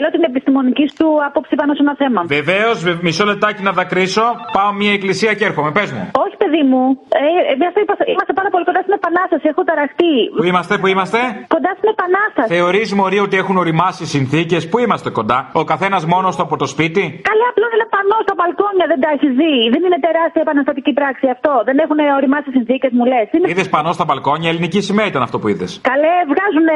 Θέλω 0.00 0.12
την 0.18 0.26
επιστημονική 0.32 0.86
σου 0.96 1.06
άποψη 1.28 1.54
πάνω 1.60 1.72
σε 1.76 1.82
ένα 1.86 1.94
θέμα. 2.02 2.20
Βεβαίως, 2.36 2.76
μισό 3.06 3.24
λεπτάκι 3.32 3.60
να 3.68 3.72
δακρύσω. 3.78 4.26
Πάω 4.56 4.70
μια 4.80 4.92
εκκλησία 4.98 5.32
και 5.38 5.44
έρχομαι. 5.50 5.70
Πες 5.76 5.88
μου. 5.94 6.02
Όχι, 6.24 6.34
παιδί 6.42 6.62
μου. 6.70 6.82
Ε, 7.22 7.26
ε, 7.52 7.82
είπα, 7.82 7.94
είμαστε 8.12 8.32
πάρα 8.40 8.50
πολύ 8.52 8.64
κοντά 8.68 8.80
στην 8.84 8.94
Επανάσταση. 9.00 9.44
Έχω 9.52 9.62
ταραχτεί. 9.70 10.14
Πού 10.38 10.44
είμαστε, 10.50 10.72
πού 10.80 10.86
είμαστε; 10.94 11.18
Κοντά 11.54 11.70
στην 11.78 11.88
Επανάσταση. 11.94 12.48
Θεωρείς, 12.54 12.88
Μωρή, 12.98 13.18
ότι 13.26 13.36
έχουν 13.42 13.56
οριμάσει 13.62 14.00
οι 14.06 14.10
συνθήκες; 14.16 14.62
Πού 14.70 14.76
είμαστε 14.84 15.08
κοντά; 15.18 15.38
Ο 15.60 15.64
καθένας 15.72 16.02
μόνος 16.12 16.32
του 16.36 16.42
από 16.46 16.56
το 16.62 16.66
σπίτι; 16.74 17.02
Καλέ, 17.30 17.46
απλώ 17.52 17.66
είναι 17.74 17.86
πανό 17.96 18.18
στα 18.26 18.34
μπαλκόνια, 18.38 18.86
δεν 18.92 18.98
τα 19.04 19.08
έχεις 19.14 19.32
δει. 19.40 19.54
Δεν 19.74 19.80
είναι 19.86 19.98
τεράστια 20.06 20.42
επαναστατική 20.46 20.92
πράξη 20.98 21.26
αυτό. 21.36 21.52
Δεν 21.68 21.76
έχουν 21.84 21.98
οριμάσει 22.18 22.48
συνθήκες, 22.56 22.90
μου 22.96 23.04
λες. 23.12 23.26
Είναι... 23.34 23.46
Είδες 23.52 23.68
πανό 23.74 23.90
στα 23.98 24.04
μπαλκόνια, 24.06 24.48
ελληνική 24.52 24.80
σημαία 24.88 25.06
ήταν 25.12 25.22
αυτό 25.26 25.36
που 25.40 25.48
είδες. 25.52 25.70
Καλέ, 25.90 26.14
βγάζουν 26.32 26.68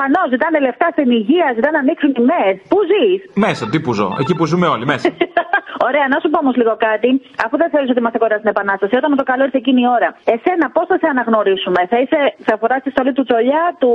πανό, 0.00 0.22
ζητάνε 0.32 0.58
λεφτά 0.66 0.86
στην 0.94 1.08
υγεία, 1.20 1.46
ζητάνε 1.56 1.74
να 1.78 1.82
ανοίξουν 1.84 2.10
τιμές. 2.16 2.54
Πού 2.70 2.78
ζεις; 2.90 3.20
Μέσα, 3.34 3.68
τι 3.68 3.80
που 3.80 3.92
ζω. 3.92 4.08
Εκεί 4.20 4.34
που 4.34 4.44
ζούμε 4.46 4.66
όλοι, 4.66 4.84
μέσα. 4.86 5.08
Ωραία, 5.88 6.06
να 6.12 6.16
σου 6.22 6.28
πω 6.32 6.38
όμως 6.44 6.56
λίγο 6.60 6.74
κάτι. 6.88 7.08
Αφού 7.44 7.54
δεν 7.62 7.68
θέλεις 7.72 7.88
ότι 7.92 7.98
είμαστε 8.02 8.18
κοντά 8.22 8.36
στην 8.42 8.50
Επανάσταση, 8.54 8.94
όταν 9.00 9.08
με 9.12 9.16
το 9.20 9.26
καλό 9.30 9.42
ήρθε 9.48 9.58
εκείνη 9.64 9.80
η 9.86 9.88
ώρα, 9.98 10.08
εσένα 10.34 10.66
πώς 10.76 10.84
θα 10.90 10.96
σε 11.02 11.06
αναγνωρίσουμε, 11.14 11.80
θα, 11.90 11.96
είσαι, 12.02 12.18
θα 12.46 12.54
φοράς 12.60 12.80
τη 12.84 12.90
στολή 12.94 13.12
του 13.16 13.24
Τσολιά, 13.28 13.64
του 13.82 13.90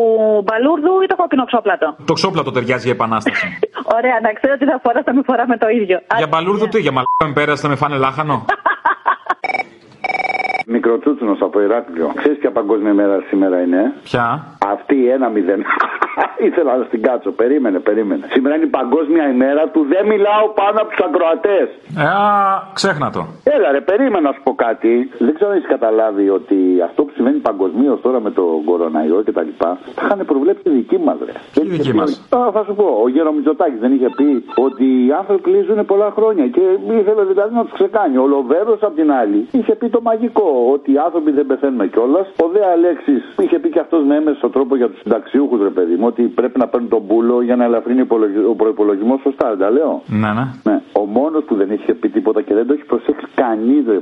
Μπαλούρδου 0.45 0.93
ή 1.03 1.07
το 1.11 1.15
κόκκινο 1.21 1.45
ξόπλατο; 1.49 1.87
Το 2.09 2.13
ξόπλατο 2.19 2.51
ταιριάζει 2.55 2.85
για 2.89 2.95
Επανάσταση. 2.99 3.45
Ωραία, 3.97 4.17
να 4.25 4.29
ξέρω 4.37 4.53
ότι 4.57 4.65
θα 4.71 4.77
φοράς, 4.83 5.03
θα 5.07 5.13
με 5.17 5.21
φοράμε 5.29 5.55
το 5.63 5.67
ίδιο. 5.79 5.97
Για 6.21 6.29
Μπαλούρδου 6.31 6.67
τι, 6.73 6.79
για 6.85 6.93
μαλάκα 6.97 7.25
με 7.29 7.33
πέρασε, 7.39 7.61
θα 7.65 7.69
με 7.71 7.75
φάνε 7.81 7.95
λάχανο; 8.05 8.35
Μικροτσούτσουνο 10.75 11.35
από 11.47 11.61
Ηράκλειο. 11.61 12.11
Ξέρεις 12.15 12.37
ποια 12.37 12.51
παγκόσμια 12.51 12.93
μέρα 12.93 13.15
σήμερα 13.29 13.57
είναι; 13.61 13.93
Ποια; 14.03 14.25
Αυτή 14.73 14.97
ένα 15.15 15.27
μηδέν. 15.29 15.61
Ήθελα 16.47 16.77
να 16.77 16.83
στην 16.83 17.01
κάτσω. 17.01 17.31
Περίμενε, 17.31 17.79
περίμενε. 17.79 18.23
Σήμερα 18.33 18.55
είναι 18.55 18.65
η 18.65 18.73
παγκόσμια 18.79 19.25
ημέρα 19.35 19.63
του 19.73 19.81
δεν 19.93 20.03
μιλάω 20.11 20.45
πάνω 20.61 20.77
από 20.81 20.89
τους 20.91 21.01
ακροατές. 21.07 21.67
Ε, 21.97 22.03
α, 22.03 22.27
ξέχνα 22.73 23.07
το. 23.15 23.21
Έλα 23.43 23.71
ρε, 23.71 23.81
περίμενα 23.81 24.21
να 24.27 24.31
σου 24.35 24.41
πω 24.43 24.53
κάτι. 24.65 24.91
Δεν 25.25 25.33
ξέρω 25.35 25.49
αν 25.51 25.55
έχεις 25.57 25.69
καταλάβει 25.75 26.29
ότι 26.29 26.57
αυτό 26.87 27.03
που 27.03 27.11
συμβαίνει 27.15 27.37
παγκοσμίως 27.37 28.01
τώρα 28.01 28.19
με 28.19 28.31
το 28.31 28.43
κοροναϊό 28.65 29.21
και 29.25 29.31
τα 29.31 29.41
λοιπά, 29.41 29.69
τα 29.95 30.01
είχαν 30.05 30.25
προβλέψει 30.25 30.63
οι 30.69 30.71
δικοί 30.79 30.97
μας, 31.07 31.17
ρε. 31.25 31.33
Τι 31.53 31.61
δικοί 31.75 31.93
μας; 31.93 32.27
Θα 32.55 32.63
σου 32.67 32.75
πω, 32.75 32.87
ο 33.03 33.07
Γέρο 33.09 33.31
Μητσοτάκης 33.31 33.79
δεν 33.79 33.91
είχε 33.95 34.09
πει 34.17 34.29
ότι 34.55 34.85
οι 35.05 35.11
άνθρωποι 35.19 35.49
ζουν 35.67 35.85
πολλά 35.85 36.09
χρόνια 36.17 36.45
και 36.47 36.61
ήθελε 36.99 37.23
δηλαδή 37.31 37.53
να 37.55 37.63
τους 37.63 37.73
ξεκάνει. 37.73 38.17
Ο 38.17 38.27
Λοβέρος 38.27 38.79
απ' 38.81 38.95
την 38.95 39.11
άλλη 39.11 39.47
είχε 39.51 39.75
πει 39.75 39.89
το 39.89 40.01
μαγικό 40.01 40.47
ότι 40.71 40.91
οι 40.91 40.97
άνθρωποι 40.97 41.31
δεν 41.31 41.45
πεθαίνουμε 41.45 41.87
κιόλας. 41.87 42.27
Ο 42.43 42.47
Δε 42.53 42.65
Αλέξης 42.65 43.21
είχε 43.41 43.59
πει 43.59 43.69
και 43.69 43.79
αυτός 43.79 44.03
με 44.05 44.15
έμεσο 44.15 44.49
τρόπο 44.49 44.75
για 44.75 44.89
τους 44.89 44.99
συνταξιούχους, 44.99 45.61
ρε 45.61 45.69
παιδί 45.69 45.95
μου, 45.95 46.05
ότι 46.05 46.21
πρέπει 46.23 46.59
να 46.59 46.67
παίρνουν 46.67 46.89
τον 46.89 47.07
πούλο 47.07 47.41
για 47.41 47.55
να 47.55 47.63
ελαφρύνει 47.63 48.01
ο 48.49 48.55
προπολογισμό. 48.55 49.19
Σωστά, 49.23 49.49
δεν 49.49 49.57
τα 49.57 49.69
λέω. 49.69 50.01
Ναι, 50.05 50.31
ναι. 50.37 50.45
ναι. 50.63 50.81
Ο 50.91 51.05
μόνος 51.05 51.43
που 51.43 51.55
δεν 51.55 51.71
είχε 51.71 51.93
πει 51.93 52.09
τίποτα 52.09 52.41
και 52.41 52.53
δεν 52.53 52.67
το 52.67 52.73
έχει 52.73 52.83
προσέξει 52.83 53.27
κανείς, 53.35 53.85
ρε 53.87 53.99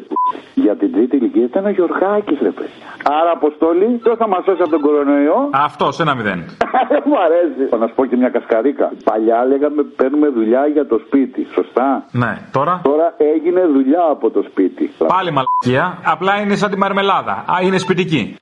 Για 0.53 0.75
την 0.75 0.91
τρίτη 0.91 1.15
ηλικία 1.15 1.43
ήταν 1.43 1.65
ο 1.65 1.69
Γιωργάκης, 1.69 2.39
ρε 2.41 2.51
παιδιά. 2.51 2.87
Άρα, 3.19 3.31
Αποστόλη, 3.31 3.85
ποιος 4.03 4.17
θα 4.17 4.27
μας 4.27 4.43
σώσει 4.43 4.61
από 4.61 4.71
τον 4.71 4.81
κορονοϊό; 4.81 5.49
Αυτός, 5.51 5.99
ένα 5.99 6.15
μηδέν. 6.15 6.39
Μου 7.07 7.17
αρέσει. 7.25 7.63
Θα 7.69 7.77
να 7.77 7.87
σου 7.87 7.93
πω 7.95 8.05
και 8.05 8.15
μια 8.15 8.29
κασκαρίκα. 8.29 8.91
Παλιά 9.03 9.45
λέγαμε 9.45 9.83
παίρνουμε 9.83 10.27
δουλειά 10.27 10.67
για 10.67 10.85
το 10.87 10.97
σπίτι. 11.05 11.47
Σωστά. 11.53 12.05
Ναι, 12.11 12.37
τώρα; 12.51 12.81
Τώρα 12.83 13.13
έγινε 13.17 13.61
δουλειά 13.65 14.03
από 14.09 14.29
το 14.29 14.41
σπίτι. 14.49 14.91
Πάλι 15.07 15.31
μαλακία. 15.31 15.97
Απλά 16.05 16.40
είναι 16.41 16.55
σαν 16.55 16.69
τη 16.69 16.77
μαρμελάδα. 16.77 17.31
Α, 17.31 17.61
είναι 17.63 17.77
σπιτική. 17.77 18.35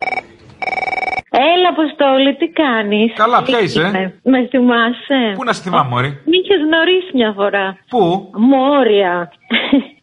Έλα, 1.31 1.69
Αποστόλη, 1.69 2.35
τι 2.35 2.47
κάνεις; 2.47 3.13
Καλά, 3.16 3.44
ποια 3.44 3.59
είσαι. 3.62 3.81
Με 4.23 4.47
θυμάσαι; 4.47 5.34
Πού 5.35 5.44
να 5.44 5.53
σε 5.53 5.62
θυμάμαι, 5.62 5.90
Μωρή; 5.90 6.07
Με 6.07 6.35
είχες 6.41 6.59
γνωρίσει 6.68 7.12
μια 7.13 7.31
φορά. 7.35 7.78
Πού; 7.90 8.29
Μόρια. 8.38 9.31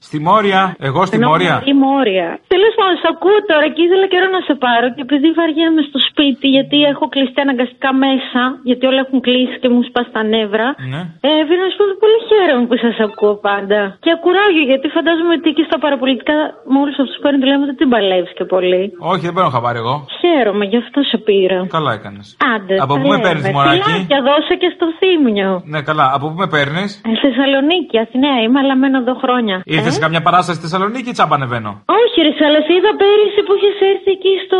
Στη 0.08 0.18
Μόρια, 0.28 0.60
εγώ 0.88 1.00
στη 1.10 1.18
Μόρια. 1.26 1.54
Στη 1.64 1.74
Μόρια. 1.84 2.28
Τέλος 2.54 2.72
πάντων, 2.78 2.96
σε 3.02 3.08
ακούω 3.14 3.38
τώρα 3.50 3.66
και 3.74 3.80
ήθελα 3.86 4.06
καιρό 4.12 4.28
να 4.36 4.40
σε 4.48 4.54
πάρω 4.64 4.86
και 4.94 5.02
επειδή 5.06 5.28
βαριέμαι 5.38 5.82
στο 5.90 5.98
σπίτι, 6.08 6.46
γιατί 6.56 6.76
έχω 6.92 7.04
κλειστεί 7.14 7.38
αναγκαστικά 7.46 7.90
μέσα, 8.06 8.40
γιατί 8.68 8.84
όλα 8.90 9.00
έχουν 9.04 9.18
κλείσει 9.26 9.56
και 9.62 9.68
μου 9.74 9.82
σπά 9.88 10.02
τα 10.16 10.22
νεύρα. 10.34 10.68
Ναι. 10.92 11.00
Ε, 11.26 11.30
θέλω 11.46 11.62
να 11.66 11.70
σου 11.72 11.78
πω 11.80 11.86
πολύ 12.04 12.18
χαίρομαι 12.28 12.64
που 12.70 12.76
σας 12.84 12.96
ακούω 13.06 13.34
πάντα. 13.48 13.80
Και 14.04 14.10
ακουράγιο, 14.16 14.64
γιατί 14.70 14.86
φαντάζομαι 14.96 15.32
ότι 15.38 15.48
και 15.56 15.64
στα 15.68 15.76
παραπολιτικά 15.84 16.36
με 16.72 16.76
όλους 16.82 16.96
αυτούς 17.00 17.14
που 17.16 17.22
παίρνουν 17.24 17.40
τηλέφωνο 17.44 17.66
δεν 17.70 17.78
την 17.82 17.88
παλεύεις 17.94 18.32
και 18.38 18.44
πολύ. 18.54 18.82
Όχι, 19.12 19.22
δεν 19.28 19.34
παίρνω 19.36 19.50
χαμπάρι 19.56 19.78
εγώ. 19.84 19.96
Χαίρομαι, 20.20 20.64
γι' 20.72 20.80
αυτό 20.84 20.98
σε 21.10 21.16
πήρα. 21.26 21.58
Καλά 21.76 21.92
έκανες. 21.98 22.26
Άντε. 22.54 22.74
Από 22.84 22.94
πού 23.00 23.06
με 23.14 23.18
παίρνεις, 23.24 23.44
Μωράκι; 23.56 23.94
Και 24.10 24.18
δώσε 24.28 24.54
και 24.62 24.68
στο 24.76 24.86
θύμιο. 24.98 25.50
Ναι, 25.72 25.80
καλά. 25.88 26.06
Από 26.16 26.24
πού 26.30 26.36
με 26.42 26.48
παίρνεις; 26.54 26.90
Ε, 27.10 27.10
Θεσσαλονίκη, 27.22 27.96
Αθηναία, 28.04 28.38
είμαι, 28.44 28.58
αλλά 28.62 28.74
μένω 28.82 28.98
εδώ 29.04 29.14
χρόνια. 29.22 29.34
Ήρθες 29.64 29.92
σε 29.94 30.00
καμιά 30.00 30.22
παράσταση 30.26 30.58
στη 30.58 30.66
Θεσσαλονίκη 30.66 31.08
ή 31.08 31.12
τσάμπα 31.16 31.34
ανεβαίνω. 31.34 31.70
Όχι, 32.02 32.16
ρε, 32.26 32.32
αλλά 32.46 32.60
σε 32.66 32.72
είδα 32.76 32.92
πέρυσι 33.00 33.40
που 33.46 33.52
είχες 33.56 33.76
έρθει 33.90 34.10
εκεί 34.16 34.34
στο. 34.46 34.58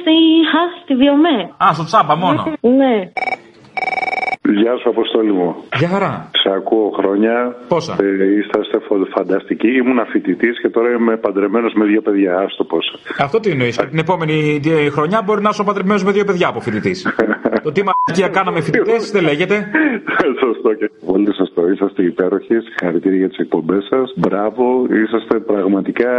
στη. 0.00 0.14
Χα, 0.50 0.62
στη 0.82 0.94
Βιομέ. 1.02 1.38
Α, 1.64 1.66
στο 1.76 1.84
τσάμπα 1.88 2.14
μόνο. 2.24 2.40
ναι. 2.80 2.94
Γεια 4.60 4.76
σου, 4.80 4.88
Αποστόλη 4.88 5.32
μου. 5.32 5.56
Γεια 5.76 5.88
χαρά. 5.88 6.30
Σε 6.42 6.50
ακούω 6.56 6.90
χρόνια. 6.98 7.56
Πόσα; 7.68 7.96
Ε, 8.00 8.24
είστε 8.38 8.58
φανταστικοί. 9.14 9.68
Ήμουν 9.68 10.06
φοιτητής 10.06 10.60
και 10.60 10.68
τώρα 10.68 10.88
είμαι 10.90 11.16
παντρεμένος 11.16 11.72
με 11.74 11.84
δύο 11.84 12.00
παιδιά. 12.00 12.36
Άστο 12.38 12.64
πόσα. 12.64 12.92
Αυτό 13.18 13.40
τι 13.40 13.50
εννοείς. 13.50 13.76
Την 13.76 13.98
επόμενη 13.98 14.60
χρονιά 14.92 15.22
μπορεί 15.24 15.42
να 15.42 15.48
είσαι 15.48 15.62
παντρεμένος 15.62 16.04
με 16.04 16.12
δύο 16.12 16.24
παιδιά 16.24 16.48
από 16.48 16.60
φοιτητής. 16.60 17.06
Το 17.64 17.72
τι 17.72 17.82
μαγεία 17.88 18.28
κάναμε 18.28 18.60
φοιτητές 18.60 19.10
δεν 19.10 19.22
λέγεται. 19.22 19.70
Σωστό 20.40 20.74
και 20.74 20.90
πολύ 21.06 21.34
σωστό. 21.34 21.70
Είσαστε 21.70 22.02
υπέροχοι. 22.02 22.54
Συγχαρητήρια 22.60 23.18
για 23.18 23.28
τις 23.28 23.38
εκπομπές 23.38 23.84
σας. 23.84 24.12
Μπράβο. 24.16 24.86
Είσαστε 25.04 25.38
πραγματικά, 25.38 26.12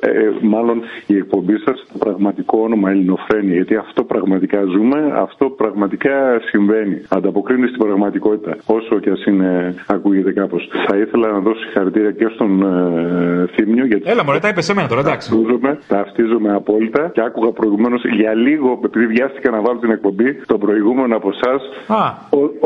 ε, 0.00 0.30
μάλλον 0.42 0.82
η 1.06 1.16
εκπομπή 1.16 1.56
σας 1.58 1.86
το 1.92 1.98
πραγματικό 1.98 2.58
όνομα 2.62 2.90
Ελληνοφρένη. 2.90 3.52
Γιατί 3.52 3.76
αυτό 3.76 4.04
πραγματικά 4.04 4.62
ζούμε, 4.64 5.12
αυτό 5.16 5.50
πραγματικά 5.50 6.40
συμβαίνει. 6.44 7.02
Ανταποκρίνεις 7.08 7.68
στην 7.68 7.80
πραγματικότητα. 7.84 8.56
Όσο 8.66 8.98
και 8.98 9.10
ας 9.10 9.24
είναι, 9.24 9.74
ακούγεται 9.86 10.32
κάπως. 10.32 10.68
Θα 10.88 10.96
ήθελα 10.96 11.32
να 11.32 11.38
δώσω 11.38 11.60
συγχαρητήρια 11.60 12.10
και 12.10 12.28
στον 12.34 12.62
ε, 12.62 13.46
Θήμιο. 13.54 13.86
Γιατί 13.86 14.10
Έλα, 14.10 14.24
μωρέ, 14.24 14.38
τα 14.38 14.48
είπες 14.48 14.64
σε 14.64 14.74
μένα 14.74 14.88
τώρα, 14.88 15.00
εντάξει. 15.00 15.30
Ταυτίζομαι, 15.30 15.78
ταυτίζομαι 15.88 16.54
απόλυτα 16.54 17.10
και 17.14 17.20
άκουγα 17.20 17.50
προηγουμένως 17.50 18.02
για 18.04 18.34
λίγο, 18.34 18.80
επειδή 18.84 19.06
βιάστηκα 19.06 19.50
να 19.50 19.60
βάλω 19.60 19.78
την 19.78 19.90
εκπομπή, 19.90 20.34
τον 20.46 20.58
προηγούμενο 20.58 21.16
από 21.16 21.28
εσάς. 21.28 21.62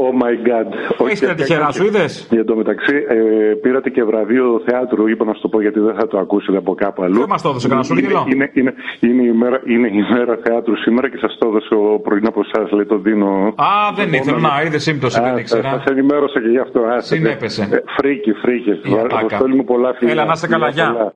Oh 0.04 0.12
my 0.22 0.34
god. 0.48 0.68
Έχεις 1.04 1.20
τα 1.20 1.36
τυχερά 1.36 1.70
σου, 1.72 1.84
είδες; 1.84 2.26
Για 2.30 2.44
το 2.44 2.56
μεταξύ, 2.56 2.96
ε, 3.08 3.54
πήρατε 3.62 3.90
και 3.90 4.02
βραβείο 4.04 4.62
θεάτρου, 4.66 5.08
είπα 5.08 5.24
να 5.24 5.34
σου 5.34 5.40
το 5.40 5.48
πω 5.48 5.60
γιατί 5.60 5.80
δεν 5.80 5.94
θα 5.94 6.06
το 6.06 6.18
ακούσετε 6.18 6.58
από 6.58 6.74
κάπου 6.74 7.02
αλλού. 7.02 7.18
Δεν 7.18 7.28
μας 7.28 7.42
το 7.42 7.48
έδωσε 7.48 7.68
κανένα 7.68 7.86
σου, 7.86 7.98
είναι, 7.98 8.22
είναι, 8.32 8.50
είναι, 8.54 8.74
είναι, 9.00 9.22
η 9.22 9.32
μέρα, 9.32 9.60
είναι 9.66 9.88
η 9.88 10.02
μέρα 10.12 10.38
θεάτρου 10.44 10.76
σήμερα 10.76 11.10
και 11.10 11.16
σας 11.20 11.36
το 11.38 11.46
έδωσε 11.48 11.74
ο 11.74 11.98
πρωί 11.98 12.20
από 12.24 12.40
εσάς, 12.46 12.70
λέει 12.70 12.84
το 12.84 12.98
δίνω. 12.98 13.54
Α, 13.56 13.68
δεν 13.96 14.12
ήθελα, 14.12 14.38
να, 14.38 14.62
είδες 14.66 14.82
σύμπτωση, 14.82 15.20
δεν 15.20 15.36
ήξερα. 15.36 15.68
Σας 15.70 15.84
ενημέρωσα 15.84 16.40
και 16.40 16.48
γι' 16.48 16.58
αυτό. 16.58 16.80
Συνέπεσε. 16.98 17.68
Ε, 17.70 17.82
φρίκη, 17.96 18.32
φρίκη. 18.32 18.80
Αποστόλη 19.10 19.54
μου 19.54 19.64
πολλά 19.64 19.94
φιλιά. 19.94 20.12
Έλα, 20.12 20.24
να 20.24 20.34
'σαι 20.34 20.46
καλά, 20.46 20.68
γεια. 20.68 21.12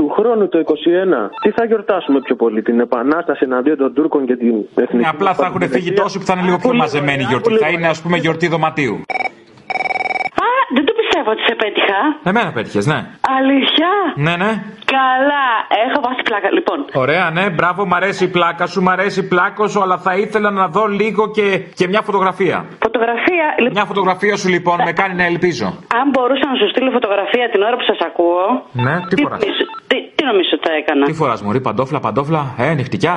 Του 0.00 0.08
χρόνου 0.18 0.48
το 0.48 0.58
21, 0.58 0.72
τι 1.42 1.50
θα 1.50 1.64
γιορτάσουμε 1.64 2.20
πιο 2.20 2.34
πολύ, 2.36 2.62
την 2.62 2.80
Επανάσταση 2.80 3.44
εναντίον 3.44 3.76
των 3.76 3.94
Τούρκων 3.94 4.26
και 4.26 4.36
την 4.36 4.54
Εθνική. 4.74 4.96
Ναι, 4.96 5.08
απλά 5.08 5.34
θα 5.34 5.46
έχουν 5.46 5.62
φύγει 5.68 5.92
τόσοι 5.92 6.18
που 6.18 6.24
θα 6.24 6.32
είναι 6.34 6.44
λίγο 6.44 6.58
πιο 6.58 6.74
μαζεμένη 6.74 7.22
γιορτή. 7.22 7.56
Θα 7.56 7.68
είναι, 7.68 7.86
ας 7.86 8.02
πούμε, 8.02 8.16
γιορτή 8.16 8.46
δωματίου. 8.48 8.94
Α, 10.44 10.48
δεν 10.74 10.84
το 10.84 10.92
πιστεύω 11.00 11.30
ότι 11.30 11.42
σε 11.48 11.54
πέτυχα. 11.62 11.98
Εμένα 12.30 12.52
πέτυχες, 12.52 12.86
ναι. 12.86 12.98
Αλήθεια; 13.38 13.88
Ναι, 14.26 14.34
ναι. 14.42 14.50
Καλά, 14.96 15.46
έχω 15.86 15.98
βάσει 16.06 16.22
πλάκα. 16.28 16.48
Λοιπόν. 16.52 16.78
Ωραία, 16.94 17.30
ναι, 17.30 17.50
μπράβο, 17.50 17.86
μ' 17.86 17.94
αρέσει 17.94 18.24
η 18.24 18.28
πλάκα 18.36 18.66
σου, 18.66 18.82
μ' 18.82 18.88
αρέσει 18.88 19.20
η 19.20 19.28
πλάκα 19.32 19.66
σου, 19.68 19.82
αλλά 19.82 19.96
θα 19.98 20.12
ήθελα 20.16 20.50
να 20.50 20.66
δω 20.68 20.86
λίγο 20.86 21.30
και, 21.30 21.46
και 21.78 21.88
μια 21.88 22.02
φωτογραφία. 22.02 22.64
Φωτογραφία. 22.82 23.46
Μια 23.72 23.84
φωτογραφία 23.84 24.36
σου 24.36 24.48
λοιπόν 24.48 24.78
με 24.84 24.92
κάνει 24.92 25.14
να 25.14 25.24
ελπίζω. 25.24 25.66
Αν 26.00 26.06
μπορούσα 26.12 26.46
να 26.50 26.56
σου 26.60 26.68
στείλω 26.72 26.90
φωτογραφία 26.90 27.50
την 27.52 27.62
ώρα 27.62 27.76
που 27.76 27.86
σας 27.90 27.98
ακούω. 28.08 28.44
Ναι, 28.72 28.94
τι 29.08 29.22
φοράς; 29.22 29.42
Τι, 30.20 30.26
Τι 30.26 30.32
νομίζω 30.32 30.50
ότι 30.56 30.68
θα 30.68 30.74
έκανα; 30.80 31.04
Τι 31.06 31.12
φοράς, 31.20 31.42
Μωρή, 31.42 31.60
παντόφλα, 31.60 31.98
παντόφλα, 32.06 32.42
ε, 32.58 32.74
νυχτικιά. 32.78 33.16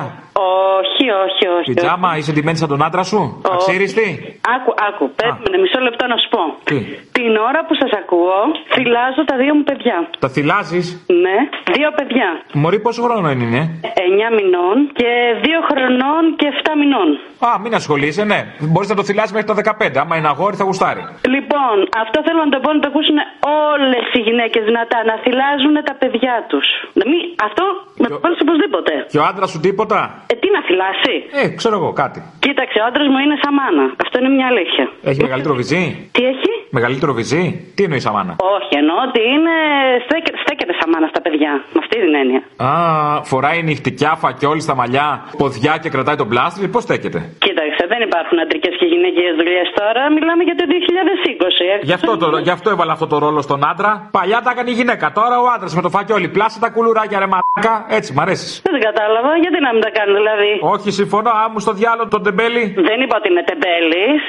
Όχι, 0.78 1.06
όχι, 1.24 1.44
όχι. 1.58 1.68
Πιτζάμα, 1.72 2.10
είσαι 2.18 2.32
ντυμένη 2.32 2.56
σαν 2.62 2.68
τον 2.68 2.82
άντρα 2.86 3.02
σου; 3.10 3.20
Αξίριστη; 3.54 4.06
Άκου, 4.54 4.70
άκου, 4.88 5.04
περίμενε 5.18 5.56
μισό 5.62 5.78
λεπτό 5.86 6.04
να 6.12 6.16
σου 6.22 6.28
πω. 6.34 6.42
Τι; 6.70 6.78
Την 7.18 7.32
ώρα 7.48 7.60
που 7.66 7.74
σας 7.80 7.90
ακούω, 8.02 8.38
θυλάζω 8.74 9.22
τα 9.30 9.36
δύο 9.42 9.52
μου 9.58 9.64
παιδιά. 9.68 9.96
Τα 10.24 10.28
θυλάζεις; 10.34 10.86
Ναι, 11.24 11.36
δύο 11.76 11.90
παιδιά. 11.98 12.28
Μωρή, 12.62 12.78
πόσο 12.86 13.00
χρόνο 13.06 13.30
είναι. 13.30 13.60
9 14.28 14.28
μηνών 14.38 14.76
και 14.98 15.10
2 15.44 15.60
χρονών 15.70 16.22
και 16.38 16.46
7 16.54 16.72
μηνών. 16.80 17.08
Α, 17.48 17.50
μην 17.62 17.72
ασχολείσαι, 17.80 18.24
ναι. 18.32 18.40
Μπορείς 18.72 18.88
να 18.92 18.96
το 19.00 19.04
θυλάσει 19.08 19.32
μέχρι 19.36 19.48
τα 19.50 19.54
15. 19.54 19.98
Άμα 20.02 20.14
είναι 20.16 20.28
αγόρι, 20.34 20.56
θα 20.60 20.64
γουστάρει. 20.68 21.02
Λοιπόν, 21.34 21.76
αυτό 22.04 22.18
θέλω 22.26 22.40
να 22.46 22.50
το 22.54 22.58
πω 22.64 22.70
να 22.76 22.80
το 22.82 22.88
ακούσουν 22.92 23.18
όλες 23.72 24.04
οι 24.16 24.20
γυναίκες 24.28 24.62
δυνατά. 24.70 24.98
Να 25.10 25.14
θυλάζουν 25.24 25.74
τα 25.88 25.94
παιδιά 26.00 26.34
τους. 26.50 26.66
Να 26.98 27.04
μην... 27.10 27.20
Αυτό 27.48 27.64
με 28.02 28.06
το 28.12 28.16
πάρει 28.22 28.34
οπωσδήποτε. 28.44 28.92
Και 29.12 29.18
ο 29.22 29.24
άντρας 29.30 29.48
σου 29.52 29.60
τίποτα; 29.66 29.98
Ε, 30.32 30.34
τι 30.42 30.48
να 30.56 30.60
θυλάσει; 30.66 31.14
Ε, 31.42 31.48
ξέρω 31.60 31.74
εγώ 31.80 31.90
κάτι. 32.02 32.18
Κοίταξε, 32.44 32.76
ο 32.82 32.84
άντρας 32.88 33.06
μου 33.12 33.18
είναι 33.24 33.36
σαν 33.42 33.52
μάνα. 33.60 33.84
Αυτό 34.04 34.14
είναι 34.20 34.32
μια 34.38 34.46
αλήθεια. 34.52 34.84
Έχει 35.10 35.20
μεγαλύτερο 35.26 35.54
βυζί; 35.60 35.82
Τι 36.16 36.22
έχει; 36.32 36.50
Μεγαλύτερο 36.78 37.12
βυζί; 37.18 37.44
Τι 37.74 37.82
εννοείς 37.86 38.06
αμάνα. 38.10 38.32
Όχι, 38.56 38.72
εννοώ 38.82 38.96
ότι 39.08 39.20
είναι. 39.34 39.54
Στέκεται, 40.44 40.64
στέκεται 40.64 40.74
σαν 40.80 40.88
μάνα 40.92 41.08
στα 41.12 41.20
παιδιά. 41.24 41.52
Με 41.74 41.78
αυτή 41.84 41.96
την 42.04 42.12
έννοια. 42.22 42.40
Α, 42.68 42.72
φοράει 43.30 43.58
νυχτικιά 43.68 44.12
φακιόλι 44.22 44.62
στα 44.66 44.74
μαλλιά, 44.80 45.08
ποδιά 45.40 45.74
και 45.82 45.88
κρατάει 45.94 46.16
τον 46.22 46.28
πλάστρι. 46.32 46.64
Πώς 46.74 46.82
στέκεται; 46.88 47.20
Κοίταξε, 47.46 47.82
δεν 47.92 48.00
υπάρχουν 48.08 48.36
αντρικές 48.44 48.74
και 48.80 48.86
γυναικείε 48.92 49.30
δουλειές 49.40 49.68
τώρα. 49.80 50.02
Μιλάμε 50.16 50.42
για 50.48 50.56
το 50.60 50.64
2020. 50.72 51.80
Γι' 51.88 51.96
αυτό, 51.98 52.12
το, 52.20 52.26
γι' 52.46 52.54
αυτό 52.58 52.68
έβαλα 52.74 52.92
αυτό 52.96 53.06
το 53.12 53.16
ρόλο 53.24 53.40
στον 53.48 53.60
άντρα. 53.70 53.90
Παλιά 54.18 54.38
τα 54.44 54.50
έκανε 54.54 54.70
η 54.74 54.76
γυναίκα. 54.80 55.06
Τώρα 55.18 55.36
ο 55.44 55.46
άντρας 55.54 55.72
με 55.78 55.82
το 55.86 55.90
φακιόλι. 55.96 56.28
Πλάσε 56.36 56.58
τα 56.64 56.68
κουλουράκια 56.74 57.18
ρε 57.22 57.28
μαλάκα. 57.32 57.74
Έτσι, 57.98 58.08
μ' 58.16 58.20
αρέσει. 58.24 58.46
Δεν 58.70 58.80
κατάλαβα, 58.88 59.32
γιατί 59.44 59.58
να 59.66 59.70
μην 59.74 59.82
τα 59.86 59.90
κάνεις 59.98 60.14
δηλαδή; 60.20 60.50
Όχι, 60.74 60.88
συμφωνώ. 61.00 61.30
Άμου 61.44 61.58
στο 61.64 61.72
διάλογο 61.80 62.08
τον 62.14 62.22
τεμπέλη. 62.26 62.62
Δεν 62.90 62.98
είπα 63.02 63.14
ότι 63.20 63.28
είναι 63.32 63.44
τεμπέλης. 63.50 64.20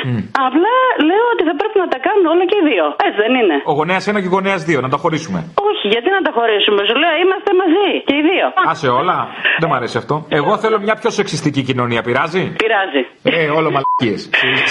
Απλά 0.47 0.75
λέω 1.09 1.25
ότι 1.33 1.43
θα 1.49 1.55
πρέπει 1.59 1.77
να 1.83 1.87
τα 1.93 1.99
κάνουν 2.05 2.25
όλα 2.33 2.45
και 2.49 2.57
οι 2.61 2.63
δύο. 2.71 2.85
Έτσι 3.05 3.19
δεν 3.25 3.33
είναι. 3.39 3.55
Ο 3.71 3.73
γονέας 3.79 4.03
ένα 4.11 4.19
και 4.21 4.29
ο 4.31 4.33
γονέας 4.37 4.61
δύο, 4.69 4.79
να 4.85 4.89
τα 4.93 4.97
χωρίσουμε. 5.03 5.39
Όχι, 5.69 5.85
γιατί 5.93 6.04
να 6.17 6.21
τα 6.27 6.31
χωρίσουμε. 6.37 6.79
Σου 6.89 6.95
λέω 7.01 7.13
είμαστε 7.23 7.51
μαζί 7.61 7.87
και 8.07 8.15
οι 8.19 8.21
δύο. 8.29 8.45
Άσε 8.71 8.87
όλα. 8.99 9.17
Δεν 9.61 9.69
μ' 9.69 9.73
αρέσει 9.79 9.97
αυτό. 9.97 10.15
Εγώ 10.39 10.53
θέλω 10.63 10.77
μια 10.87 10.95
πιο 11.01 11.09
σεξιστική 11.17 11.61
κοινωνία. 11.69 12.01
Πειράζει; 12.07 12.43
Πειράζει. 12.63 13.01
Ε, 13.23 13.49
όλο 13.57 13.67
μαλακίες. 13.75 14.19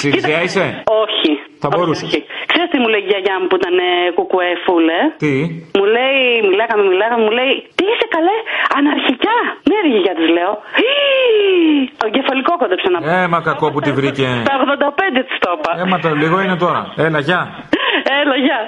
Συριζέα 0.00 0.40
είσαι; 0.46 0.64
Όχι. 1.04 1.32
Θα 1.62 1.68
μπορούσες. 1.76 2.08
Ξέρεις 2.52 2.68
τι 2.72 2.78
μου 2.82 2.88
λέει 2.92 3.02
η 3.06 3.08
γιαγιά 3.10 3.34
μου 3.40 3.46
που 3.50 3.56
ήταν 3.60 3.74
ε, 3.88 3.88
κουκουέ 4.18 4.50
φούλε. 4.64 4.98
Τι; 5.22 5.32
Μου 5.78 5.84
λέει, 5.96 6.18
μιλάγαμε, 6.50 6.82
μιλάγαμε, 6.92 7.22
μου 7.26 7.32
λέει, 7.38 7.52
τι 7.78 7.84
είσαι 7.92 8.06
καλέ, 8.16 8.36
αναρχικά. 8.78 9.36
Ναι, 9.68 9.76
ρε 9.84 9.88
γιαγιά 9.94 10.14
της 10.18 10.28
λέω. 10.36 10.52
«Ι, 10.88 10.90
Το 12.02 12.06
κεφαλικό 12.16 12.52
κόντεψε 12.62 12.88
να 12.94 12.98
πω. 13.00 13.04
Ε, 13.16 13.26
μα 13.32 13.38
κακό 13.50 13.66
που 13.72 13.80
τη 13.86 13.90
βρήκε. 13.98 14.26
Τα 14.50 14.54
85 15.18 15.22
της 15.28 15.36
το 15.44 15.50
είπα. 15.56 15.70
Ε, 15.80 15.84
μα 15.90 15.96
το 16.04 16.08
λίγο 16.22 16.36
είναι 16.44 16.56
τώρα. 16.64 16.82
Έλα, 17.06 17.20
γεια. 17.28 17.40
Έλα, 18.20 18.36
γεια. 18.46 18.58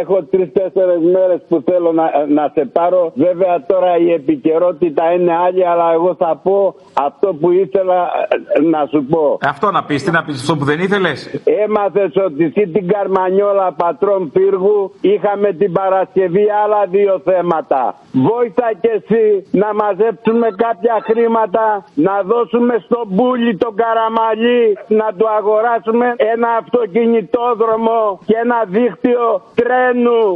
Έχω 0.00 0.22
τρει-τέσσερι 0.30 1.00
μέρες 1.00 1.40
που 1.48 1.62
θέλω 1.64 1.92
να, 1.92 2.04
να 2.28 2.50
σε 2.54 2.64
πάρω. 2.72 3.12
Βέβαια 3.14 3.64
τώρα 3.66 3.96
η 3.96 4.12
επικαιρότητα 4.12 5.12
είναι 5.12 5.36
άλλη, 5.46 5.66
αλλά 5.66 5.92
εγώ 5.92 6.14
θα 6.18 6.40
πω 6.42 6.74
αυτό 6.92 7.34
που 7.34 7.50
ήθελα 7.50 8.10
ε, 8.56 8.60
να 8.60 8.86
σου 8.90 9.04
πω. 9.04 9.38
Αυτό 9.48 9.70
να 9.70 9.84
πεις, 9.84 10.04
τι 10.04 10.10
να 10.10 10.22
πεις, 10.24 10.40
αυτό 10.40 10.56
που 10.56 10.64
δεν 10.64 10.78
ήθελες; 10.80 11.40
Έμαθες 11.64 12.12
ότι 12.26 12.44
εσύ 12.44 12.68
την 12.68 12.88
Καρμανιόλα 12.88 13.72
πατρών 13.72 14.30
πύργου 14.32 14.92
είχαμε 15.00 15.52
την 15.52 15.72
Παρασκευή 15.72 16.46
άλλα 16.64 16.86
δύο 16.86 17.20
θέματα. 17.24 17.94
Βόηθα 18.12 18.68
και 18.80 18.90
εσύ 18.98 19.46
να 19.50 19.74
μαζέψουμε 19.74 20.48
κάποια 20.56 20.96
χρήματα, 21.02 21.84
να 21.94 22.22
δώσουμε 22.22 22.74
στον 22.84 23.04
Μπούλι 23.08 23.56
τον 23.56 23.74
Καραμαλή, 23.74 24.78
να 24.88 25.08
του 25.16 25.26
αγοράσουμε 25.38 26.14
ένα 26.16 26.48
αυτοκινητόδρομο 26.60 28.18
και 28.24 28.34
ένα 28.44 28.58
δίκτυο 28.66 29.42
τρένου. 29.54 29.81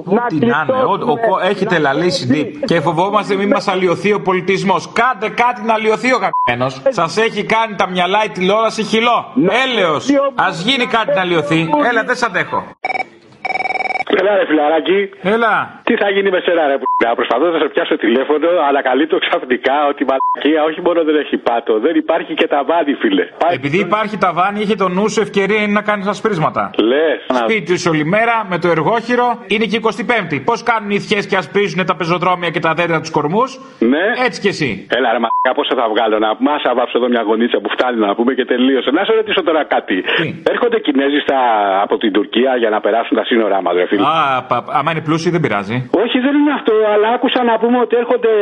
Να 0.04 0.26
Τι 0.26 0.36
να 0.46 0.66
είναι, 0.68 0.82
ο, 0.84 0.90
ο, 0.90 1.10
ο- 1.34 1.40
έχετε 1.42 1.78
λαλήσει 1.78 2.26
τι. 2.26 2.44
Και 2.44 2.80
φοβόμαστε 2.80 3.34
μην 3.34 3.48
μας 3.48 3.68
αλλοιωθεί 3.68 4.12
ο 4.12 4.20
πολιτισμός. 4.20 4.92
Κάντε 4.92 5.28
κάτι 5.28 5.62
να 5.62 5.74
αλλοιωθεί 5.74 6.12
ο 6.12 6.18
καμένο. 6.18 6.70
Σας 6.88 7.16
έχει 7.16 7.44
κάνει 7.44 7.74
τα 7.74 7.88
μυαλά 7.88 8.24
η 8.24 8.28
τηλεόραση 8.28 8.82
χυλό. 8.82 9.32
Έλεος. 9.64 10.08
Α 10.34 10.48
γίνει 10.64 10.86
κάτι 10.86 11.14
να 11.14 11.20
αλλοιωθεί. 11.20 11.68
Έλα, 11.90 12.02
δεν 12.04 12.16
σ' 12.16 12.22
αντέχω. 12.22 12.64
Έλα 14.20 14.32
ρε 14.38 14.44
φιλαράκι. 14.50 14.98
Έλα. 15.34 15.54
Τι 15.88 15.94
θα 16.02 16.08
γίνει 16.14 16.30
με 16.34 16.40
σένα 16.46 16.62
ρε 16.70 16.76
πουλά. 16.82 17.10
Προσπαθώ 17.18 17.44
να 17.54 17.58
σε 17.62 17.68
πιάσω 17.72 17.96
τηλέφωνο, 18.04 18.48
αλλά 18.68 18.80
καλύπτω 18.88 19.16
ξαφνικά 19.26 19.76
ότι 19.90 20.00
η 20.04 20.06
μαλακία 20.10 20.60
όχι 20.68 20.80
μόνο 20.86 20.98
δεν 21.08 21.16
έχει 21.22 21.36
πάτο, 21.48 21.72
δεν 21.86 21.94
υπάρχει 22.02 22.32
και 22.40 22.46
ταβάνι, 22.54 22.92
φίλε. 23.02 23.24
Επειδή 23.58 23.78
υπάρχει 23.88 24.16
ταβάνι, 24.26 24.58
είχε 24.60 24.74
το 24.74 24.88
νου 24.88 25.06
σου 25.12 25.20
ευκαιρία 25.26 25.60
είναι 25.62 25.76
να 25.80 25.82
κάνεις 25.90 26.06
ασπρίσματα. 26.14 26.62
Λες. 26.90 27.18
Σπίτι 27.42 27.78
σου 27.80 27.90
όλη 27.94 28.04
μέρα 28.16 28.36
με 28.50 28.56
το 28.62 28.68
εργόχειρο 28.76 29.26
είναι 29.46 29.64
και 29.70 29.78
25η. 29.88 30.38
Πώς 30.48 30.58
κάνουν 30.70 30.90
οι 30.90 31.00
θιέ 31.06 31.20
και 31.30 31.36
ασπρίζουν 31.42 31.80
τα 31.90 31.94
πεζοδρόμια 31.96 32.50
και 32.54 32.60
τα 32.66 32.72
δέντρα 32.78 32.98
τους 33.00 33.10
κορμούς; 33.10 33.50
Ναι. 33.92 34.04
Έτσι 34.26 34.38
κι 34.40 34.48
εσύ. 34.54 34.70
Έλα 34.98 35.08
ρε 35.14 35.20
μαλακά, 35.24 35.50
πόσο 35.58 35.72
θα 35.80 35.86
βγάλω; 35.92 36.18
Να 36.18 36.30
πούμε. 36.36 36.50
Άσα 36.56 36.70
βάψω 36.78 36.96
εδώ 36.98 37.08
μια 37.14 37.22
γονίτσα 37.28 37.58
που 37.62 37.70
φτάνει 37.74 37.98
να 37.98 38.14
πούμε 38.14 38.32
και 38.38 38.44
τελείωσε. 38.44 38.90
Να 38.90 39.04
σε 39.04 39.12
ρωτήσω 39.18 39.42
τώρα 39.42 39.62
κάτι. 39.74 39.96
Έρχονται 40.52 40.78
Κινέζοι 40.86 41.18
στα... 41.26 41.38
από 41.84 41.96
την 42.02 42.12
Τουρκία 42.16 42.56
για 42.62 42.70
να 42.74 42.80
περάσουν 42.80 43.16
τα 43.16 43.24
σύνορά 43.24 43.62
μας, 43.62 43.74
ρε 43.74 43.86
φίλε. 43.86 44.05
Α, 44.10 44.42
πα, 44.48 44.56
άμα 44.78 44.90
είναι 44.92 45.02
πλούσιοι 45.08 45.30
δεν 45.34 45.40
πειράζει. 45.44 45.76
Όχι, 46.02 46.16
δεν 46.26 46.34
είναι 46.40 46.52
αυτό, 46.58 46.74
αλλά 46.92 47.08
άκουσα 47.16 47.40
να 47.50 47.54
πούμε 47.62 47.78
ότι 47.84 47.94
έρχονται 48.02 48.32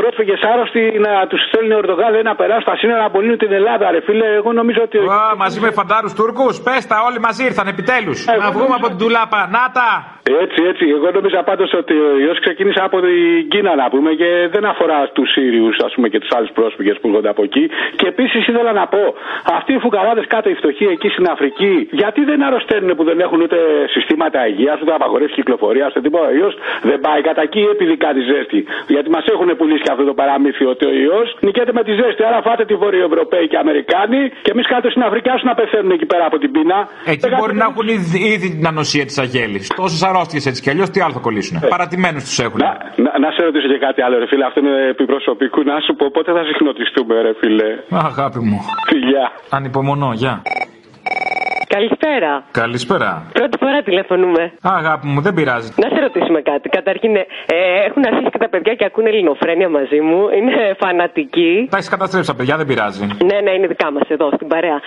πρόσφυγες 0.00 0.40
άρρωστοι 0.52 0.82
να 1.06 1.12
τους 1.30 1.40
στέλνουν 1.48 1.70
οι 1.72 1.78
Ορδογάλοι 1.82 2.22
να 2.30 2.34
περάσουν 2.40 2.68
τα 2.72 2.76
σύνορα 2.80 2.98
να 2.98 3.08
απολύνουν 3.10 3.38
την 3.44 3.52
Ελλάδα, 3.52 3.84
ρε 3.90 4.00
φίλε. 4.06 4.26
Εγώ 4.40 4.50
νομίζω 4.60 4.80
ότι. 4.88 4.98
Α, 4.98 5.36
μαζί 5.44 5.58
με 5.64 5.70
φαντάρους 5.78 6.12
Τούρκους, 6.18 6.54
πες 6.66 6.82
τα, 6.90 6.96
όλοι 7.08 7.18
μαζί 7.26 7.42
ήρθαν 7.48 7.66
επιτέλους. 7.74 8.18
να 8.44 8.50
βγούμε 8.56 8.74
από 8.80 8.86
την 8.92 8.98
τουλάπα. 9.02 9.40
Να 9.56 9.64
τα! 9.76 9.90
Έτσι, 10.44 10.60
έτσι. 10.70 10.84
Εγώ 10.96 11.08
νόμιζα 11.18 11.40
πάντως 11.50 11.70
ότι 11.80 11.94
ο 12.08 12.10
ιός 12.24 12.38
ξεκίνησε 12.44 12.80
από 12.88 12.96
την 13.06 13.48
Κίνα 13.52 13.72
να 13.82 13.86
πούμε 13.92 14.10
και 14.20 14.30
δεν 14.54 14.64
αφορά 14.72 14.98
τους 15.16 15.28
Σύριους 15.34 15.76
ας 15.86 15.92
πούμε 15.94 16.08
και 16.12 16.18
τους 16.22 16.32
άλλους 16.36 16.50
πρόσφυγες 16.58 16.96
που 17.00 17.06
έρχονται 17.08 17.30
από 17.34 17.42
εκεί. 17.48 17.64
Και 17.98 18.06
επίσης 18.12 18.40
ήθελα 18.50 18.72
να 18.80 18.84
πω, 18.94 19.02
αυτοί 19.56 19.72
οι 19.76 19.78
φουκαράδες 19.84 20.26
κάτω 20.34 20.46
οι 20.50 20.54
φτωχοί 20.60 20.86
εκεί 20.96 21.08
στην 21.14 21.26
Αφρική, 21.32 21.74
γιατί 22.00 22.20
δεν 22.30 22.38
αρρωσταίνουν 22.46 22.90
που 22.96 23.04
δεν 23.04 23.18
έχουν 23.20 23.40
ούτε 23.44 23.58
συστήματα 23.94 24.38
υγείας, 24.50 24.80
ούτε 24.82 24.92
απαγορεύσει 24.98 25.34
κυκλοφορία, 25.40 25.84
ούτε 25.90 26.00
τίποτα. 26.06 26.26
Ο 26.32 26.34
ιός 26.40 26.54
δεν 26.88 26.98
πάει 27.06 27.20
κατά 27.28 27.42
εκεί 27.48 27.62
επειδή 27.74 27.94
κάτι 28.06 28.20
ζέστη. 28.30 28.60
Γιατί 28.94 29.08
μας 29.16 29.24
έχουν 29.34 29.48
πουλήσει 29.58 29.82
και 29.86 29.92
αυτό 29.94 30.04
το 30.10 30.14
παραμύθι 30.20 30.64
ότι 30.72 30.84
ο 30.90 30.92
ιός 31.06 31.28
νικέται 31.46 31.72
με 31.78 31.82
τη 31.86 31.92
ζέστη. 32.00 32.20
Άρα 32.28 32.38
φάτε 32.46 32.64
τη 32.70 32.74
Βορειοευρωπαίοι 32.82 33.46
και 33.52 33.58
Αμερικάνοι 33.64 34.20
και 34.44 34.50
εμείς 34.54 34.66
κάτω 34.72 34.86
στην 34.94 35.02
Αφρική 35.08 35.28
άσου 35.34 35.46
να 35.50 35.54
πεθαίνουν 35.60 35.90
εκεί 35.96 36.06
πέρα 36.12 36.24
από 36.30 36.36
την 36.42 36.50
πείνα. 36.54 36.78
Εκεί 37.12 37.26
μπορεί 37.38 37.54
να 37.62 37.66
έχουν 37.70 37.86
ήδη, 37.96 38.18
ήδη 38.34 38.48
την 38.56 38.66
ανοσία 38.72 39.04
της 39.10 39.16
Αγέλης. 39.24 39.66
Τόσες 39.80 40.02
αρρώστιες 40.08 40.44
έτσι 40.50 40.60
κι 40.64 40.70
αλλιώς 40.72 40.88
τι 40.92 40.98
άλλο 41.04 41.12
θα 41.18 41.22
κολλήσουν. 41.26 41.54
Παρατημένους 41.74 42.22
τους 42.28 42.38
έχουν. 42.46 42.58
Να, 42.64 42.70
να, 43.04 43.10
να 43.24 43.28
σε 43.34 43.40
ρωτήσω 43.46 43.68
και 43.72 43.80
κάτι 43.86 44.00
άλλο, 44.04 44.14
ρε 44.22 44.26
φίλε. 44.30 44.44
Αυτό 44.48 44.58
είναι 44.60 44.74
επιπροσωπικού. 44.94 45.60
Να 45.62 45.76
σου 45.86 45.92
πω 45.98 46.04
πότε 46.16 46.30
θα 46.36 46.42
συχνοτιστούμε, 46.50 47.14
ρε 47.26 47.32
φίλε; 47.40 47.68
Αγάπη 47.90 48.40
μου. 48.48 48.58
Φιλιά. 48.90 49.24
Ανυπομονώ, 49.56 50.10
γεια. 50.14 50.42
Καλησπέρα. 51.76 52.32
Καλησπέρα. 52.62 53.10
Πρώτη 53.38 53.56
φορά 53.62 53.78
τηλεφωνούμε. 53.88 54.42
Αγάπη 54.78 55.06
μου, 55.12 55.20
δεν 55.26 55.34
πειράζει. 55.34 55.68
Να 55.82 55.88
σε 55.94 56.00
ρωτήσουμε 56.06 56.40
κάτι. 56.50 56.66
Καταρχήν, 56.68 57.12
ε, 57.16 57.24
έχουν 57.88 58.02
αρχίσει 58.10 58.30
και 58.34 58.38
τα 58.44 58.48
παιδιά 58.52 58.74
και 58.78 58.84
ακούνε 58.90 59.08
ελληνοφρένια 59.08 59.68
μαζί 59.78 60.00
μου. 60.06 60.20
Είναι 60.38 60.54
φανατικοί. 60.82 61.52
Τα 61.70 61.76
έχεις 61.76 61.88
καταστρέψει 61.94 62.28
τα 62.32 62.36
παιδιά, 62.38 62.54
δεν 62.60 62.66
πειράζει. 62.70 63.04
Ναι, 63.28 63.38
ναι, 63.44 63.50
είναι 63.56 63.66
δικά 63.66 63.88
μας 63.94 64.06
εδώ 64.08 64.26
στην 64.36 64.48
παρέα. 64.52 64.78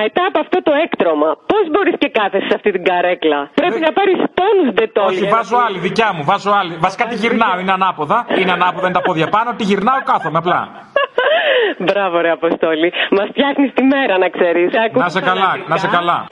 Μετά 0.00 0.22
από 0.30 0.38
αυτό 0.44 0.58
το 0.62 0.72
έκτρωμα, 0.84 1.30
πώς 1.50 1.64
μπορείς 1.72 1.94
και 2.02 2.08
κάθεσαι 2.18 2.46
σε 2.50 2.54
αυτή 2.58 2.70
την 2.76 2.84
καρέκλα; 2.90 3.40
Πρέπει 3.60 3.80
να 3.86 3.92
πάρεις 3.98 4.16
τόνους 4.38 4.68
ντετόλια. 4.74 5.18
Όχι, 5.20 5.24
βάζω 5.36 5.56
άλλη, 5.66 5.78
δικιά 5.78 6.08
μου, 6.14 6.22
βάζω 6.30 6.50
άλλη. 6.60 6.74
Βασικά 6.86 7.04
τη 7.10 7.14
γυρνάω, 7.22 7.54
είναι 7.62 7.72
ανάποδα. 7.78 8.18
Είναι 8.40 8.52
ανάποδα, 8.58 8.86
είναι 8.88 8.98
τα 9.00 9.04
πόδια 9.08 9.28
πάνω, 9.36 9.48
τη 9.58 9.64
γυρνάω, 9.70 10.00
κάθομαι 10.10 10.38
απλά. 10.42 10.60
Μπράβο, 11.78 12.20
ρε 12.20 12.30
Αποστόλη. 12.30 12.92
Μας 13.10 13.28
φτιάχνεις 13.28 13.72
τη 13.74 13.82
μέρα, 13.82 14.18
να 14.18 14.28
ξέρεις. 14.28 14.70
Να 14.92 15.08
σε 15.08 15.20
καλά, 15.20 15.56
να 15.68 15.76
σε 15.76 15.86
καλά. 15.86 16.26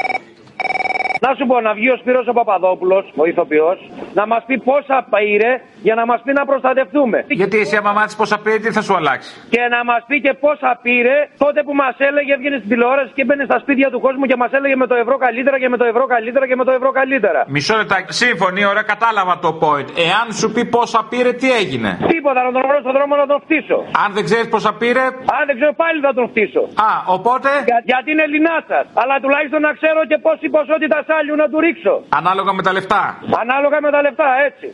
Να 1.20 1.30
σου 1.38 1.46
πω 1.46 1.60
να 1.60 1.72
βγει 1.78 1.88
ο 1.90 1.96
Σπύρος 2.00 2.26
ο 2.26 2.32
Παπαδόπουλος, 2.32 3.04
ο 3.16 3.24
ηθοποιός, 3.26 3.78
να 4.18 4.26
μας 4.26 4.42
πει 4.46 4.58
πόσα 4.58 4.98
πήρε 5.12 5.52
για 5.86 5.94
να 5.94 6.04
μας 6.10 6.20
πει 6.24 6.32
να 6.32 6.44
προστατευτούμε. 6.50 7.18
Γιατί 7.40 7.56
εσύ 7.58 7.76
άμα 7.76 7.92
μάθεις 7.92 8.16
πόσα 8.16 8.38
πήρε, 8.44 8.58
τι 8.58 8.70
θα 8.76 8.82
σου 8.86 8.94
αλλάξει; 8.96 9.30
Και 9.54 9.62
να 9.74 9.80
μας 9.90 10.02
πει 10.08 10.16
και 10.20 10.32
πόσα 10.44 10.70
πήρε 10.82 11.16
τότε 11.44 11.60
που 11.66 11.74
μας 11.82 11.94
έλεγε, 12.08 12.32
έβγαινε 12.36 12.56
στην 12.60 12.70
τηλεόραση 12.72 13.12
και 13.18 13.24
μπαίνει 13.24 13.44
στα 13.50 13.58
σπίτια 13.62 13.88
του 13.92 14.00
κόσμου 14.00 14.24
και 14.30 14.36
μας 14.42 14.50
έλεγε 14.58 14.76
με 14.82 14.86
το 14.86 14.94
ευρώ 15.02 15.16
καλύτερα 15.24 15.56
και 15.62 15.68
με 15.68 15.76
το 15.76 15.84
ευρώ 15.92 16.04
καλύτερα 16.14 16.44
και 16.50 16.56
με 16.60 16.64
το 16.68 16.72
ευρώ 16.78 16.90
καλύτερα. 17.00 17.40
Μισό 17.54 17.76
λεπτάκι, 17.80 18.12
σύμφωνοι, 18.22 18.60
ωραία, 18.72 18.82
κατάλαβα 18.92 19.34
το 19.46 19.50
point. 19.62 19.88
Εάν 20.08 20.26
σου 20.40 20.46
πει 20.54 20.62
πόσα 20.76 21.00
πήρε, 21.10 21.30
τι 21.40 21.48
έγινε; 21.60 21.90
Τίποτα, 22.12 22.40
να 22.46 22.50
τον 22.56 22.62
βρω 22.68 22.78
στον 22.84 22.92
δρόμο 22.96 23.14
να 23.22 23.26
τον 23.32 23.38
φτύσω. 23.44 23.78
Αν 24.04 24.08
δεν 24.16 24.24
ξέρεις 24.28 24.48
πόσα 24.54 24.72
πήρε; 24.80 25.04
Αν 25.36 25.42
δεν 25.48 25.54
ξέρω 25.58 25.72
πάλι 25.82 25.98
θα 26.06 26.12
τον 26.18 26.26
φτύσω. 26.32 26.62
Α, 26.88 26.90
οπότε; 27.16 27.50
Για, 27.68 27.78
γιατί 27.90 28.08
είναι 28.12 28.24
Ελληνάτσα. 28.28 28.78
Αλλά 29.02 29.14
τουλάχιστον 29.22 29.60
να 29.68 29.72
ξέρω 29.78 30.00
και 30.10 30.18
πόση 30.26 30.46
ποσότητα 30.56 30.98
σάλιου 31.08 31.36
να 31.42 31.46
του 31.50 31.58
ρίξω. 31.64 31.94
Ανάλογα 32.20 32.52
με 32.58 32.62
τα 32.66 32.72
λεφτά. 32.76 33.02
Ανάλογα 33.42 33.78
με 33.84 33.90
τα 33.94 34.00
λεφτά, 34.06 34.28
έτσι. 34.48 34.66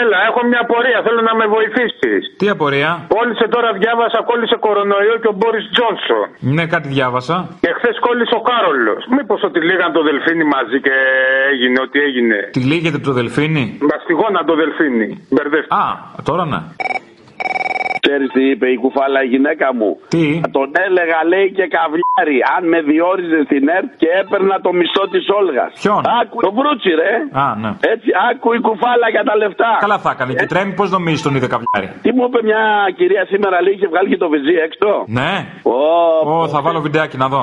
Έλα, 0.00 0.18
έχω 0.28 0.40
μια 0.50 0.60
απορία, 0.66 0.98
θέλω 1.06 1.20
να 1.30 1.34
με 1.40 1.46
βοηθήσεις. 1.56 2.22
Τι 2.40 2.46
απορία; 2.54 2.90
Κόλλησε 3.16 3.46
τώρα, 3.54 3.68
διάβασα, 3.80 4.18
κόλλησε 4.30 4.56
κορονοϊό 4.66 5.16
και 5.22 5.28
ο 5.32 5.34
Μπόρις 5.38 5.64
Τζόνσον. 5.72 6.26
Ναι, 6.56 6.64
κάτι 6.74 6.88
διάβασα. 6.96 7.36
Και 7.62 7.70
χθες 7.78 7.96
κόλλησε 8.06 8.34
ο 8.40 8.42
Κάρολος. 8.50 9.02
Μήπως 9.16 9.40
ότι 9.48 9.58
λίγαν 9.68 9.90
το 9.96 10.02
δελφίνι 10.08 10.44
μαζί 10.54 10.76
και 10.86 10.94
έγινε 11.50 11.78
ό,τι 11.86 11.98
έγινε. 12.08 12.38
Τι 12.56 12.60
λύγεται 12.70 12.98
το 13.06 13.12
δελφίνι; 13.18 13.64
Μαστιγώνα 13.90 14.40
το 14.50 14.54
δελφίνι. 14.60 15.08
Μπερδεύτηκα. 15.32 15.76
Α, 15.76 15.84
τώρα 16.28 16.44
ναι. 16.52 16.60
Ξέρει 18.04 18.26
τι 18.34 18.42
είπε 18.50 18.66
η 18.74 18.76
κουφάλα 18.82 19.18
η 19.26 19.28
γυναίκα 19.34 19.66
μου. 19.78 19.90
Τι; 20.14 20.24
Θα 20.44 20.50
Τον 20.56 20.68
έλεγα 20.86 21.18
λέει 21.32 21.46
και 21.58 21.64
καβλιάρι. 21.74 22.38
Αν 22.54 22.62
με 22.72 22.78
διόριζε 22.90 23.38
στην 23.48 23.62
ΕΡΤ 23.76 23.90
και 24.02 24.08
έπαιρνα 24.20 24.56
το 24.66 24.70
μισθό 24.78 25.04
της 25.14 25.24
Όλγας. 25.38 25.70
Ποιον; 25.82 26.02
Άκου, 26.20 26.36
το 26.46 26.50
βρούτσι 26.58 26.90
ρε. 27.02 27.12
Α, 27.42 27.44
ναι. 27.62 27.70
Έτσι, 27.92 28.08
άκου 28.28 28.48
η 28.58 28.60
κουφάλα 28.66 29.06
για 29.14 29.24
τα 29.28 29.34
λεφτά. 29.42 29.70
Καλά 29.84 29.98
θα 30.04 30.10
έκανε. 30.14 30.30
Και 30.40 30.48
τρέμει, 30.52 30.72
πώς 30.80 30.88
νομίζεις 30.96 31.22
τον 31.26 31.32
είδε 31.36 31.48
καβλιάρι; 31.54 31.88
Τι 32.04 32.10
μου 32.16 32.22
είπε 32.28 32.38
μια 32.50 32.62
κυρία 32.98 33.24
σήμερα 33.32 33.56
λέει 33.64 33.74
είχε 33.76 33.88
βγάλει 33.92 34.08
και 34.12 34.20
το 34.24 34.28
βυζί 34.34 34.54
έξω; 34.66 34.90
Ναι. 35.18 35.32
Ω, 35.62 35.80
Ω, 36.34 36.48
θα 36.52 36.58
βάλω 36.64 36.80
βιντεάκι 36.86 37.16
να 37.24 37.28
δω. 37.34 37.42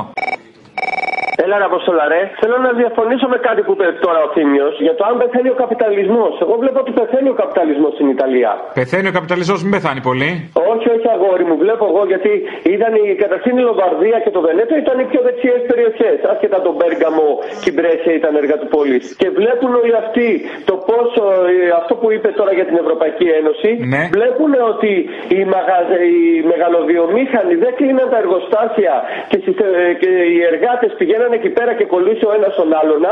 Έλα, 1.47 1.57
ρε 1.61 1.67
Αποστολά, 1.73 2.03
ρε. 2.13 2.21
Θέλω 2.41 2.57
να 2.67 2.71
διαφωνήσω 2.81 3.27
με 3.33 3.37
κάτι 3.47 3.61
που 3.65 3.71
είπε 3.75 3.87
τώρα 4.05 4.19
ο 4.27 4.29
Θήμιος 4.35 4.73
για 4.87 4.93
το 4.99 5.03
αν 5.09 5.13
πεθαίνει 5.21 5.49
ο 5.55 5.57
καπιταλισμός. 5.63 6.31
Εγώ 6.45 6.53
βλέπω 6.63 6.77
ότι 6.83 6.91
πεθαίνει 6.99 7.29
ο 7.35 7.37
καπιταλισμός 7.41 7.91
στην 7.97 8.07
Ιταλία. 8.15 8.51
Πεθαίνει 8.79 9.07
ο 9.11 9.13
καπιταλισμός, 9.17 9.57
μην 9.63 9.71
πεθάνει 9.75 10.01
πολύ. 10.09 10.29
Όχι, 10.73 10.87
όχι, 10.95 11.07
αγόρι 11.15 11.45
μου, 11.49 11.57
βλέπω 11.63 11.83
εγώ 11.91 12.01
γιατί 12.11 12.31
ήταν 12.75 12.91
η, 13.01 13.03
καταρχήν 13.23 13.53
η 13.61 13.63
Λομβαρδία 13.69 14.17
και 14.23 14.31
το 14.35 14.39
Βενέτο 14.45 14.73
ήταν 14.83 14.95
οι 15.01 15.05
πιο 15.11 15.21
δεξιές 15.27 15.59
περιοχές. 15.71 16.17
Άσχετα 16.31 16.57
τον 16.67 16.73
Μπέργαμο 16.79 17.27
και 17.61 17.69
η 17.71 17.73
Μπρέσια 17.75 18.13
ήταν 18.21 18.31
έργα 18.41 18.55
του 18.61 18.67
πόλης. 18.75 19.05
Και 19.21 19.27
βλέπουν 19.39 19.71
όλοι 19.81 19.93
αυτοί 20.03 20.27
το 20.69 20.75
πόσο, 20.89 21.23
ε, 21.51 21.55
αυτό 21.81 21.93
που 21.99 22.07
είπε 22.15 22.29
τώρα 22.39 22.51
για 22.57 22.65
την 22.69 22.77
Ευρωπαϊκή 22.83 23.27
Ένωση, 23.39 23.69
Ναι. 23.93 24.01
βλέπουν 24.17 24.51
ότι 24.71 24.91
οι, 25.37 25.39
μαγα... 25.53 25.77
οι 26.13 26.17
μεγαλοβιομήχανοι 26.51 27.53
δεν 27.63 27.71
κλείναν 27.79 28.07
τα 28.13 28.17
εργοστάσια 28.23 28.93
και, 29.29 29.37
συστε... 29.43 29.65
και 30.01 30.09
οι 30.33 30.37
εργάτες 30.51 30.91
πηγαίναν 30.99 31.31
εκεί 31.39 31.49
πέρα 31.57 31.71
και 31.79 31.85
κολλήσει 31.93 32.23
ο 32.29 32.31
ένας 32.37 32.51
τον 32.59 32.69
άλλον. 32.79 33.03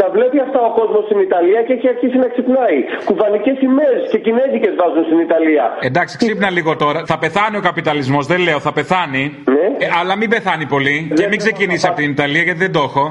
Τα 0.00 0.06
βλέπει 0.14 0.38
αυτά 0.46 0.60
ο 0.68 0.70
κόσμος 0.78 1.02
στην 1.08 1.18
Ιταλία 1.26 1.60
και 1.66 1.72
έχει 1.76 1.88
αρχίσει 1.94 2.16
να 2.24 2.28
ξυπνάει. 2.32 2.78
Κουβανικές 3.10 3.56
σημαίες 3.62 4.00
και 4.12 4.18
κινέζικες 4.26 4.72
βάζουν 4.80 5.04
στην 5.08 5.18
Ιταλία. 5.26 5.64
Εντάξει, 5.88 6.12
ξύπνα 6.22 6.48
λίγο 6.56 6.72
τώρα. 6.84 7.00
Θα 7.12 7.18
πεθάνει 7.24 7.56
ο 7.60 7.64
καπιταλισμός, 7.68 8.24
δεν 8.32 8.40
λέω, 8.46 8.58
θα 8.66 8.72
πεθάνει. 8.78 9.22
Ε, 9.84 9.86
αλλά 10.00 10.14
μην 10.20 10.28
πεθάνει 10.34 10.66
πολύ. 10.74 10.96
Και 11.18 11.26
μην 11.30 11.38
ξεκινήσει 11.44 11.86
από 11.86 11.96
την 11.96 12.10
Ιταλία 12.16 12.42
γιατί 12.42 12.58
δεν 12.58 12.72
το 12.72 12.82
έχω. 12.88 13.04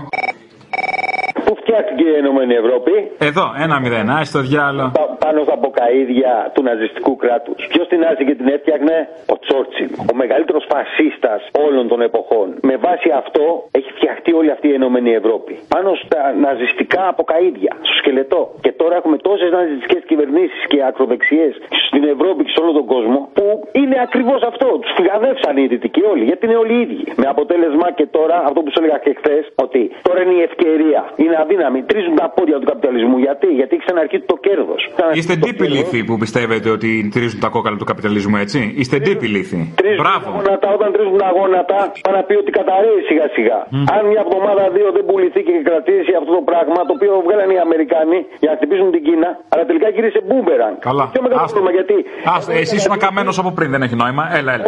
Πού 1.71 1.77
φτιάχτηκε 1.77 2.09
η 2.13 2.15
Ενωμένη 2.21 2.53
Ευρώπη; 2.63 2.93
Εδώ, 3.29 3.45
ένα 3.65 3.75
μηδέν. 3.83 4.09
Α 4.09 4.21
το 4.35 4.41
διάλογο. 4.49 4.91
Πα- 4.99 5.11
πάνω 5.25 5.39
στα 5.47 5.55
μποκαίδια 5.59 6.33
του 6.53 6.61
ναζιστικού 6.67 7.13
κράτους. 7.23 7.59
Ποιος 7.71 7.85
την 7.91 7.99
άρχισε 8.09 8.23
και 8.29 8.35
την 8.41 8.47
έφτιαχνε, 8.55 8.95
ο 9.33 9.35
Τσόρτσιλ. 9.43 9.89
Ο 10.11 10.13
μεγαλύτερος 10.21 10.63
φασίστας 10.73 11.41
όλων 11.65 11.83
των 11.91 11.99
εποχών. 12.09 12.47
Με 12.69 12.75
βάση 12.85 13.09
αυτό 13.21 13.43
έχει 13.79 13.91
φτιαχτεί 13.97 14.31
όλη 14.39 14.51
αυτή 14.55 14.67
η 14.71 14.73
Ενωμένη 14.79 15.11
Ευρώπη. 15.21 15.53
Πάνω 15.75 15.89
στα 16.03 16.21
ναζιστικά 16.45 17.03
αποκαίδια, 17.13 17.71
στο 17.87 17.95
σκελετό. 18.01 18.41
Και 18.63 18.71
τώρα 18.81 18.95
έχουμε 18.99 19.17
τόσες 19.27 19.49
ναζιστικές 19.57 20.01
κυβερνήσεις 20.09 20.61
και 20.71 20.79
ακροδεξιές 20.89 21.51
στην 21.87 22.03
Ευρώπη 22.15 22.39
και 22.45 22.51
σε 22.55 22.59
όλο 22.63 22.71
τον 22.79 22.85
κόσμο 22.93 23.19
που 23.37 23.45
είναι 23.81 23.97
ακριβώς 24.07 24.41
αυτό. 24.51 24.67
Τους 24.81 24.91
φυγαδεύσαν 24.97 25.53
οι 25.57 25.65
δυτικοί 25.73 26.03
όλοι, 26.13 26.23
γιατί 26.29 26.41
είναι 26.45 26.59
όλοι 26.63 26.73
οι 26.77 26.81
ίδιοι. 26.85 27.03
Με 27.21 27.27
αποτέλεσμα 27.33 27.87
και 27.97 28.05
τώρα 28.17 28.35
αυτό 28.47 28.59
που 28.63 28.69
σου 28.73 28.79
έλεγα 28.81 28.97
και 29.05 29.13
χθες, 29.19 29.43
ότι 29.65 29.81
τώρα 30.07 30.19
είναι 30.23 30.35
η 30.41 30.43
ευκαιρία. 30.49 31.01
Είναι 31.23 31.35
αδύναμη. 31.61 31.79
Τρίζουν 31.91 32.15
τα 32.21 32.27
πόδια 32.35 32.57
του 32.61 32.67
καπιταλισμού. 32.71 33.17
Γιατί, 33.27 33.47
γιατί 33.59 33.71
έχει 33.75 33.83
ξαναρχίσει 33.87 34.25
το 34.33 34.37
κέρδος. 34.45 34.81
Είστε 35.17 35.33
ντύποι 35.41 35.65
λύθοι 35.75 35.99
που 36.07 36.15
πιστεύετε 36.23 36.69
ότι 36.77 36.89
τρίζουν 37.15 37.39
τα 37.45 37.49
κόκαλα 37.55 37.77
του 37.81 37.87
καπιταλισμού, 37.91 38.35
έτσι; 38.45 38.59
Είστε 38.81 38.95
ντιπ 39.03 39.27
ηλίθιοι. 39.35 39.59
Μπράβο. 40.01 40.25
Τα 40.25 40.31
γόνατα, 40.37 40.67
όταν 40.77 40.89
τρίζουν 40.95 41.17
τα 41.25 41.29
γόνατα, 41.37 41.77
πάει 42.05 42.17
να 42.17 42.23
πει 42.27 42.35
ότι 42.43 42.51
καταρρέει 42.59 42.99
σιγά 43.09 43.27
σιγά. 43.35 43.59
Αν 43.95 44.01
μια 44.11 44.21
εβδομάδα 44.25 44.63
δύο 44.75 44.87
δεν 44.95 45.03
πουληθεί 45.09 45.41
και 45.47 45.53
κρατήσει 45.69 46.11
αυτό 46.19 46.31
το 46.37 46.43
πράγμα 46.49 46.79
το 46.87 46.93
οποίο 46.97 47.13
βγάλανε 47.25 47.53
οι 47.57 47.61
Αμερικάνοι 47.67 48.17
για 48.41 48.49
να 48.51 48.55
χτυπήσουν 48.57 48.87
την 48.95 49.01
Κίνα, 49.07 49.29
αλλά 49.51 49.63
τελικά 49.69 49.87
γύρισε 49.95 50.19
μπούμερανγκ. 50.27 50.73
Καλά. 50.89 51.05
Πιο 51.13 51.21
μεγάλο 51.25 51.39
πρόβλημα 51.51 51.71
γιατί. 51.77 51.95
Άσε, 52.35 52.51
εσύ 52.61 52.75
ήσουν 52.79 52.97
καμένος 53.05 53.37
από 53.41 53.51
πριν, 53.57 53.69
δεν 53.73 53.81
έχει 53.85 53.95
νόημα. 54.03 54.23
Έλα, 54.39 54.51
έλα. 54.57 54.65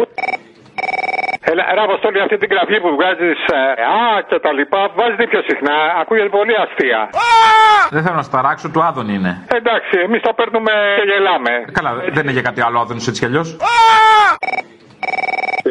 Έλα, 1.50 1.64
ρε 1.74 1.80
Αποστόλη, 1.80 2.20
αυτή 2.20 2.36
την 2.42 2.48
γραφή 2.52 2.76
που 2.80 2.90
βγάζεις 2.96 3.38
Α 3.96 4.22
και 4.28 4.38
τα 4.44 4.52
λοιπά, 4.52 4.80
βάζεις 4.96 5.16
πιο 5.32 5.42
συχνά. 5.48 5.76
Ακούγεται 6.00 6.28
πολύ 6.28 6.54
αστεία. 6.64 7.00
Δεν 7.90 8.02
θέλω 8.02 8.16
να 8.22 8.22
σταράξω, 8.22 8.70
του 8.70 8.82
Άδων 8.82 9.08
είναι. 9.08 9.32
Εντάξει, 9.54 9.94
εμείς 10.06 10.20
τα 10.22 10.34
παίρνουμε 10.34 10.72
και 10.98 11.04
γελάμε. 11.10 11.52
Καλά, 11.72 11.90
δεν 11.94 12.22
είναι 12.22 12.32
για 12.32 12.42
κάτι 12.42 12.60
άλλο 12.66 12.78
Άδωνος 12.80 13.06
έτσι 13.08 13.20
κι 13.20 13.26
αλλιώς. 13.26 13.56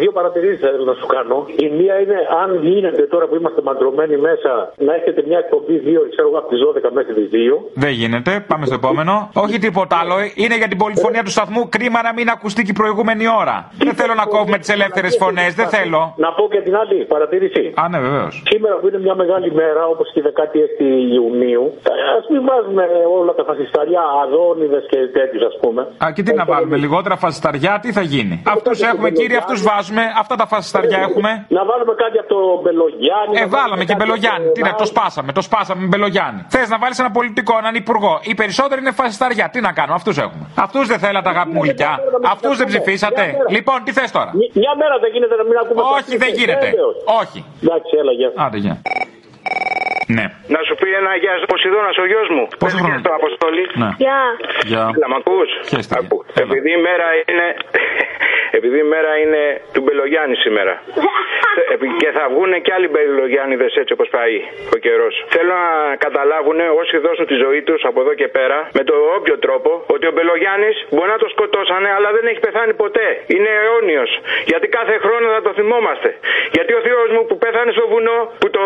Δύο 0.02 0.12
παρατηρήσεις 0.12 0.60
θέλω 0.60 0.84
να 0.92 0.96
σου 1.00 1.08
κάνω. 1.16 1.38
Η 1.66 1.68
μία 1.80 1.96
είναι 2.04 2.18
αν 2.44 2.50
γίνεται 2.68 3.02
τώρα 3.14 3.26
που 3.28 3.36
είμαστε 3.40 3.62
μαντρωμένοι 3.62 4.18
μέσα 4.18 4.52
να 4.88 4.94
έχετε 5.00 5.24
μια 5.30 5.38
εκπομπή 5.44 5.76
δύο, 5.88 6.02
ξέρω 6.14 6.28
εγώ, 6.30 6.38
από 6.38 6.50
τις 6.54 6.60
12 6.66 6.92
μέχρι 6.98 7.14
τις 7.14 7.30
2. 7.32 7.36
Δεν 7.74 7.94
γίνεται, 8.02 8.32
πάμε 8.48 8.66
στο 8.66 8.76
επόμενο. 8.82 9.14
Όχι 9.46 9.58
τίποτα 9.66 9.96
άλλο, 10.02 10.16
είναι 10.44 10.56
για 10.62 10.68
την 10.68 10.78
πολυφωνία 10.84 11.24
του 11.24 11.34
σταθμού. 11.38 11.62
Κρίμα 11.76 12.00
να 12.08 12.14
μην 12.18 12.28
ακουστεί 12.36 12.62
και 12.66 12.74
η 12.76 12.80
προηγούμενη 12.82 13.26
ώρα. 13.42 13.56
Δεν 13.86 13.94
θέλω 14.00 14.14
να 14.14 14.26
κόβουμε 14.26 14.58
τις 14.58 14.70
ελεύθερες 14.70 15.14
φωνές, 15.22 15.54
δεν 15.60 15.68
θέλω. 15.76 16.02
Να 16.26 16.30
πω 16.38 16.44
και 16.54 16.62
την 16.68 16.76
άλλη 16.82 17.06
παρατήρηση. 17.14 17.64
Α, 17.82 17.90
ναι, 17.90 18.00
βεβαίως. 18.00 18.44
Σήμερα 18.52 18.76
που 18.80 18.88
είναι 18.88 19.00
μια 19.00 19.16
μεγάλη 19.16 19.50
μέρα, 19.62 19.82
όπως 19.94 20.08
και 20.14 20.20
η 20.20 20.24
16η 20.30 20.90
Ιουνίου, 21.18 21.64
ας 22.18 22.26
μην 22.32 22.42
βάζουμε 22.50 22.84
όλα 23.20 23.34
τα 23.34 23.44
φασισταριά, 23.44 24.04
αδόνιδες 24.24 24.86
και 24.92 24.98
τέτοιους, 25.18 25.44
ας 25.52 25.56
πούμε. 25.62 25.82
Α, 26.04 26.06
και 26.16 26.24
τι 26.24 26.34
να 26.34 26.46
βάλουμε, 26.46 26.78
λιγότερα 26.78 27.16
φασισταριά, 27.16 27.80
τι 27.82 27.92
θα 27.92 28.02
γίνει; 28.02 28.42
Αυτούς 28.56 28.82
έχουμε, 28.82 29.10
κύριε, 29.12 29.38
αυτούς 29.38 29.60
βάζουμε, 29.62 29.82
αυτά 30.18 30.36
τα 30.36 30.48
φασισταριά 30.48 31.00
έχουμε. 31.08 31.46
Να 31.50 31.66
βάλουμε 31.66 31.94
κάτι 32.04 32.18
από 32.20 32.30
το 32.36 32.40
Μπελογιάννη. 32.63 33.34
Ε, 33.42 33.46
βάλαμε 33.48 33.84
και 33.90 33.96
Μπελογιάννη. 33.96 34.52
Τι 34.52 34.62
να, 34.62 34.75
το 34.75 34.86
σπάσαμε, 34.86 35.32
το 35.32 35.42
σπάσαμε 35.42 35.82
με 35.82 35.88
Μπελογιάννη. 35.88 36.46
Θες 36.48 36.70
να 36.70 36.78
βάλεις 36.78 37.00
ένα 37.00 37.12
πολιτικό, 37.12 37.58
έναν 37.58 37.75
υπουργό. 37.75 38.20
Οι 38.22 38.36
περισσότεροι 38.36 38.82
είναι 38.82 38.92
φασισταριά. 38.92 39.50
Τι 39.50 39.60
να 39.62 39.72
κάνουμε, 39.72 39.96
αυτούς 39.96 40.18
έχουμε. 40.18 40.46
Αυτούς 40.56 40.88
δεν 40.88 41.00
θέλατε, 41.00 41.30
αγάπη 41.30 41.52
μου 41.52 41.62
γλυκιά. 41.63 42.00
Αυτούς 42.34 42.58
δεν 42.58 42.68
ψηφίσατε. 42.68 43.24
Λοιπόν, 43.50 43.78
τι 43.84 43.92
θες 43.92 44.12
τώρα; 44.12 44.32
Μια 44.34 44.74
μέρα 44.82 44.96
δεν 45.04 45.10
γίνεται 45.13 45.36
να 45.36 45.44
μην 45.44 45.58
ακούμε 45.62 45.82
Όχι, 45.98 46.18
δεν 46.18 46.32
γίνεται. 46.34 46.68
Όχι. 47.22 47.46
Εντάξει, 47.63 47.92
έλα, 48.02 48.12
γεια. 48.12 48.32
Άντε, 48.36 48.58
γεια. 48.58 48.82
Ναι. 50.07 50.25
Να 50.55 50.60
σου 50.67 50.75
πει 50.79 50.88
ένα 51.01 51.15
γεια 51.15 51.33
σου 51.39 51.45
Ποσειδώνας 51.45 51.98
ο 52.03 52.05
γιος 52.12 52.27
μου. 52.36 52.48
Πόσο 52.63 52.77
χρόνο; 52.77 53.01
Το 53.07 53.13
Αποστολή. 53.19 53.65
Ναι. 53.81 53.89
Γεια. 54.03 54.22
Γεια. 54.72 54.83
Έλα, 54.95 55.07
μ' 55.12 55.17
ακούς; 55.22 55.50
Χαίρεστε. 55.69 55.95
Ακού. 56.01 56.17
Επειδή 56.43 56.69
η 56.77 56.79
μέρα 56.88 57.07
είναι. 57.29 57.48
Επειδή 58.57 58.77
η 58.86 58.88
μέρα 58.95 59.12
είναι 59.24 59.43
του 59.74 59.81
Μπελογιάννη 59.83 60.36
σήμερα. 60.45 60.74
Επι- 61.74 61.98
και 62.01 62.10
θα 62.17 62.24
βγουν 62.33 62.51
και 62.65 62.72
άλλοι 62.75 62.88
Μπελογιάννηδες 62.93 63.72
έτσι 63.81 63.93
όπως 63.98 64.07
πάει 64.15 64.36
ο 64.75 64.77
καιρός. 64.86 65.13
Θέλω 65.36 65.53
να 65.65 65.95
καταλάβουν 66.05 66.60
όσοι 66.81 66.95
δώσουν 67.05 67.25
τη 67.31 67.36
ζωή 67.43 67.62
τους 67.67 67.81
από 67.89 68.00
εδώ 68.03 68.13
και 68.19 68.27
πέρα 68.38 68.57
με 68.77 68.83
το 68.89 68.95
όποιο 69.17 69.36
τρόπο 69.45 69.72
ότι 69.95 70.05
ο 70.10 70.12
Μπελογιάννης 70.15 70.75
μπορεί 70.93 71.10
να 71.15 71.19
το 71.24 71.27
σκοτώσανε 71.33 71.89
αλλά 71.98 72.10
δεν 72.15 72.25
έχει 72.31 72.39
πεθάνει 72.48 72.74
ποτέ. 72.83 73.07
Είναι 73.33 73.50
αιώνιος. 73.62 74.10
Γιατί 74.51 74.67
κάθε 74.77 74.95
χρόνο 75.03 75.25
θα 75.36 75.41
το 75.48 75.51
θυμόμαστε. 75.57 76.10
Γιατί 76.55 76.72
ο 76.77 76.79
θείος 76.86 77.10
μου 77.13 77.22
που 77.27 77.36
πέθανε 77.43 77.72
στο 77.77 77.86
βουνό 77.91 78.17
που 78.41 78.48
το 78.57 78.63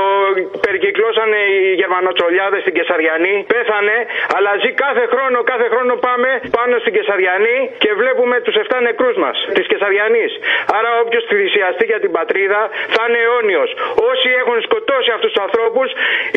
περικυκλώσανε 1.28 1.40
οι 1.54 1.74
Γερμανοτσολιάδες 1.82 2.62
στην 2.66 2.74
Κεσαριανή 2.78 3.36
πέθανε 3.54 3.98
αλλά 4.36 4.52
ζει 4.62 4.72
κάθε 4.84 5.06
χρόνο, 5.14 5.38
κάθε 5.52 5.68
χρόνο 5.74 5.94
πάμε 6.08 6.30
πάνω 6.58 6.74
στην 6.84 6.94
Κεσαριανή 6.98 7.58
και 7.84 7.92
βλέπουμε 8.02 8.36
τους 8.46 8.56
7 8.56 8.80
νεκρούς 8.88 9.16
μας 9.24 9.36
της 9.56 9.66
Κεσαριανής. 9.72 10.32
Άρα 10.78 10.90
όποιος 11.02 11.24
θυσιαστεί 11.30 11.86
για 11.92 12.00
την 12.04 12.12
πατρίδα 12.18 12.62
θα 12.96 13.04
είναι 13.08 13.20
αιώνιος. 13.26 13.70
Όσοι 14.10 14.30
έχουν 14.42 14.58
σκοτώσει 14.68 15.10
αυτούς 15.16 15.32
τους 15.34 15.42
ανθρώπους 15.48 15.88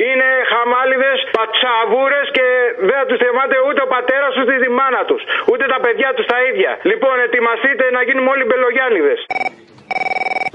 είναι 0.09 0.29
χαμάλιδες, 0.51 1.19
πατσαβούρες 1.37 2.27
και 2.37 2.47
δεν 2.87 2.97
θα 3.01 3.07
τους 3.09 3.19
θυμάται 3.25 3.57
ούτε 3.67 3.81
ο 3.87 3.89
πατέρας 3.97 4.31
τους 4.35 4.43
ούτε 4.43 4.55
τη 4.65 4.71
μάνα 4.79 5.03
τους. 5.09 5.23
Ούτε 5.51 5.65
τα 5.75 5.79
παιδιά 5.85 6.09
τους 6.17 6.27
τα 6.33 6.39
ίδια. 6.49 6.73
Λοιπόν, 6.91 7.15
ετοιμαστείτε 7.27 7.85
να 7.97 8.01
γίνουμε 8.07 8.29
όλοι 8.35 8.45
μπελογιάνιδε. 8.49 9.15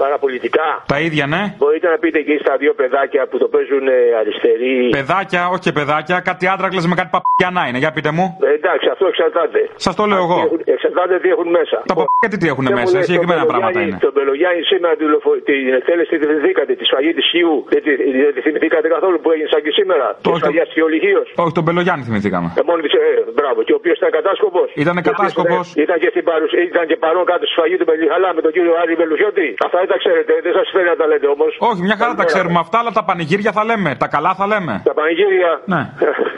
Παραπολιτικά. 0.04 0.66
Τα 0.92 0.98
ίδια, 1.06 1.24
ναι. 1.34 1.42
Μπορείτε 1.60 1.86
να 1.92 1.98
πείτε 2.02 2.18
εκεί 2.24 2.36
στα 2.44 2.52
δύο 2.62 2.72
παιδάκια 2.80 3.22
που 3.30 3.36
το 3.42 3.46
παίζουν 3.54 3.84
ε, 3.88 3.98
αριστεροί. 4.20 4.76
Παιδάκια, 4.98 5.40
όχι 5.52 5.62
και 5.66 5.72
παιδάκια, 5.78 6.16
κάτι 6.28 6.44
άντρακλες 6.54 6.84
με 6.90 6.94
κάτι 7.00 7.10
παπιανά 7.16 7.62
είναι. 7.68 7.78
Για 7.84 7.90
πείτε 7.96 8.10
μου. 8.16 8.26
Ε, 8.48 8.52
εντάξει, 8.60 8.86
αυτό 8.94 9.04
εξαρτάται. 9.12 9.60
Σας 9.86 9.94
το 9.98 10.04
λέω 10.10 10.20
εγώ. 10.26 10.38
Έχουν- 10.46 10.62
Εξαρτάται 10.76 11.14
τι 11.22 11.28
έχουν 11.34 11.48
μέσα. 11.58 11.76
Τα 11.90 11.94
παπιά 11.98 12.38
τι 12.42 12.46
έχουν 12.52 12.64
Δεν 12.68 12.72
μου 12.76 12.80
μέσα, 12.80 12.96
λες, 12.96 13.04
συγκεκριμένα 13.08 13.40
τον 13.42 13.48
πράγματα 13.50 13.70
Μπελογιάννη- 13.72 14.02
είναι. 14.02 14.06
Τον 14.06 14.12
Μπελογιάννη 14.16 14.62
σήμερα 14.72 14.94
τη 15.00 15.04
λοφο- 15.14 15.40
την 15.50 15.60
εκτέλεση 15.80 16.10
τη 16.20 16.24
θυμηθήκατε, 16.30 16.70
τη 16.80 16.84
σφαγή 16.90 17.12
της 17.18 17.26
Χιού. 17.32 17.54
Δεν 17.74 17.82
τη 17.86 17.92
δεν 18.24 18.32
τη 18.36 18.40
θυμηθήκατε 18.46 18.86
καθόλου 18.96 19.16
που 19.22 19.28
έγινε 19.34 19.48
σαν 19.54 19.60
και 19.66 19.72
σήμερα. 19.78 20.06
Της 20.22 20.30
Όχι, 20.30 20.40
σφαγιάς 20.42 20.66
της 20.72 20.78
Ολυχίω. 20.88 21.20
Όχι, 21.44 21.52
τον 21.58 21.64
Μπελογιάννη 21.66 22.02
θυμηθήκαμε. 22.08 22.48
Ε, 22.60 22.62
μόνο 22.68 22.80
της, 22.86 22.92
ε, 23.00 23.02
μπράβο. 23.38 23.58
Και 23.66 23.72
ο 23.76 23.78
οποίος 23.80 23.96
ήταν 24.00 24.10
κατάσκοπος. 24.18 24.68
Ήτανε 24.82 25.00
κατάσκοπος. 25.10 25.64
Ήταν 25.84 25.96
και, 26.02 26.08
στην 26.14 26.24
παρουσία, 26.30 26.60
ήταν 26.72 26.84
και 26.90 26.96
παρόν 27.04 27.24
κάτω 27.30 27.42
στη 27.46 27.52
σφαγή 27.56 27.76
του 27.80 27.86
Μπελιχαλά 27.88 28.28
με 28.36 28.40
τον 28.46 28.52
κύριο 28.56 28.72
Άρη 28.82 28.94
Μπελουχιώτη. 28.98 29.35
Αυτά 29.66 29.78
δεν 29.82 29.88
τα 29.92 29.98
ξέρετε, 30.02 30.32
δεν 30.46 30.52
σας 30.58 30.66
φέρει 30.74 30.88
να 30.94 30.96
τα 31.00 31.06
λέτε 31.10 31.26
όμως. 31.36 31.52
Όχι, 31.70 31.80
μια 31.88 31.96
χαρά 32.00 32.14
τα 32.20 32.24
ξέρουμε 32.24 32.58
αυτά, 32.64 32.78
αλλά 32.82 32.92
τα 32.98 33.04
πανηγύρια 33.08 33.52
θα 33.58 33.64
λέμε. 33.70 33.90
Τα 34.02 34.08
καλά 34.14 34.32
θα 34.40 34.46
λέμε. 34.52 34.74
Τα 34.84 34.94
πανηγύρια. 34.98 35.50
Ναι. 35.72 35.82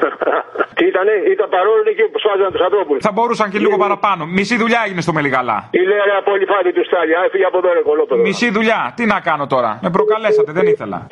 Τι 0.78 0.85
ήτανε, 0.93 1.14
ήταν 1.35 1.49
παρόλο 1.57 1.83
εκεί 1.93 2.05
που 2.12 2.19
σπάζαν 2.19 2.52
τους 2.55 2.62
ανθρώπους. 2.69 2.97
Θα 3.09 3.12
μπορούσαν 3.12 3.50
και 3.52 3.59
λίγο 3.59 3.76
παραπάνω. 3.76 4.23
Μισή 4.26 4.57
δουλειά 4.57 4.81
έγινε 4.87 5.00
στο 5.00 5.12
Μελιγαλά. 5.12 5.59
Τι 5.71 5.81
λέει 5.90 6.00
ρε 6.09 6.17
πολύ 6.31 6.45
φάτη 6.52 6.73
τους 6.73 6.87
Στάλια, 6.87 7.19
έφυγε 7.26 7.45
από 7.45 7.59
εδώ 7.59 7.73
ρε 7.73 7.83
κολόπεδο. 7.88 8.23
Μισή 8.23 8.50
δουλειά. 8.50 8.93
Τι 8.97 9.05
να 9.07 9.21
κάνω 9.21 9.47
τώρα. 9.47 9.78
Με 9.83 9.90
προκαλέσατε, 9.90 10.52
δεν 10.52 10.67
ήθελα. 10.67 11.07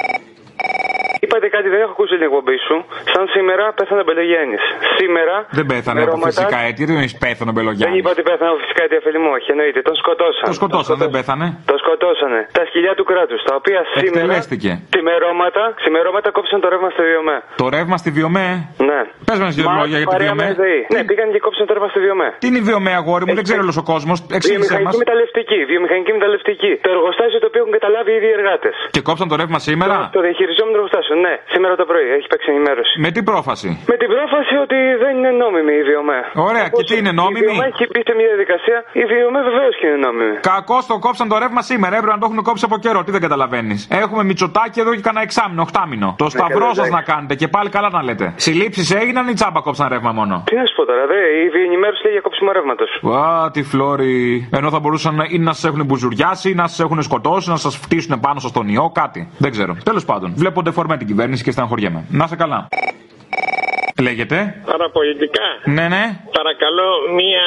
Είπατε 1.27 1.47
κάτι, 1.57 1.69
δεν 1.75 1.81
έχω 1.85 1.93
ακούσει 1.97 2.13
την 2.19 2.25
εκπομπή 2.29 2.57
σου. 2.67 2.77
Σαν 3.13 3.25
σήμερα 3.35 3.65
πέθανε 3.79 4.01
ο 4.05 4.07
Μπελογιάννης. 4.09 4.63
Σήμερα. 5.01 5.35
Δεν 5.59 5.67
πέθανε 5.73 5.99
με 6.01 6.05
από 6.07 6.15
ρώματα- 6.15 6.31
φυσικά 6.37 6.59
αίτια, 6.67 6.85
δεν 6.91 6.97
έχεις 7.05 7.17
πέθανε 7.25 7.51
ο 7.53 7.55
Δεν 7.55 7.57
Μπελογιάννη. 7.57 7.97
είπα 8.01 8.11
ότι 8.17 8.23
πέθανε 8.31 8.51
από 8.53 8.59
φυσικά 8.65 8.81
αίτια, 8.85 9.01
φίλοι 9.07 9.19
μου, 9.25 9.31
όχι, 9.37 9.49
εννοείται. 9.55 9.81
Τον 9.89 9.97
σκοτώσανε. 10.03 10.49
Το 10.53 10.57
σκοτώσαν, 10.61 10.95
δεν 11.03 11.11
πέθανε. 11.17 11.47
Το 11.73 11.77
σκοτώσανε. 11.83 12.41
Τα 12.59 12.63
σκυλιά 12.69 12.93
του 12.99 13.05
κράτους, 13.11 13.41
τα 13.49 13.55
οποία 13.61 13.81
σήμερα. 13.93 14.21
Εκτελέστηκε. 14.21 14.71
Ξημερώματα, 14.95 15.63
ξημερώματα 15.81 16.29
κόψαν 16.37 16.59
το 16.65 16.69
ρεύμα 16.73 16.89
στη 16.95 17.03
Βιομέ. 17.11 17.37
Το 17.63 17.67
ρεύμα 17.77 17.97
στη 18.03 18.11
Βιομέ; 18.19 18.49
Ναι. 18.91 19.01
Πες 19.29 19.39
μας 19.45 19.53
δύο 19.59 19.67
Μα, 19.69 19.75
λόγια 19.81 19.99
για 20.03 20.07
τη 20.07 20.13
παρέα 20.15 20.33
Βιομέ. 20.33 20.47
με 20.51 20.55
ΔΕΗ. 20.63 20.81
Ναι, 20.95 21.01
πήγαν 21.09 21.27
και 21.35 21.41
κόψαν 21.47 21.65
το 21.69 21.73
ρεύμα 21.77 21.89
στη 21.95 22.01
Βιομέ. 22.07 22.29
Τι 22.43 22.47
είναι 22.51 22.61
η 22.65 22.65
Βιομέ, 22.71 22.93
αγόρι 23.01 23.25
μου, 23.27 23.35
δεν 23.39 23.45
ξέρει 23.49 23.61
όλος 23.67 23.77
ο 23.83 23.85
κόσμος. 23.93 24.17
Εξήγησε 24.39 24.59
μας. 24.59 24.69
Βιομηχανική 24.69 24.99
μεταλλευτική, 25.05 25.59
βιομηχανική 25.73 26.13
μεταλλευτική. 26.19 26.73
Το 26.87 26.91
εργοστάσιο 26.97 27.39
το 27.43 27.47
οποίο 27.51 27.61
έχουν 27.63 27.75
καταλάβει 27.79 28.11
ήδη 28.19 28.27
οι 28.31 28.35
εργάτες. 28.41 28.75
Και 28.95 29.01
κόψαν 29.09 29.27
το 29.33 29.37
ρεύμα 29.41 29.59
σήμερα; 29.69 29.95
Το 30.19 30.21
διαχειριζόμενο 30.27 30.75
εργοστάσιο, 30.79 31.15
ναι, 31.25 31.33
σήμερα 31.53 31.73
το 31.81 31.85
πρωί 31.91 32.07
έχει 32.17 32.27
παίξει 32.33 32.49
ενημέρωση. 32.55 32.95
Με 33.05 33.11
τι 33.15 33.21
πρόφαση; 33.31 33.69
Με 33.91 33.97
την 34.01 34.09
πρόφαση 34.15 34.55
ότι 34.65 34.79
δεν 35.03 35.13
είναι 35.19 35.33
νόμιμη 35.43 35.75
η 35.83 35.85
βιομέ. 35.91 36.21
Ωραία, 36.49 36.67
και 36.77 36.83
τι 36.89 36.95
είναι 37.01 37.13
Η 37.17 37.21
νόμιμη; 37.23 37.47
βιομέ 37.47 37.67
έχει 37.73 37.85
μπει 37.93 38.01
σε 38.09 38.13
μια 38.19 38.29
διαδικασία. 38.33 38.79
Η 39.03 39.05
βιομέ 39.13 39.41
βεβαίως 39.51 39.75
και 39.81 39.87
είναι 39.89 40.01
νόμιμη. 40.07 40.35
Κακό 40.53 40.79
το 40.91 40.95
κόψαν 41.05 41.27
το 41.33 41.37
ρεύμα 41.43 41.63
σήμερα. 41.71 41.93
Έπρεπε 41.99 42.15
να 42.17 42.21
το 42.23 42.27
έχουν 42.29 42.41
κόψει 42.49 42.65
από 42.69 42.77
καιρό. 42.85 42.99
Τι 43.05 43.11
δεν 43.17 43.23
καταλαβαίνεις. 43.27 43.79
Έχουμε 44.03 44.23
μυτσοτάκι 44.31 44.79
εδώ 44.85 44.91
και 44.97 45.05
κανένα 45.09 45.25
εξάμεινο, 45.29 45.63
οχτάμινο. 45.67 46.09
Το 46.23 46.27
σταυρό 46.37 46.69
σας 46.79 46.87
εντάξει. 46.87 46.93
να 46.99 47.03
κάνετε 47.11 47.35
και 47.41 47.49
πάλι 47.55 47.69
καλά 47.77 47.89
να 47.97 48.03
λέτε. 48.09 48.27
Συλλήψεις 48.45 48.87
έγιναν 49.01 49.25
ή 49.29 49.35
τσάμπα 49.39 49.61
κόψαν 49.67 49.87
ρεύμα 49.95 50.13
μόνο; 50.19 50.35
Τι 50.51 50.55
να 50.61 50.65
σου 50.69 50.75
πω 50.79 50.85
τώρα, 50.91 51.03
δε, 51.13 51.19
η 51.59 51.65
ενημέρωση 51.69 52.01
λέει 52.05 52.13
για 52.13 52.21
κόψιμο 52.27 52.51
ρεύματος. 52.53 52.91
Α, 53.21 53.51
τι 53.51 53.63
φλόρι. 53.63 54.49
Ενώ 54.53 54.71
θα 54.71 54.79
μπορούσαν 54.79 55.15
να- 55.15 55.27
ή 55.31 55.39
να 55.39 55.53
σας 55.53 55.65
έχουν 55.65 55.85
μπουζουριάσει, 55.85 56.51
ή 56.51 56.55
να 56.55 56.67
σας 56.67 56.81
έχουν 56.81 57.03
σκοτώσει, 57.03 57.51
να 57.51 57.57
σας 57.57 57.77
φτύσουν 57.77 58.21
πάνω 58.21 58.39
σας 58.41 58.53
τον 58.53 58.69
ιό, 58.69 58.91
κάτι. 58.95 59.29
Δεν 59.39 59.51
ξέρω. 59.51 59.77
Τέλος 59.85 60.05
πάντων, 60.05 60.33
βλέπω 60.37 60.63
ντεφορμέ 60.63 60.97
την 61.07 61.15
κυβέρνηση 61.15 61.43
και 61.43 61.51
στεναχωριέμαι. 61.51 62.05
Να 62.11 62.25
είσαι 62.25 62.37
καλά. 62.37 62.69
Λέγεται. 64.07 64.39
Παραπολιτικά. 64.73 65.47
Ναι, 65.77 65.87
ναι. 65.95 66.05
Παρακαλώ 66.39 66.89
μία 67.21 67.47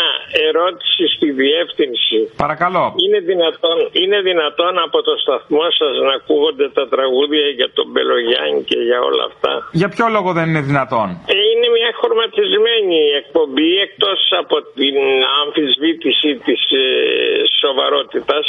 ερώτηση 0.50 1.04
στη 1.16 1.28
διεύθυνση. 1.42 2.18
Παρακαλώ. 2.44 2.84
Είναι 3.04 3.20
δυνατόν, 3.32 3.78
είναι 4.02 4.18
δυνατόν 4.30 4.74
από 4.88 4.98
το 5.08 5.14
σταθμό 5.24 5.66
σας 5.80 5.94
να 6.08 6.14
ακούγονται 6.20 6.68
τα 6.78 6.86
τραγούδια 6.94 7.48
για 7.60 7.70
τον 7.78 7.86
Μπελογιάννη 7.92 8.62
και 8.70 8.80
για 8.90 9.00
όλα 9.10 9.24
αυτά; 9.32 9.52
Για 9.82 9.90
ποιο 9.94 10.06
λόγο 10.16 10.30
δεν 10.38 10.46
είναι 10.52 10.64
δυνατόν; 10.72 11.08
Ε, 11.34 11.36
Είναι 11.52 11.68
μια 11.78 11.92
χρωματισμένη 12.00 13.00
εκπομπή 13.22 13.72
εκτός 13.88 14.20
από 14.42 14.56
την 14.80 14.96
αμφισβήτηση 15.42 16.30
της 16.48 16.62
ε, 16.84 16.86
σοβαρότητας. 17.62 18.46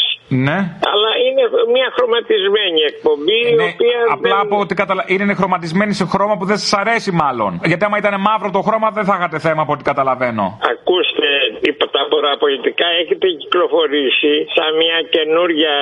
Ναι. 0.46 0.58
Αλλά 0.92 1.10
είναι 1.26 1.42
μια 1.76 1.88
χρωματισμένη 1.96 2.80
εκπομπή 2.92 3.38
η 3.52 3.54
Ναι, 3.60 3.68
οποία 3.72 3.98
απλά 4.16 4.38
από 4.46 4.56
ό,τι 4.62 4.74
καταλα... 4.82 5.02
είναι 5.12 5.34
χρωματισμένη 5.40 5.92
σε 6.00 6.04
χρώμα 6.12 6.34
που 6.38 6.44
δεν 6.50 6.58
σας 6.62 6.72
αρέσει, 6.82 7.10
μάλλον. 7.22 7.50
Γιατί 7.70 7.84
άμα 7.90 7.98
ήταν 8.04 8.14
μαύρο 8.28 8.48
το 8.56 8.60
χρώμα, 8.66 8.88
δεν 8.98 9.04
θα 9.08 9.14
είχατε 9.18 9.38
θέμα 9.46 9.60
από 9.64 9.72
ό,τι 9.76 9.84
καταλαβαίνω. 9.90 10.44
Ακούστε, 10.72 11.28
είπα 11.68 11.84
τα 11.96 12.02
παραπολιτικά 12.12 12.86
έχετε 13.02 13.26
κυκλοφορήσει 13.40 14.32
σαν 14.56 14.70
μια 14.82 14.98
καινούρια 15.14 15.74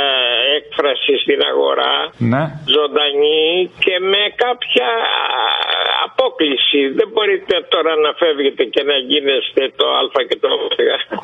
έκφραση 0.59 1.13
στην 1.23 1.41
αγορά, 1.51 1.95
Ναι. 2.33 2.43
ζωντανή 2.77 3.47
και 3.85 3.95
με 4.13 4.23
κάποια 4.45 4.89
απόκληση. 6.09 6.81
Δεν 6.99 7.09
μπορείτε 7.13 7.55
τώρα 7.75 7.93
να 8.05 8.11
φεύγετε 8.21 8.63
και 8.75 8.83
να 8.91 8.97
γίνεστε 9.11 9.63
το 9.79 9.87
α 10.01 10.21
και 10.29 10.37
το 10.43 10.49
ω. 10.57 10.69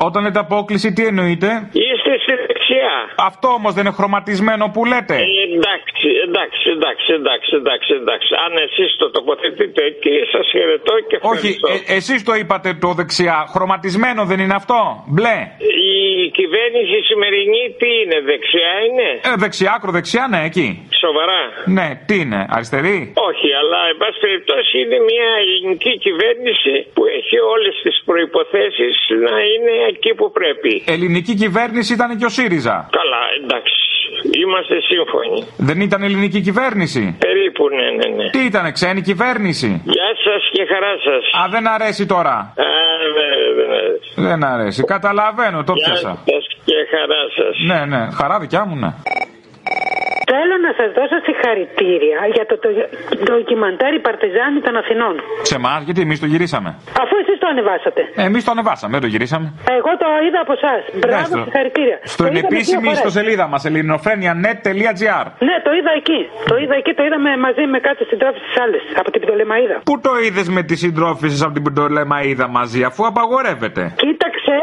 Όταν 0.07 0.19
λέτε 0.23 0.39
απόκληση, 0.47 0.87
τι 0.95 1.03
εννοείτε; 1.11 1.47
Είστε 1.85 2.11
στη 2.23 2.33
δεξιά. 2.47 2.93
Αυτό 3.29 3.47
όμως 3.59 3.71
δεν 3.75 3.83
είναι 3.85 3.95
χρωματισμένο 3.99 4.65
που 4.73 4.81
λέτε. 4.91 5.15
Ε, 5.15 5.27
εντάξει, 5.57 6.07
εντάξει, 6.95 7.09
εντάξει, 7.19 7.51
εντάξει, 7.51 7.51
εντάξει, 7.61 7.91
εντάξει. 8.01 8.29
Αν 8.45 8.51
εσείς 8.67 8.89
το 9.01 9.07
τοποθετείτε 9.17 9.81
εκεί, 9.91 10.15
σας 10.33 10.45
χαιρετώ 10.53 10.95
και 11.09 11.17
Όχι, 11.33 11.49
ευχαριστώ. 11.53 11.91
ε, 11.93 11.95
εσείς 11.97 12.19
το 12.29 12.33
είπατε 12.41 12.69
το 12.83 12.89
δεξιά. 12.99 13.37
Χρωματισμένο 13.53 14.21
δεν 14.31 14.39
είναι 14.43 14.57
αυτό; 14.61 14.79
Μπλε. 15.13 15.37
Η 15.91 16.29
κυβέρνηση 16.39 16.95
σημερινή 17.09 17.63
τι 17.79 17.89
είναι, 18.01 18.17
δεξιά 18.31 18.71
είναι; 18.87 19.07
Ε, 19.29 19.33
δεξιά, 19.43 19.71
ακροδεξιά, 19.77 20.23
ναι, 20.33 20.41
εκεί. 20.49 20.67
Σοβαρά. 21.05 21.41
Ναι, 21.77 21.87
τι 22.07 22.15
είναι, 22.23 22.39
αριστερή; 22.55 22.97
Όχι, 23.29 23.47
αλλά 23.61 23.79
εν 23.91 23.97
πάση 24.01 24.17
περιπτώσει 24.25 24.73
είναι 24.83 24.99
μια 25.11 25.29
ελληνική 25.43 25.93
κυβέρνηση 26.05 26.73
που 26.95 27.03
έχει 27.19 27.37
όλες 27.53 27.75
τις 27.85 27.95
προϋποθέσεις 28.09 28.95
να 29.27 29.35
είναι 29.51 29.73
εκεί 29.93 30.11
που 30.19 30.27
πρέπει. 30.39 30.73
Ελληνική 30.95 31.33
κυβέρνηση 31.43 31.91
ήταν 31.97 32.09
και 32.19 32.25
ο 32.25 32.29
ΣΥΡΙΖΑ. 32.37 32.75
Καλά, 32.99 33.21
εντάξει. 33.41 33.77
Είμαστε 34.43 34.75
σύμφωνοι. 34.89 35.39
Δεν 35.57 35.81
ήταν 35.81 36.03
ελληνική 36.03 36.41
κυβέρνηση; 36.41 37.15
Περίπου, 37.19 37.63
ναι, 37.77 37.87
ναι, 37.97 38.07
ναι. 38.23 38.29
Τι 38.29 38.39
ήταν, 38.45 38.71
ξένη 38.71 39.01
κυβέρνηση; 39.01 39.81
Γεια 39.95 40.09
σας 40.25 40.41
και 40.51 40.63
χαρά 40.71 40.93
σας. 41.07 41.23
Α, 41.43 41.49
δεν 41.49 41.67
αρέσει 41.67 42.05
τώρα; 42.05 42.35
Α, 42.67 42.67
βέβαια, 43.17 43.29
δεν 43.59 43.69
αρέσει. 43.79 44.09
Δεν 44.15 44.43
αρέσει. 44.43 44.83
Καταλαβαίνω, 44.83 45.63
το 45.63 45.73
Γεια 45.75 45.85
πιάσα. 45.85 46.11
σας 46.25 46.45
και 46.65 46.77
χαρά 46.91 47.21
σας. 47.37 47.55
Ναι, 47.69 47.97
ναι, 47.97 48.01
χαρά 48.11 48.39
δικιά 48.39 48.65
μου, 48.65 48.75
ναι. 48.75 48.91
Θέλω 50.35 50.55
να 50.67 50.71
σας 50.79 50.89
δώσω 50.97 51.17
συγχαρητήρια 51.27 52.19
για 52.35 52.45
το, 52.49 52.55
το 52.63 52.69
ντοκιμαντέρ 53.23 53.91
«Η 53.99 54.01
Παρτιζάνη 54.07 54.59
των 54.65 54.73
Αθηνών. 54.81 55.15
Σε 55.49 55.55
εμά, 55.59 55.73
γιατί 55.87 55.99
εμείς 56.07 56.19
το 56.23 56.27
γυρίσαμε. 56.33 56.69
Αφού 57.03 57.13
εσείς 57.23 57.37
το 57.43 57.47
ανεβάσατε. 57.53 58.01
Εμείς 58.27 58.41
το 58.47 58.51
ανεβάσαμε, 58.55 58.91
δεν 58.95 59.01
το 59.05 59.09
γυρίσαμε. 59.13 59.47
Εγώ 59.77 59.91
το 60.01 60.07
είδα 60.25 60.39
από 60.45 60.53
εσάς. 60.59 60.81
Μπράβο, 61.01 61.25
στο- 61.31 61.43
συγχαρητήρια. 61.47 61.97
Στην 62.13 62.17
Το 62.19 62.23
είδαμε 62.25 62.39
δύο 62.39 62.49
επίσημη 62.51 62.83
φορές. 62.87 62.97
ιστοσελίδα 62.97 63.45
μας, 63.51 63.61
ελληνοφρένια.net.gr. 63.69 65.25
Ναι, 65.47 65.55
το 65.65 65.71
είδα 65.79 65.91
εκεί. 66.01 66.19
Το 66.51 66.55
είδα 66.61 66.75
εκεί, 66.81 66.91
το 66.99 67.03
είδαμε 67.07 67.29
μαζί 67.45 67.63
με 67.73 67.79
κάτι 67.87 68.01
συντρόφιε 68.11 68.41
της 68.47 68.55
άλλης, 68.63 68.83
από 69.01 69.09
την 69.13 69.21
Πτολεμαίδα. 69.23 69.75
Πού 69.89 69.95
το 70.07 70.11
είδες 70.25 70.47
με 70.55 70.61
τις 70.67 70.79
συντρόφισε 70.83 71.43
από 71.47 71.53
την 71.57 71.63
Πτολεμαίδα 71.67 72.45
μαζί, 72.57 72.79
αφού 72.89 73.01
απαγορεύεται; 73.11 73.81
Κοίταξε, 74.03 74.55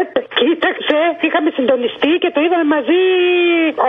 κοίταξε, 0.42 0.98
είχαμε 1.26 1.48
συντονιστεί 1.58 2.10
και 2.22 2.30
το 2.34 2.40
είδαμε 2.44 2.66
μαζί, 2.76 3.02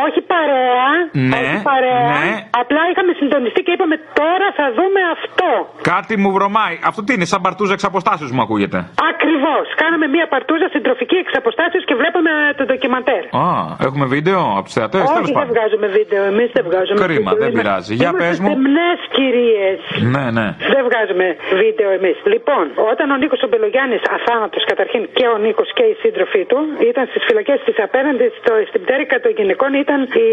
όχι 0.06 0.20
παρέα. 0.34 0.88
Ναι, 1.32 1.42
όχι 1.44 1.62
παρέα. 1.72 2.08
ναι. 2.16 2.32
Απλά 2.62 2.82
είχαμε 2.92 3.12
συντονιστεί 3.22 3.60
και 3.66 3.72
είπαμε 3.76 3.96
τώρα 4.22 4.48
θα 4.60 4.66
δούμε 4.78 5.02
αυτό. 5.16 5.50
Κάτι 5.92 6.14
μου 6.22 6.30
βρωμάει. 6.38 6.76
Αυτό 6.90 7.00
τι 7.06 7.12
είναι, 7.16 7.28
σαν 7.34 7.42
παρτούζα 7.46 7.74
εξ 7.78 7.84
αποστάσεως 7.92 8.32
μου 8.36 8.42
ακούγεται. 8.46 8.78
Ακριβώς. 9.12 9.66
Κάναμε 9.82 10.06
μία 10.16 10.26
παρτούζα 10.34 10.68
συντροφική 10.76 11.18
εξ 11.24 11.30
αποστάσεως 11.42 11.84
και 11.90 11.96
βλέπαμε 12.02 12.32
το 12.58 12.64
ντοκιμαντέρ. 12.68 13.24
Α, 13.44 13.48
έχουμε 13.88 14.06
βίντεο 14.16 14.40
από 14.58 14.66
τους 14.68 14.76
θεατές, 14.80 15.02
τέλος 15.02 15.18
Όχι, 15.24 15.32
δεν 15.32 15.36
πάντων. 15.40 15.54
βγάζουμε 15.56 15.88
βίντεο. 15.98 16.22
Εμείς 16.34 16.50
δεν 16.58 16.64
βγάζουμε 16.70 16.98
Κρίμα, 17.06 17.30
βίντεο. 17.32 17.38
δεν 17.44 17.50
Είμαστε- 17.50 17.62
πειράζει. 17.62 17.94
Για 18.02 18.10
είμαστε 18.10 18.24
πες 18.30 18.36
μου. 18.44 18.50
στεμνές 18.50 19.00
κυρίες. 19.18 19.80
Ναι, 20.14 20.26
ναι. 20.38 20.48
Δεν 20.74 20.82
βγάζουμε 20.88 21.26
βίντεο 21.64 21.90
εμείς. 22.00 22.18
Λοιπόν, 22.34 22.64
όταν 22.92 23.06
ο 23.14 23.18
Νίκος 23.22 23.42
Ομπελογιάννης, 23.48 24.02
αθάνατος 24.16 24.64
καταρχήν 24.72 25.02
και 25.18 25.26
ο 25.34 25.38
Νίκος 25.46 25.70
και 25.78 25.84
οι 25.92 25.96
σύντροφοί 26.44 26.76
του, 26.78 26.86
ήταν 26.92 27.04
στις 27.12 27.24
φυλακές 27.28 27.60
της 27.66 27.76
απέναντι 27.88 28.26
στο, 28.40 28.54
στην 28.70 28.82
πτέρυγα 28.84 29.18
των 29.24 29.32
γυναικών, 29.38 29.74
ήταν 29.74 30.00
η 30.28 30.30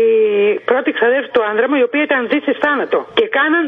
πρώτη 0.71 0.91
ξαδέρφη 0.93 1.31
του 1.37 1.43
άνδρα 1.51 1.67
μου, 1.69 1.77
η 1.83 1.85
οποία 1.89 2.03
ήταν 2.09 2.29
δύση 2.33 2.53
θάνατο. 2.63 2.99
Και 3.19 3.27
κάναν 3.39 3.65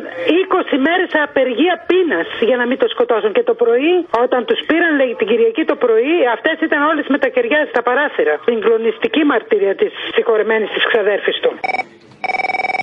20 0.72 0.76
μέρες 0.86 1.10
απεργία 1.26 1.74
πείνας 1.88 2.28
για 2.48 2.56
να 2.60 2.64
μην 2.68 2.78
το 2.82 2.86
σκοτώσουν. 2.94 3.32
Και 3.32 3.42
το 3.50 3.54
πρωί, 3.54 3.94
όταν 4.24 4.40
τους 4.48 4.60
πήραν 4.68 4.92
λέει, 5.00 5.14
την 5.18 5.26
Κυριακή 5.26 5.64
το 5.64 5.76
πρωί, 5.84 6.14
αυτές 6.34 6.56
ήταν 6.68 6.80
όλες 6.90 7.06
με 7.12 7.18
τα 7.18 7.28
κεριά 7.34 7.60
στα 7.72 7.82
παράθυρα. 7.82 8.34
Συγκλονιστική 8.44 9.22
μαρτυρία 9.24 9.74
της 9.74 9.92
συγχωρεμένης 10.14 10.70
της 10.74 10.84
ξαδέρφης 10.90 11.36
του. 11.42 11.50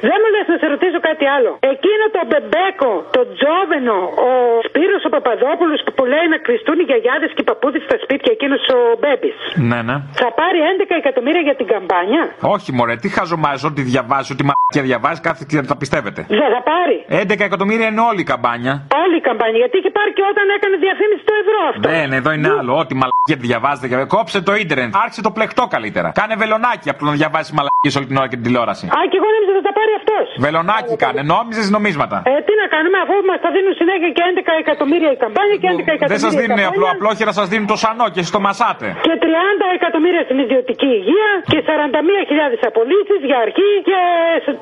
Δεν 0.10 0.18
μου 0.22 0.30
λες 0.36 0.46
να 0.52 0.58
σε 0.62 0.68
ρωτήσω 0.74 1.00
κάτι 1.10 1.26
άλλο. 1.36 1.52
Εκείνο 1.74 2.04
το 2.16 2.22
μπεμπέκο, 2.30 2.92
το 3.18 3.22
τζόβενο, 3.36 3.98
ο 4.28 4.30
Σπύρος 4.68 5.02
ο 5.08 5.10
Παπαδόπουλος 5.16 5.80
που 5.86 5.92
που 5.98 6.04
λέει 6.14 6.26
να 6.34 6.38
κρυστούν 6.46 6.78
οι 6.82 6.86
γιαγιάδες 6.90 7.30
και 7.36 7.42
οι 7.44 7.48
παππούδες 7.52 7.82
στα 7.88 7.98
σπίτια, 8.04 8.30
εκείνος 8.36 8.62
ο 8.78 8.80
Μπέμπης. 9.02 9.38
Ναι, 9.70 9.80
ναι. 9.88 9.96
Θα 10.22 10.30
πάρει 10.40 10.60
11 10.72 10.96
εκατομμύρια 11.04 11.44
για 11.48 11.56
την 11.60 11.68
καμπάνια; 11.74 12.22
Όχι, 12.56 12.70
μωρέ, 12.78 12.96
τι 13.04 13.10
χαζομάζεις, 13.18 13.64
ό,τι 13.70 13.82
διαβάζεις, 13.92 14.30
ό,τι 14.34 14.44
μαλακία 14.50 14.84
διαβάζεις, 14.90 15.20
κάθε 15.28 15.42
και 15.50 15.56
τα 15.72 15.76
πιστεύετε. 15.82 16.22
Δεν 16.42 16.50
θα 16.56 16.62
πάρει. 16.72 16.96
11 17.24 17.44
εκατομμύρια 17.50 17.88
είναι 17.92 18.04
όλη 18.10 18.22
η 18.26 18.28
καμπάνια. 18.32 18.74
Όλη 19.04 19.16
η 19.22 19.24
καμπάνια. 19.28 19.58
Γιατί 19.64 19.76
είχε 19.80 19.92
πάρει 19.98 20.12
και 20.18 20.24
όταν 20.32 20.46
έκανε 20.58 20.76
διαφήμιση 20.86 21.24
το 21.30 21.34
ευρώ 21.44 21.60
αυτό. 21.72 21.86
Δεν, 21.96 22.08
εδώ 22.20 22.30
είναι 22.36 22.50
άλλο. 22.60 22.72
Ό,τι 22.84 22.94
μαλακία 23.02 23.38
διαβάζετε. 23.48 23.86
και- 23.88 23.98
Κόψε 24.16 24.38
το 24.50 24.54
ίντερνετ. 24.64 24.92
Άρχισε 25.04 25.22
το 25.28 25.32
πλεκτό 25.38 25.64
καλύτερα. 25.76 26.08
Κάνε 26.22 26.36
βελονάκι 26.44 26.88
από 26.92 27.00
το 27.02 27.06
να 27.10 27.14
διαβάσεις 27.22 27.52
μαλακίες 27.58 27.94
όλη 27.98 28.06
την 28.12 28.18
ώρα 28.22 28.28
και 28.32 28.38
την 28.40 28.46
τηλεόραση. 28.48 28.86
Α, 28.98 29.00
και 29.12 29.18
εγώ 29.22 29.28
νόμιζα 29.36 29.52
θα 29.70 29.74
τα 29.76 29.80
πάρει 29.80 29.94
αυτός. 30.02 30.26
Βελονάκι 30.46 30.94
κάνε, 31.04 31.22
νόμιζες 31.34 31.68
νομίσματα. 31.78 32.18
Ε, 32.32 32.34
τι 32.48 32.54
να 32.62 32.66
κάνουμε 32.76 32.98
αφού 33.04 33.14
μας 33.30 33.40
τα 33.46 33.50
δίνουν 33.56 33.74
συνέχεια 33.82 34.10
και 34.18 34.24
11 34.32 34.54
εκατομμύρια 34.64 35.10
η 35.16 35.18
καμπάνια 35.24 35.56
και 35.62 35.68
11 35.76 35.92
εκατομμύρια. 35.98 36.14
Δεν 36.14 36.20
σας 36.26 36.34
η 36.36 36.38
δίνουν 36.42 36.60
καμπάνια. 36.62 36.74
απλό 36.74 36.88
απλόχερα, 36.96 37.32
σας 37.40 37.48
δίνουν 37.52 37.68
το 37.74 37.78
σανό 37.84 38.06
και 38.14 38.20
εσεί 38.24 38.30
το 38.38 38.42
μασάτε. 38.48 38.88
Και 39.08 39.16
30 39.26 39.68
εκατομμύρια 39.78 40.22
στην 40.28 40.38
ιδιωτική 40.46 40.90
υγεία 41.00 41.30
και 41.52 41.60
41.000 41.70 42.62
απολύσεις 42.72 43.20
για 43.30 43.38
αρχή 43.46 43.70
και 43.90 43.98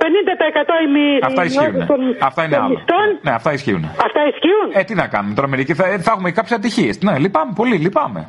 50% 0.03 0.75
η 0.85 0.87
μη. 0.95 1.05
Αυτά 1.29 1.41
η 1.43 1.47
ισχύουν. 1.49 1.71
μειώση 1.75 1.87
των- 1.91 2.15
Αυτά 2.29 2.41
είναι 2.45 2.55
των 2.55 2.63
άλλο. 2.63 2.71
μισθών. 2.73 3.07
Ναι, 3.25 3.31
αυτά 3.39 3.49
ισχύουν. 3.57 3.83
Αυτά 4.07 4.21
ισχύουν. 4.31 4.67
Ε, 4.79 4.81
τι 4.87 4.93
να 5.01 5.05
κάνουμε 5.13 5.33
τώρα 5.37 5.47
μερικοί. 5.53 5.73
Θα, 5.79 5.83
θα 6.05 6.11
έχουμε 6.13 6.29
κάποιες 6.37 6.53
ατυχίε. 6.59 6.91
Ναι, 7.07 7.13
λυπάμαι 7.23 7.51
πολύ, 7.59 7.75
λυπάμαι. 7.85 8.21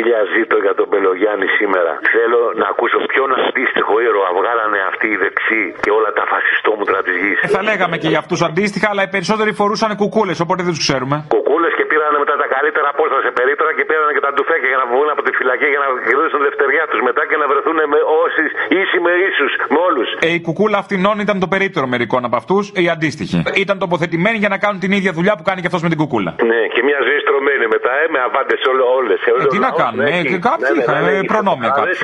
Χίλια 0.00 0.22
ζήτω 0.36 0.56
για 0.66 0.74
τον 0.78 0.88
Πελογιάννη 0.92 1.48
σήμερα. 1.58 1.92
Θέλω 2.16 2.40
να 2.60 2.66
ακούσω 2.72 2.98
ποιον 3.10 3.28
αντίστοιχο 3.40 3.94
ήρωα 4.06 4.30
βγάλανε 4.38 4.78
αυτοί 4.90 5.06
οι 5.14 5.18
δεξιοί 5.24 5.66
και 5.84 5.90
όλα 5.98 6.10
τα 6.18 6.24
φασιστόμουτρα 6.32 6.98
τη 7.06 7.12
γη. 7.20 7.32
Ε, 7.46 7.48
θα 7.56 7.62
λέγαμε 7.68 7.96
και 8.02 8.08
για 8.12 8.20
αυτούς 8.24 8.40
αντίστοιχα, 8.48 8.86
αλλά 8.92 9.02
οι 9.06 9.10
περισσότεροι 9.14 9.50
φορούσαν 9.60 9.90
κουκούλες, 10.02 10.38
οπότε 10.44 10.60
δεν 10.66 10.72
τους 10.74 10.84
ξέρουμε. 10.86 11.16
Κουκούλες 11.36 11.72
και 11.78 11.86
πήραν 12.08 12.24
μετά 12.24 12.36
τα 12.42 12.48
καλύτερα 12.56 12.88
απόσταση 12.94 13.28
περίτρα 13.38 13.68
και 13.76 13.84
πήραν 13.88 14.08
και 14.16 14.22
τα 14.26 14.30
ντουφέκια 14.34 14.68
για 14.72 14.80
να 14.82 14.86
βγουν 14.90 15.08
από 15.14 15.22
τη 15.26 15.32
φυλακή 15.38 15.68
για 15.74 15.80
να 15.84 15.88
κερδίσουν 16.08 16.40
δευτεριά 16.48 16.84
τους 16.90 17.00
μετά 17.08 17.22
και 17.28 17.36
να 17.42 17.46
βρεθούν 17.52 17.78
με 17.92 17.98
όσοι 18.24 18.42
ίσοι 18.80 18.96
με 19.06 19.12
ίσους 19.28 19.52
με 19.74 19.78
όλους. 19.88 20.08
Ε, 20.26 20.28
η 20.38 20.40
κουκούλα 20.46 20.78
αυτινών 20.84 21.16
ήταν 21.24 21.36
το 21.44 21.48
περίπτερο 21.54 21.86
μερικών 21.92 22.22
από 22.28 22.36
αυτούς, 22.40 22.64
οι 22.82 22.86
αντίστοιχοι. 22.94 23.38
Ήταν 23.64 23.76
τοποθετημένοι 23.84 24.36
για 24.42 24.50
να 24.54 24.58
κάνουν 24.64 24.78
την 24.84 24.92
ίδια 24.98 25.12
δουλειά 25.18 25.34
που 25.36 25.44
κάνει 25.48 25.60
και 25.62 25.68
αυτός 25.70 25.82
με 25.86 25.90
την 25.92 25.98
κουκούλα. 26.02 26.30
Ναι, 26.50 26.60
και 26.74 26.80
μια 26.88 26.98
ζωή 27.06 27.18
στρωμένη 27.24 27.66
μετά, 27.74 27.92
ε, 28.02 28.04
με 28.14 28.18
αβάντες 28.26 28.60
όλες. 28.98 29.18
Ε, 29.28 29.30
τι 29.54 29.58
να 29.66 29.70
κάνουμε, 29.80 30.04
ε, 30.16 30.22
και 30.30 30.38
κάποιοι 30.48 30.72
είχαν 30.80 31.04
ε, 31.06 31.20
προνόμια 31.32 31.70
κάποιοι. 31.78 31.96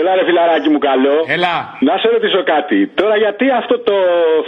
Έλα 0.00 0.12
ρε 0.18 0.24
φιλαράκι 0.28 0.68
μου 0.74 0.80
καλό. 0.90 1.16
Έλα. 1.36 1.54
Να 1.88 1.94
σε 2.02 2.06
ρωτήσω 2.14 2.40
κάτι. 2.54 2.78
Τώρα 3.00 3.16
γιατί 3.24 3.46
αυτό 3.60 3.74
το 3.88 3.96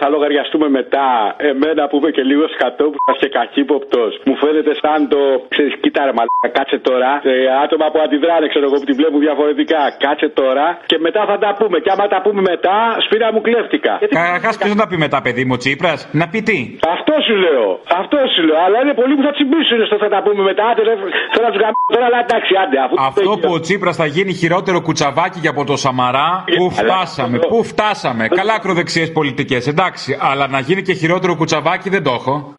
θα 0.00 0.06
λογαριαστούμε 0.14 0.68
μετά 0.78 1.06
εμένα 1.50 1.82
που 1.88 1.96
είμαι 1.98 2.10
και 2.16 2.24
λίγο 2.30 2.44
σκατό 2.54 2.84
που 2.92 2.98
είσαι 3.00 3.18
και 3.22 3.28
καχύποπτος. 3.36 4.10
Μου 4.28 4.34
φαίνεται 4.42 4.72
σαν 4.82 5.00
το. 5.12 5.20
Ξέρεις, 5.54 5.72
κοίτα 5.82 6.00
ρε 6.08 6.12
μαλάκα, 6.18 6.48
κάτσε 6.58 6.78
τώρα. 6.88 7.10
Ε, 7.32 7.34
άτομα 7.64 7.86
που 7.92 7.98
αντιδράνε, 8.04 8.46
ξέρω 8.52 8.64
εγώ 8.68 8.76
που 8.80 8.86
τη 8.90 8.94
βλέπουν 9.00 9.20
διαφορετικά. 9.26 9.80
Κάτσε 10.04 10.28
τώρα 10.40 10.66
και 10.90 10.96
μετά 11.06 11.22
θα 11.30 11.36
τα 11.44 11.50
πούμε. 11.58 11.76
Και 11.84 11.90
άμα 11.94 12.06
τα 12.14 12.18
πούμε 12.24 12.40
μετά, 12.52 12.76
σπίρα 13.04 13.28
μου 13.34 13.40
κλέφτηκα. 13.46 13.92
Καταρχάς, 14.18 14.54
ποιος 14.60 14.72
να 14.74 14.80
τα 14.82 14.86
πει 14.90 14.96
μετά, 15.06 15.18
παιδί 15.24 15.44
μου, 15.48 15.56
Τσίπρας, 15.62 16.00
να 16.20 16.24
πει 16.30 16.40
τι; 16.48 16.58
Αυτό 16.94 17.14
σου 17.26 17.34
λέω. 17.44 17.66
Αυτό 18.00 18.16
σου 18.34 18.40
λέω. 18.46 18.58
Αλλά 18.66 18.76
είναι 18.82 18.94
πολλοί 19.00 19.14
που 19.18 19.24
θα 19.28 19.32
τσιμπήσουν 19.36 19.78
στο 19.88 19.96
θα 20.04 20.08
τα 20.14 20.20
πούμε 20.24 20.42
μετά. 20.50 20.62
Άντε, 20.70 20.82
ρε, 20.88 20.94
θέλω 21.32 21.44
να 21.48 21.52
τους 21.54 21.60
γαμίσω 21.64 21.90
τώρα, 21.94 22.06
αλλά 22.08 22.18
εντάξει, 22.26 22.52
άντε. 22.62 22.76
Αφού 22.84 22.94
Αυτό 23.10 23.30
που 23.42 23.50
ο 23.58 23.60
Τσίπρας 23.64 23.96
θα 24.00 24.06
γίνει 24.14 24.32
χειρότερο 24.42 24.78
κουτσαβάκι 24.86 25.39
και 25.40 25.48
από 25.48 25.64
το 25.64 25.76
Σαμαρά, 25.76 26.44
πού 26.56 26.70
φτάσαμε, 26.70 27.38
πού 27.38 27.64
φτάσαμε. 27.64 28.28
Καλά 28.28 28.54
ακροδεξιές 28.54 29.12
πολιτικές, 29.12 29.66
εντάξει, 29.66 30.18
αλλά 30.20 30.48
να 30.48 30.60
γίνει 30.60 30.82
και 30.82 30.92
χειρότερο 30.92 31.36
κουτσαβάκι 31.36 31.88
δεν 31.90 32.02
το 32.02 32.10
έχω. 32.10 32.54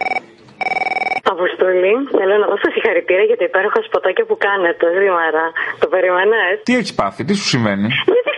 Αποστολή, 1.23 1.93
θέλω 2.17 2.35
να 2.43 2.47
δώσω 2.51 2.67
συγχαρητήρια 2.75 3.25
για 3.29 3.37
τα 3.37 3.45
υπέροχα 3.49 3.79
σποτάκια 3.87 4.25
που 4.29 4.37
κάνετε 4.47 4.85
σήμερα. 4.99 5.43
Το 5.81 5.87
περιμένες. 5.93 6.53
Τι 6.63 6.73
έχεις 6.79 6.93
πάθει, 6.99 7.21
τι 7.27 7.33
σου 7.39 7.47
συμβαίνει; 7.53 7.87
Γιατί 7.87 7.99
και 8.05 8.13
δεν 8.15 8.23
ξέρω, 8.23 8.30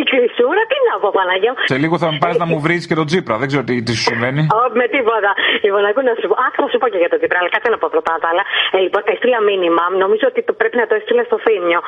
η 0.00 0.02
κρυσούρα, 0.10 0.62
τι 0.70 0.76
να 0.88 0.94
πω, 1.02 1.08
Παναγία. 1.18 1.50
μου. 1.54 1.58
Σε 1.72 1.76
λίγο 1.82 1.94
θα 2.02 2.08
με 2.12 2.16
πάρει 2.22 2.34
να 2.42 2.46
μου 2.50 2.58
βρεις 2.64 2.82
και 2.88 2.96
τον 3.00 3.06
Τσίπρα, 3.10 3.34
δεν 3.40 3.46
ξέρω 3.50 3.62
τι, 3.68 3.74
τι 3.86 3.92
σου 3.98 4.04
συμβαίνει. 4.10 4.42
Ω, 4.58 4.60
με 4.80 4.86
τίποτα. 4.96 5.30
Λοιπόν, 5.64 5.82
ακού 5.90 6.00
να 6.08 6.12
σου 6.20 6.26
πω. 6.30 6.34
Αχ, 6.46 6.52
θα 6.62 6.66
σου 6.72 6.78
πω 6.82 6.86
και 6.92 6.98
για 7.02 7.10
τον 7.12 7.18
Τσίπρα, 7.20 7.38
αλλά 7.40 7.50
κάτσε 7.54 7.68
να 7.74 7.78
πω 7.82 7.86
πρώτα 7.94 8.12
τα 8.22 8.28
άλλα. 8.32 8.42
Ε, 8.76 8.78
λοιπόν, 8.84 9.00
έστειλα 9.14 9.38
μήνυμα. 9.48 9.82
Νομίζω 10.04 10.24
ότι 10.32 10.40
το 10.48 10.52
πρέπει 10.60 10.76
να 10.82 10.86
το 10.90 10.94
έστειλα 11.00 11.22
στο 11.28 11.36
θύμιο. 11.46 11.80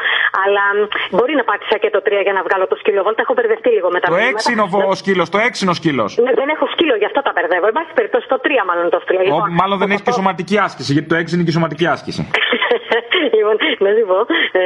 Αλλά 0.44 0.64
μ, 0.77 0.81
μπορεί 1.16 1.33
να 1.40 1.44
πάτησα 1.51 1.77
και 1.83 1.90
το 1.96 2.01
3 2.07 2.20
για 2.27 2.35
να 2.38 2.42
βγάλω 2.46 2.64
το 2.73 2.77
σκύλο. 2.83 2.99
Τα 3.18 3.23
έχω 3.27 3.35
μπερδευτεί 3.37 3.68
λίγο 3.77 3.88
με 3.94 3.99
τα 4.03 4.07
Το 4.09 4.14
μηνύματα. 4.14 4.33
έξινο 4.35 4.62
βο- 4.75 4.94
σκύλος, 5.03 5.27
το 5.35 5.38
έξινο 5.49 5.73
σκύλος. 5.81 6.11
Ναι, 6.25 6.33
δεν 6.40 6.49
έχω 6.55 6.64
σκύλο, 6.75 6.94
γι' 7.03 7.09
αυτό 7.11 7.20
τα 7.27 7.33
μπερδεύω. 7.35 7.66
Εν 7.70 7.75
πάση 7.79 7.90
περιπτώσει, 7.99 8.27
το 8.33 8.38
3 8.46 8.62
μάλλον 8.70 8.85
το 8.92 8.96
έστειλα. 9.01 9.20
Λοιπόν, 9.27 9.49
Μάλλον 9.61 9.77
δεν 9.83 9.88
έχεις 9.92 10.05
και 10.07 10.12
σωματική 10.18 10.57
άσκηση, 10.66 10.90
γιατί 10.96 11.09
το 11.12 11.16
έξι 11.23 11.33
είναι 11.35 11.44
και 11.46 11.55
σωματική 11.59 11.87
άσκηση. 11.94 12.23
λοιπόν, 13.37 13.56
να 13.85 13.90
σου 13.96 14.04
πω. 14.12 14.20
Ε, 14.61 14.62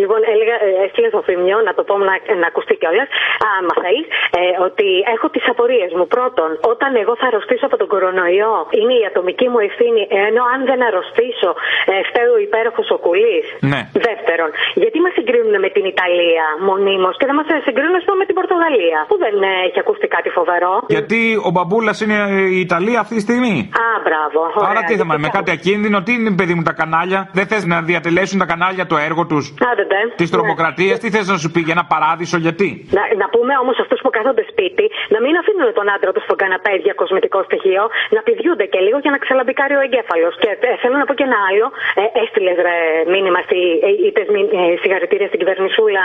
λοιπόν, 0.00 0.20
έλεγα, 0.32 0.56
ε, 0.66 0.70
έστειλες 0.84 1.10
στο 1.14 1.22
Θήμιο, 1.26 1.58
να 1.68 1.72
το 1.76 1.82
πω 1.88 1.94
να, 2.08 2.14
να 2.42 2.46
ακουστεί 2.52 2.74
κιόλας. 2.80 3.08
Άμα 3.54 3.72
θέλεις, 3.84 4.06
ε, 4.40 4.42
ότι 4.66 4.88
έχω 5.14 5.26
τις 5.34 5.44
απορίες 5.52 5.90
μου. 5.96 6.06
Πρώτον, 6.16 6.50
όταν 6.72 6.90
εγώ 7.02 7.12
θα 7.20 7.26
αρρωστήσω 7.30 7.64
από 7.68 7.76
τον 7.80 7.88
κορονοϊό, 7.92 8.54
είναι 8.80 8.94
η 9.02 9.04
ατομική 9.10 9.46
μου 9.52 9.60
ευθύνη, 9.68 10.02
ενώ 10.26 10.42
αν 10.54 10.60
δεν 10.70 10.78
αρρωστήσω, 10.88 11.50
ε, 11.90 11.94
φταίει 12.08 12.30
ο 12.36 12.38
υπέροχος 12.46 12.86
ο 12.96 12.98
κουλής. 13.04 13.46
Ναι. 13.72 13.80
Δεύτερον, 14.08 14.50
γιατί 14.82 14.96
μας 15.04 15.12
συγκρίνουν 15.18 15.54
με 15.64 15.70
την 15.76 15.84
Ιταλία 15.94 16.46
μονίμως 16.68 17.14
και 17.18 17.26
δεν 17.28 17.36
μας 17.38 17.46
συγκρίνουν, 17.66 17.96
ας 18.00 18.04
πούμε, 18.06 18.18
με 18.22 18.26
την 18.28 18.36
Πορτογαλία, 18.40 18.98
που 19.10 19.16
δεν 19.24 19.34
ε, 19.50 19.52
έχει 19.66 19.78
ακουστεί 19.84 20.06
κάτι 20.16 20.28
φοβερό. 20.38 20.72
Γιατί 20.96 21.20
ο 21.48 21.50
μπαμπούλας 21.54 21.96
είναι 22.04 22.18
η 22.56 22.60
Ιταλία 22.66 22.98
αυτή 23.04 23.14
τη 23.18 23.22
στιγμή; 23.28 23.54
Α, 23.86 23.88
μπράβο. 24.06 24.40
Άρα 24.68 24.70
ωραία, 24.72 24.84
τι 24.88 24.94
θέμα, 25.00 25.14
γιατί 25.14 25.24
με 25.26 25.30
κάτι 25.38 25.50
ακίνδυνο, 25.58 25.96
τι 26.06 26.12
είναι 26.16 26.30
παιδί 26.38 26.54
μου 26.56 26.64
τα 26.70 26.74
κανάλια; 26.80 27.20
Δεν 27.38 27.46
θες 27.50 27.62
να 27.72 27.76
διατελέσουν 27.90 28.36
τα 28.42 28.46
κανάλια 28.52 28.84
το 28.92 28.96
έργο 29.08 29.22
τους. 29.30 29.44
Άντε, 29.70 29.84
ντε. 29.90 30.00
Της 30.20 30.28
Ναι. 30.30 30.34
τρομοκρατίας, 30.36 30.96
τι 31.02 31.08
θες 31.14 31.26
να 31.32 31.36
σου 31.42 31.48
πει 31.54 31.60
για 31.66 31.74
ένα 31.76 31.84
παράδεισο, 31.94 32.36
γιατί; 32.46 32.68
Να, 32.98 33.02
να 33.22 33.26
πούμε 33.34 33.52
όμως 33.62 33.76
αυτούς 33.84 33.98
που 34.04 34.10
κάθονται 34.16 34.44
σπίτι 34.52 34.84
να 35.14 35.18
μην 35.24 35.34
αφήνουν 35.40 35.66
τον 35.78 35.86
άντρα 35.94 36.10
τους 36.14 36.24
στον 36.28 36.36
καναπέ 36.42 36.74
για 36.86 36.94
κοσμητικό 37.02 37.38
στοιχείο, 37.48 37.82
να 38.16 38.20
πηδιούνται 38.26 38.66
και 38.72 38.80
λίγο 38.86 38.98
για 39.04 39.12
να 39.14 39.18
ξαλαμπικάρει 39.24 39.74
ο 39.80 39.82
εγκέφαλος. 39.86 40.32
Και 40.42 40.50
ε, 40.68 40.70
θέλω 40.82 40.96
να 41.02 41.06
πω 41.08 41.14
και 41.18 41.26
ένα 41.30 41.38
άλλο. 41.48 41.66
Ε, 42.02 42.04
Έστειλες 42.22 42.56
μήνυμα, 43.14 43.38
στη, 43.46 43.58
ε, 43.86 43.90
είπες 44.06 44.26
μη- 44.34 44.52
ε, 44.60 44.62
συγχαρητήρια 44.82 45.26
στην 45.30 45.38
κυβερνησούλα 45.42 46.04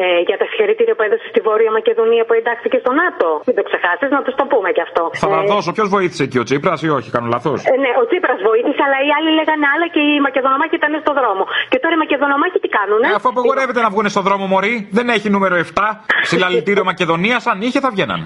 ε, 0.00 0.04
για 0.28 0.36
τα 0.40 0.44
συγχαρητήρια 0.50 0.94
που 0.96 1.02
έδωσε 1.06 1.26
στη 1.32 1.40
Βόρεια 1.48 1.70
Μακεδονία 1.78 2.22
που 2.28 2.34
εντάχθηκε 2.40 2.76
στο 2.84 2.92
ΝΑΤΟ. 3.02 3.28
Μην 3.48 3.54
το 3.58 3.62
ξεχάσεις, 3.68 4.08
να 4.16 4.20
τους 4.26 4.34
το 4.40 4.44
πούμε 4.52 4.68
κι 4.76 4.82
αυτό. 4.88 5.02
Θα 5.22 5.28
τα 5.34 5.40
Ε, 5.44 5.48
δώσω. 5.52 5.70
Ποιος 5.76 5.88
βοήθησε 5.96 6.22
εκεί, 6.28 6.38
ο 6.42 6.46
Τσίπρας 6.48 6.78
ή 6.86 6.88
όχι, 6.98 7.08
κάνω 7.14 7.28
λαθό. 7.34 7.52
ε, 7.72 7.76
ναι, 7.84 7.90
ο 8.02 8.04
Τσίπρας 8.08 8.38
βοήθησε, 8.50 8.80
αλλά 8.86 8.98
οι 9.06 9.10
άλλοι 9.16 9.30
λέγανε 9.38 9.66
άλλα 9.74 9.86
και 9.94 10.00
οι 10.08 10.12
Μακεδονομάχοι 10.26 10.76
ήταν 10.84 11.00
στο 11.04 11.12
δρόμο. 11.20 11.42
Και 11.70 11.78
τώρα 11.82 11.94
οι 11.96 12.00
Μακεδονομάχοι 12.04 12.58
τι 12.64 12.68
κάνουνε; 12.76 13.06
Ε, 13.08 13.14
αφού 13.18 13.28
απαγορεύεται 13.28 13.80
να 13.86 13.90
βγουν 13.90 14.06
στον 14.08 14.22
δρόμο, 14.22 14.44
Μωρή, 14.52 14.74
δεν 14.90 15.06
έχει 15.08 15.30
νούμερο 15.30 15.54
7. 15.56 15.82
Συλλαλητήριο 16.30 16.84
Μακεδονίας, 16.84 17.46
αν 17.46 17.58
είχε 17.66 17.80
θα 17.80 17.90
βγαίναν. 17.90 18.20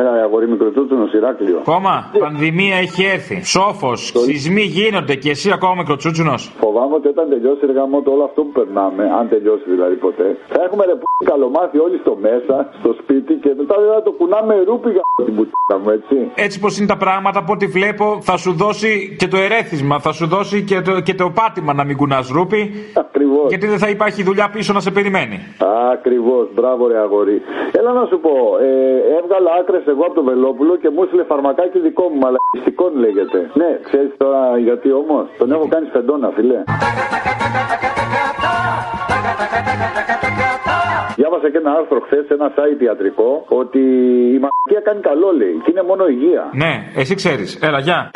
Έλα, 0.00 0.12
ρε, 0.16 0.22
αγόρι 0.26 0.48
μικροτσούτσουνο, 0.48 1.06
Ηράκλειο. 1.18 1.60
Κόμμα, 1.64 1.94
πανδημία 2.18 2.76
έχει 2.76 3.02
έρθει. 3.14 3.36
Σόφος, 3.44 4.00
σεισμοί 4.26 4.62
γίνονται 4.62 5.14
και 5.22 5.30
εσύ 5.30 5.48
ακόμα 5.56 5.74
μικροτσούτσουνο. 5.74 6.34
Φοβάμαι 6.64 6.94
ότι 6.94 7.08
όταν 7.14 7.28
τελειώσει 7.28 7.66
ρε 7.66 7.72
γάμο, 7.72 8.02
το 8.02 8.10
όλο 8.10 8.24
αυτό 8.24 8.40
που 8.42 8.52
περνάμε, 8.58 9.02
αν 9.18 9.28
τελειώσει 9.28 9.64
δηλαδή 9.74 9.96
ποτέ, 10.06 10.36
θα 10.54 10.62
έχουμε 10.66 10.84
ρε 10.84 10.94
που 11.00 11.06
καλομάθει 11.24 11.78
όλοι 11.86 11.98
στο 12.04 12.16
μέσα, 12.26 12.54
στο 12.80 12.90
σπίτι 13.00 13.32
και 13.34 13.50
μετά 13.58 13.74
δεν 13.82 13.90
θα 13.94 14.02
το 14.02 14.10
κουνάμε 14.18 14.54
ρούπι 14.68 14.90
για 14.90 15.02
την 15.24 15.34
πουτίνα 15.36 15.76
μου, 15.82 15.90
έτσι. 15.98 16.16
Έτσι 16.34 16.56
πως 16.60 16.78
είναι 16.78 16.86
τα 16.86 16.96
πράγματα, 16.96 17.38
από 17.38 17.52
ό,τι 17.52 17.66
βλέπω, 17.66 18.06
θα 18.20 18.36
σου 18.36 18.52
δώσει 18.52 19.16
και 19.18 19.28
το 19.28 19.36
ερέθισμα, 19.36 19.98
θα 19.98 20.12
σου 20.12 20.26
δώσει 20.26 20.62
και 20.62 20.80
το, 20.80 21.00
και 21.00 21.14
το 21.14 21.26
πάτημα 21.40 21.72
να 21.72 21.84
μην 21.84 21.96
κουνάς 21.96 22.28
ρούπι. 22.28 22.60
Ακριβώς. 23.04 23.46
Γιατί 23.48 23.66
δεν 23.66 23.78
θα 23.78 23.88
υπάρχει 23.88 24.22
δουλειά 24.22 24.50
πίσω 24.52 24.72
να 24.72 24.80
σε 24.80 24.90
περιμένει. 24.90 25.36
Ακριβώς, 25.92 26.48
μπράβο 26.54 26.86
ρε 26.88 26.98
αγόρι. 26.98 27.42
Έλα 27.78 27.92
να 27.92 28.04
σου 28.10 28.18
πω, 28.24 28.32
ε, 28.60 28.70
έβγαλα 29.18 29.50
άκρες 29.60 29.84
εγώ 29.94 30.04
από 30.08 30.14
το 30.14 30.24
Βελόπουλο 30.30 30.72
και 30.82 30.88
μου 30.94 31.02
έστειλε 31.02 31.24
φαρμακάκι 31.32 31.78
δικό 31.78 32.04
μου, 32.08 32.18
μαλακιστικών 32.24 32.90
λέγεται. 33.04 33.38
Ναι, 33.60 33.70
ξέρεις 33.88 34.12
τώρα 34.22 34.58
γιατί 34.58 34.88
όμως, 35.02 35.24
τον 35.38 35.52
έχω 35.52 35.66
κάνει 35.68 35.86
φεντόνα, 35.96 36.28
φιλέ. 36.36 36.60
Διάβασα 41.16 41.50
και 41.50 41.58
ένα 41.58 41.72
άρθρο 41.78 42.00
χθες 42.00 42.24
σε 42.26 42.34
ένα 42.34 42.48
site 42.56 42.82
ιατρικό 42.82 43.44
ότι 43.48 43.78
η 44.34 44.38
μαλακία 44.44 44.80
κάνει 44.88 45.00
καλό 45.00 45.30
λέει 45.40 45.56
και 45.64 45.70
είναι 45.70 45.82
μόνο 45.82 46.06
υγεία. 46.06 46.50
Ναι, 46.52 46.72
εσύ 47.00 47.14
ξέρεις. 47.14 47.58
Έλα, 47.62 47.78
γεια. 47.78 48.10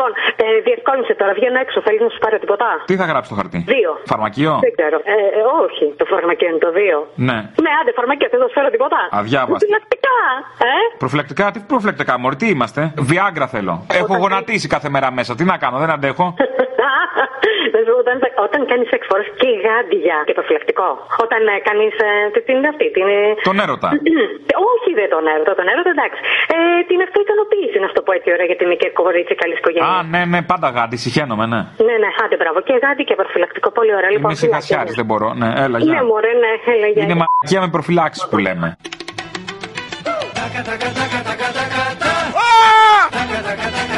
Λοιπόν, 0.00 0.14
ε, 0.42 0.46
διευκόλυνσε 0.66 1.14
τώρα, 1.20 1.32
βγαίνω 1.38 1.58
έξω. 1.64 1.78
Θέλεις 1.86 2.00
να 2.06 2.10
σου 2.14 2.18
πάρω 2.24 2.36
τίποτα; 2.42 2.68
Τι 2.90 2.94
θα 3.00 3.04
γράψει 3.10 3.28
το 3.32 3.36
χαρτί; 3.40 3.60
Δύο. 3.74 3.90
Φαρμακείο; 4.12 4.52
Δεν 4.66 4.72
ξέρω. 4.76 4.96
Ε, 5.14 5.16
ε, 5.38 5.42
όχι, 5.64 5.84
το 6.00 6.04
φαρμακείο 6.12 6.48
είναι 6.50 6.62
το 6.66 6.70
δύο. 6.80 6.98
Ναι. 7.28 7.38
Ναι, 7.64 7.70
άντε, 7.80 7.92
φαρμακείο, 7.98 8.28
δεν 8.32 8.40
θα 8.40 8.46
σου 8.48 8.54
φέρω 8.58 8.70
τίποτα. 8.74 8.98
Αδιάβαστη. 9.20 9.66
Προφυλακτικά, 9.66 10.18
ε; 10.72 10.74
Προφυλακτικά, 11.02 11.44
τι 11.52 11.58
προφυλακτικά, 11.70 12.12
Μωρή, 12.22 12.36
τι 12.42 12.46
είμαστε; 12.54 12.80
Βιάγκρα 13.10 13.46
θέλω. 13.54 13.74
Έχω 14.00 14.12
γονατίσει 14.24 14.66
κάθε 14.74 14.88
μέρα 14.94 15.08
μέσα. 15.18 15.34
Τι 15.38 15.44
να 15.44 15.56
κάνω, 15.62 15.78
δεν 15.82 15.90
αντέχω. 15.96 16.26
Να 17.74 17.78
σου 17.84 17.90
πω, 17.94 17.98
όταν, 18.04 18.16
όταν 18.46 18.60
κάνεις 18.70 18.86
σεξ 18.92 19.02
φορά 19.10 19.24
και 19.40 19.48
γάντια 19.66 20.16
και 20.26 20.34
προφυλακτικό. 20.38 20.88
Όταν 21.24 21.40
ε, 21.52 21.54
κάνεις. 21.68 21.94
Ε, 22.06 22.08
τι 22.32 22.38
τι 22.46 22.50
είναι 22.56 22.68
αυτή, 22.72 22.86
την. 22.96 23.06
ε, 23.16 23.20
Τον 23.48 23.56
έρωτα. 23.64 23.88
όχι, 24.72 24.90
δεν 24.98 25.08
τον 25.14 25.24
έρωτα, 25.34 25.52
τον 25.60 25.66
έρωτα 25.72 25.90
εντάξει. 25.96 26.20
Ε, 26.54 26.56
την 26.90 26.98
αυτοικανοποίηση, 27.06 27.76
να 27.82 27.86
σου 27.88 27.96
το 27.98 28.02
πω 28.06 28.12
έτσι 28.18 28.28
ωραία, 28.34 28.46
γιατί 28.50 28.62
είμαι 28.66 28.78
και 28.82 28.88
κορίτσι 29.00 29.34
καλή 29.42 29.54
οικογένεια. 29.60 29.88
Α, 29.94 29.96
ναι, 30.14 30.20
ναι, 30.32 30.40
πάντα 30.52 30.68
γάντι, 30.76 30.96
συχαίνομαι, 31.04 31.44
ναι. 31.52 31.60
Ναι, 31.88 31.94
ναι, 32.02 32.10
άντε 32.22 32.36
μπράβο. 32.40 32.58
Και 32.68 32.74
γάντι 32.82 33.02
και 33.08 33.14
προφυλακτικό, 33.20 33.68
πολύ 33.78 33.92
ωραία. 33.98 34.10
Λοιπόν, 34.14 34.30
Είμαι 34.30 34.40
σιγασιάρης, 34.44 34.94
δεν 35.00 35.06
μπορώ. 35.10 35.28
Ναι, 35.40 35.48
έλα, 35.64 35.76
Ναι, 35.78 35.84
γεια. 35.86 36.00
μωρέ, 36.10 36.32
ναι, 36.44 36.52
έλα, 36.74 36.86
γεια. 36.94 37.02
Είναι 37.04 37.16
μαγεία 37.22 37.60
με 37.64 37.68
προφυλάξεις 37.74 38.24
που 38.30 38.36
λέμε. 38.46 38.68
J'entends 40.58 40.94
mon 40.98 41.08
cœur 41.12 41.22
qui 41.22 41.52
bat. 43.92 43.97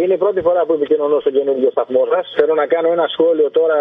Είναι 0.00 0.14
η 0.18 0.20
πρώτη 0.24 0.40
φορά 0.46 0.60
που 0.66 0.72
επικοινωνώ 0.78 1.16
στον 1.24 1.32
καινούργιο 1.36 1.70
σταθμό 1.76 2.02
σας. 2.12 2.24
Θέλω 2.38 2.54
να 2.62 2.66
κάνω 2.74 2.88
ένα 2.96 3.06
σχόλιο 3.14 3.48
τώρα, 3.58 3.78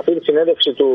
αυτή 0.00 0.10
τη 0.18 0.22
συνέντευξη 0.28 0.70
του 0.78 0.88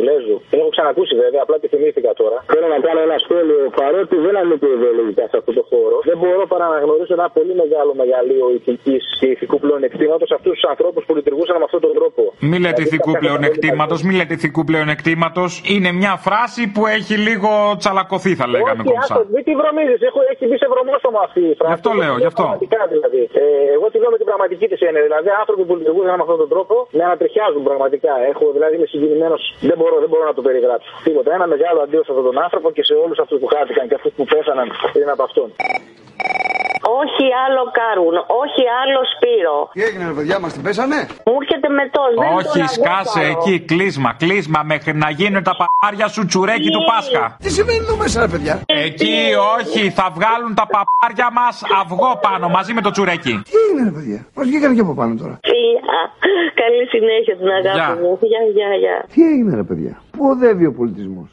Γλέζου. 0.00 0.36
Την 0.50 0.58
έχω 0.62 0.70
ξανακούσει 0.76 1.14
βέβαια, 1.24 1.40
απλά 1.44 1.56
τη 1.62 1.66
θυμήθηκα 1.72 2.10
τώρα. 2.22 2.36
Θέλω 2.52 2.66
να 2.74 2.78
κάνω 2.86 3.00
ένα 3.08 3.16
σχόλιο, 3.24 3.58
παρότι 3.80 4.16
δεν 4.26 4.34
ανήκω 4.40 4.66
ιδεολογικά 4.76 5.24
σε 5.30 5.36
αυτό 5.40 5.52
το 5.58 5.62
χώρο. 5.70 5.96
Δεν 6.10 6.16
μπορώ 6.20 6.42
παρά 6.52 6.66
να 6.74 6.78
γνωρίσω 6.84 7.12
ένα 7.18 7.28
πολύ 7.36 7.54
μεγάλο 7.62 7.92
μεγαλείο 8.02 8.44
ηθικής 8.58 9.02
και 9.20 9.26
ηθικού 9.34 9.56
πλεονεκτήματος 9.64 10.30
αυτούς 10.38 10.52
τους 10.56 10.64
ανθρώπους 10.72 11.02
που 11.06 11.12
λειτουργούσαν 11.18 11.56
με 11.60 11.64
αυτόν 11.68 11.80
τον 11.86 11.92
τρόπο. 11.98 12.22
Μη 12.50 12.58
λέτε 12.64 12.82
ηθικού 12.88 13.12
πλεονεκτήματος, 13.22 13.98
μη 14.06 14.12
λέτε 14.18 14.34
ηθικού 14.38 14.62
πλεονεκτήματος. 14.70 15.50
Είναι 15.74 15.90
μια 16.00 16.14
φράση 16.26 16.62
που 16.74 16.82
έχει 16.96 17.14
λίγο 17.28 17.50
τσαλακωθεί, 17.80 18.32
θα 18.40 18.46
λέγαμε 18.54 18.82
Όχι, 18.82 18.90
κομψά. 18.90 19.14
άστο, 19.14 19.26
μην 19.34 19.42
τη 19.46 19.52
βρωμίζεις. 19.60 19.98
Έχει 20.32 20.44
μπει 20.48 20.56
σε 20.62 20.68
βρωμόστομο 20.72 21.18
αυτή 21.26 21.40
η 21.52 21.54
φράση. 21.58 21.70
Γι' 21.72 21.78
αυτό 21.80 21.90
λέω, 22.00 22.14
γι' 22.22 22.30
αυτό. 22.32 22.42
Πραγματικά 22.42 22.80
δηλαδή. 22.94 23.22
Ε, 23.42 23.44
εγώ 23.82 23.90
τη 23.92 23.98
λέω 24.02 24.10
με 24.14 24.18
την 24.22 24.28
πραγματική 24.30 24.66
της 24.72 24.80
έννοια. 24.88 25.02
Δηλαδή, 25.08 25.28
άνθρωποι 25.42 25.62
που 25.68 25.74
λειτουργούσαν 25.80 26.14
με 26.18 26.24
αυτόν 26.26 26.38
τον 26.42 26.50
τρόπο 26.54 26.74
με 26.96 27.02
ανατριχιάζουν 27.08 27.62
πραγματικά. 27.70 28.12
Έχω, 28.30 28.44
δηλαδή, 28.56 28.72
είμαι 28.76 28.88
συγκινημένος. 28.94 29.42
Δεν 29.70 29.76
μπορώ, 29.78 29.96
δεν 30.04 30.10
μπορώ 30.10 30.24
να 30.30 30.34
το 30.38 30.42
περιγράψω. 30.46 30.90
Τίποτα. 31.06 31.28
Ένα 31.38 31.46
μεγάλο 31.54 31.78
αντίο 31.84 32.02
σε 32.04 32.10
αυτόν 32.12 32.26
τον 32.30 32.38
άνθρωπο 32.44 32.68
και 32.76 32.84
σε 32.88 32.94
όλους 33.04 33.18
αυτούς 33.24 33.38
που 33.40 33.48
χάθηκαν 33.54 33.84
και 33.88 33.96
αυτούς 33.98 34.12
που 34.16 34.24
πέθαναν 34.32 34.66
πριν 34.94 35.08
από 35.14 35.22
αυτόν. 35.28 35.48
Όχι 37.00 37.24
άλλο 37.44 37.62
Κάρουν, 37.78 38.14
όχι 38.42 38.62
άλλο 38.80 39.00
Σπύρο. 39.12 39.58
Τι 39.74 39.80
έγινε, 39.86 40.04
ρε 40.10 40.14
παιδιά, 40.18 40.36
μας 40.42 40.52
την 40.52 40.62
πέσανε; 40.62 40.98
Μου 41.26 41.34
έρχεται 41.40 41.68
με 41.78 41.84
το 41.94 42.00
δεν 42.22 42.32
Όχι, 42.38 42.58
τον 42.58 42.68
σκάσε 42.76 43.20
αγάπαω. 43.20 43.40
εκεί, 43.42 43.54
κλείσμα, 43.70 44.10
κλείσμα 44.22 44.60
μέχρι 44.72 44.92
να 45.04 45.08
γίνουν 45.18 45.42
τα 45.48 45.54
παπάρια 45.60 46.06
σου 46.14 46.22
τσουρέκι 46.26 46.70
του 46.76 46.82
Πάσχα. 46.90 47.24
Τι 47.44 47.50
σημαίνει 47.56 47.78
εδώ 47.86 47.96
μέσα, 48.02 48.16
ρε 48.24 48.28
παιδιά; 48.32 48.54
Εκεί 48.66 49.16
όχι, 49.58 49.82
θα 49.98 50.06
βγάλουν 50.16 50.52
τα 50.60 50.66
παπάρια 50.74 51.28
μας 51.38 51.54
αυγό 51.80 52.10
πάνω 52.26 52.48
μαζί 52.56 52.72
με 52.76 52.80
το 52.86 52.90
τσουρέκι. 52.90 53.34
Τι 53.50 53.54
έγινε, 53.64 53.82
ρε 53.88 53.94
παιδιά; 53.96 54.20
Πώς 54.34 54.44
βγήκαν 54.48 54.70
και 54.76 54.80
από 54.86 54.94
πάνω 55.00 55.12
τώρα; 55.22 55.34
Φιλιά. 55.50 56.00
Καλή 56.62 56.84
συνέχεια 56.94 57.34
την 57.40 57.48
αγάπη 57.58 57.78
Γεια. 57.78 57.98
μου. 58.02 58.18
Γεια, 58.30 58.40
γεια, 58.56 58.70
γεια. 58.82 58.96
Τι 59.14 59.20
έγινε, 59.30 59.52
ρε 59.60 59.62
παιδιά; 59.62 59.92
Πού 60.16 60.22
οδεύει 60.32 60.66
ο 60.66 60.72
πολιτισμός. 60.78 61.28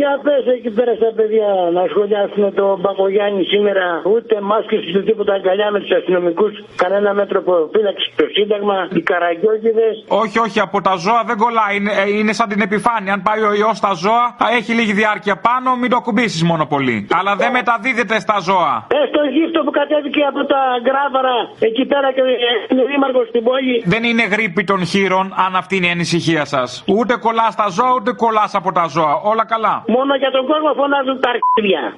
Για 0.00 0.12
πες 0.24 0.44
εκεί 0.56 0.70
πέρα 0.70 0.92
στα 1.00 1.10
παιδιά 1.18 1.50
να 1.76 1.82
σχολιάσουν 1.90 2.54
τον 2.54 2.80
Μπακογιάννη 2.80 3.44
σήμερα 3.44 3.86
ούτε 4.14 4.34
μάσκες 4.40 4.80
ούτε 4.88 5.02
τίποτα 5.08 5.32
αγκαλιά 5.38 5.70
με 5.70 5.78
τους 5.80 5.90
αστυνομικούς 5.98 6.52
κανένα 6.82 7.14
μέτρο 7.14 7.38
προφύλαξη 7.48 8.06
στο 8.14 8.24
Σύνταγμα 8.36 8.76
οι 8.98 9.00
καραγκιόκηδες 9.10 9.94
Όχι, 10.22 10.38
όχι, 10.46 10.60
από 10.60 10.80
τα 10.80 10.94
ζώα 11.04 11.22
δεν 11.28 11.36
κολλάει. 11.36 11.76
Είναι, 11.76 11.92
ε, 12.02 12.18
είναι 12.18 12.32
σαν 12.32 12.48
την 12.48 12.60
επιφάνεια. 12.60 13.12
Αν 13.12 13.22
πάει 13.22 13.40
ο 13.50 13.52
ιός 13.60 13.76
στα 13.76 13.92
ζώα, 14.04 14.24
θα 14.40 14.46
έχει 14.58 14.72
λίγη 14.78 14.92
διάρκεια 14.92 15.36
πάνω, 15.48 15.68
μην 15.80 15.90
το 15.90 15.96
ακουμπήσει 15.96 16.44
μόνο 16.44 16.64
πολύ. 16.74 17.06
Αλλά 17.18 17.36
δεν 17.36 17.50
μεταδίδεται 17.50 18.16
στα 18.20 18.36
ζώα. 18.48 18.72
ε, 18.96 19.00
στο 19.10 19.20
γύφτο 19.34 19.58
που 19.64 19.70
κατέβηκε 19.80 20.22
από 20.32 20.40
τα 20.52 20.60
γκράβαρα 20.84 21.36
εκεί 21.68 21.84
πέρα 21.92 22.08
και 22.12 22.22
είναι 22.70 22.84
δήμαρχος 22.90 23.26
στην 23.28 23.42
πόλη 23.48 23.82
Δεν 23.84 24.02
είναι 24.04 24.24
γρήπη 24.34 24.64
των 24.64 24.80
χείρων, 24.86 25.26
αν 25.46 25.56
αυτή 25.56 25.76
είναι 25.76 25.86
η 25.86 25.90
ανησυχία 25.90 26.44
σας. 26.44 26.84
Ούτε 26.86 27.16
κολλάς 27.16 27.52
στα 27.52 27.66
ζώα, 27.76 27.92
ούτε 27.98 28.12
κολλάς 28.12 28.54
από 28.54 28.72
τα 28.72 28.86
ζώα. 28.86 29.14
Όλα 29.22 29.46
καλά. 29.46 29.77
Μόνο 29.86 30.16
για 30.16 30.30
τον 30.30 30.46
κόσμο 30.46 30.72
φωνάζουν 30.74 31.20
τα 31.20 31.30
αρχίδια 31.34 31.96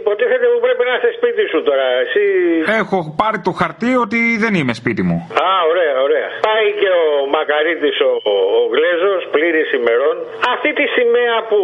Υποτίθεται 0.00 0.46
που 0.52 0.60
πρέπει 0.66 0.82
να 0.88 0.94
είσαι 0.96 1.10
σπίτι 1.18 1.42
σου 1.52 1.58
τώρα. 1.68 1.86
Εσύ. 2.04 2.24
Έχω 2.82 2.98
πάρει 3.22 3.38
το 3.46 3.52
χαρτί 3.60 3.92
ότι 4.04 4.18
δεν 4.42 4.52
είμαι 4.58 4.74
σπίτι 4.80 5.02
μου. 5.08 5.18
Α, 5.46 5.50
ωραία, 5.72 5.94
ωραία. 6.06 6.28
Πάει 6.48 6.66
και 6.80 6.90
ο 7.02 7.06
Μακαρίτης 7.36 7.96
ο, 8.08 8.10
ο, 8.32 8.34
ο 8.58 8.62
Γλέζος, 8.74 9.20
πλήρης 9.34 9.68
ημερών. 9.80 10.14
Αυτή 10.54 10.70
τη 10.78 10.84
σημαία 10.96 11.36
που 11.50 11.60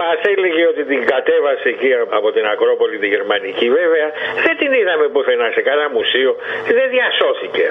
μας 0.00 0.18
έλεγε 0.32 0.62
ότι 0.72 0.82
την 0.90 1.00
κατέβασε 1.12 1.66
εκεί 1.74 1.90
από 2.18 2.28
την 2.34 2.44
Ακρόπολη 2.52 2.96
τη 3.02 3.08
Γερμανική, 3.14 3.66
βέβαια, 3.80 4.08
δεν 4.44 4.54
την 4.60 4.70
είδαμε 4.78 5.04
πουθενά 5.14 5.46
σε 5.56 5.60
κανένα 5.66 5.88
μουσείο. 5.96 6.30
Δεν 6.78 6.86
διασώθηκε. 6.94 7.64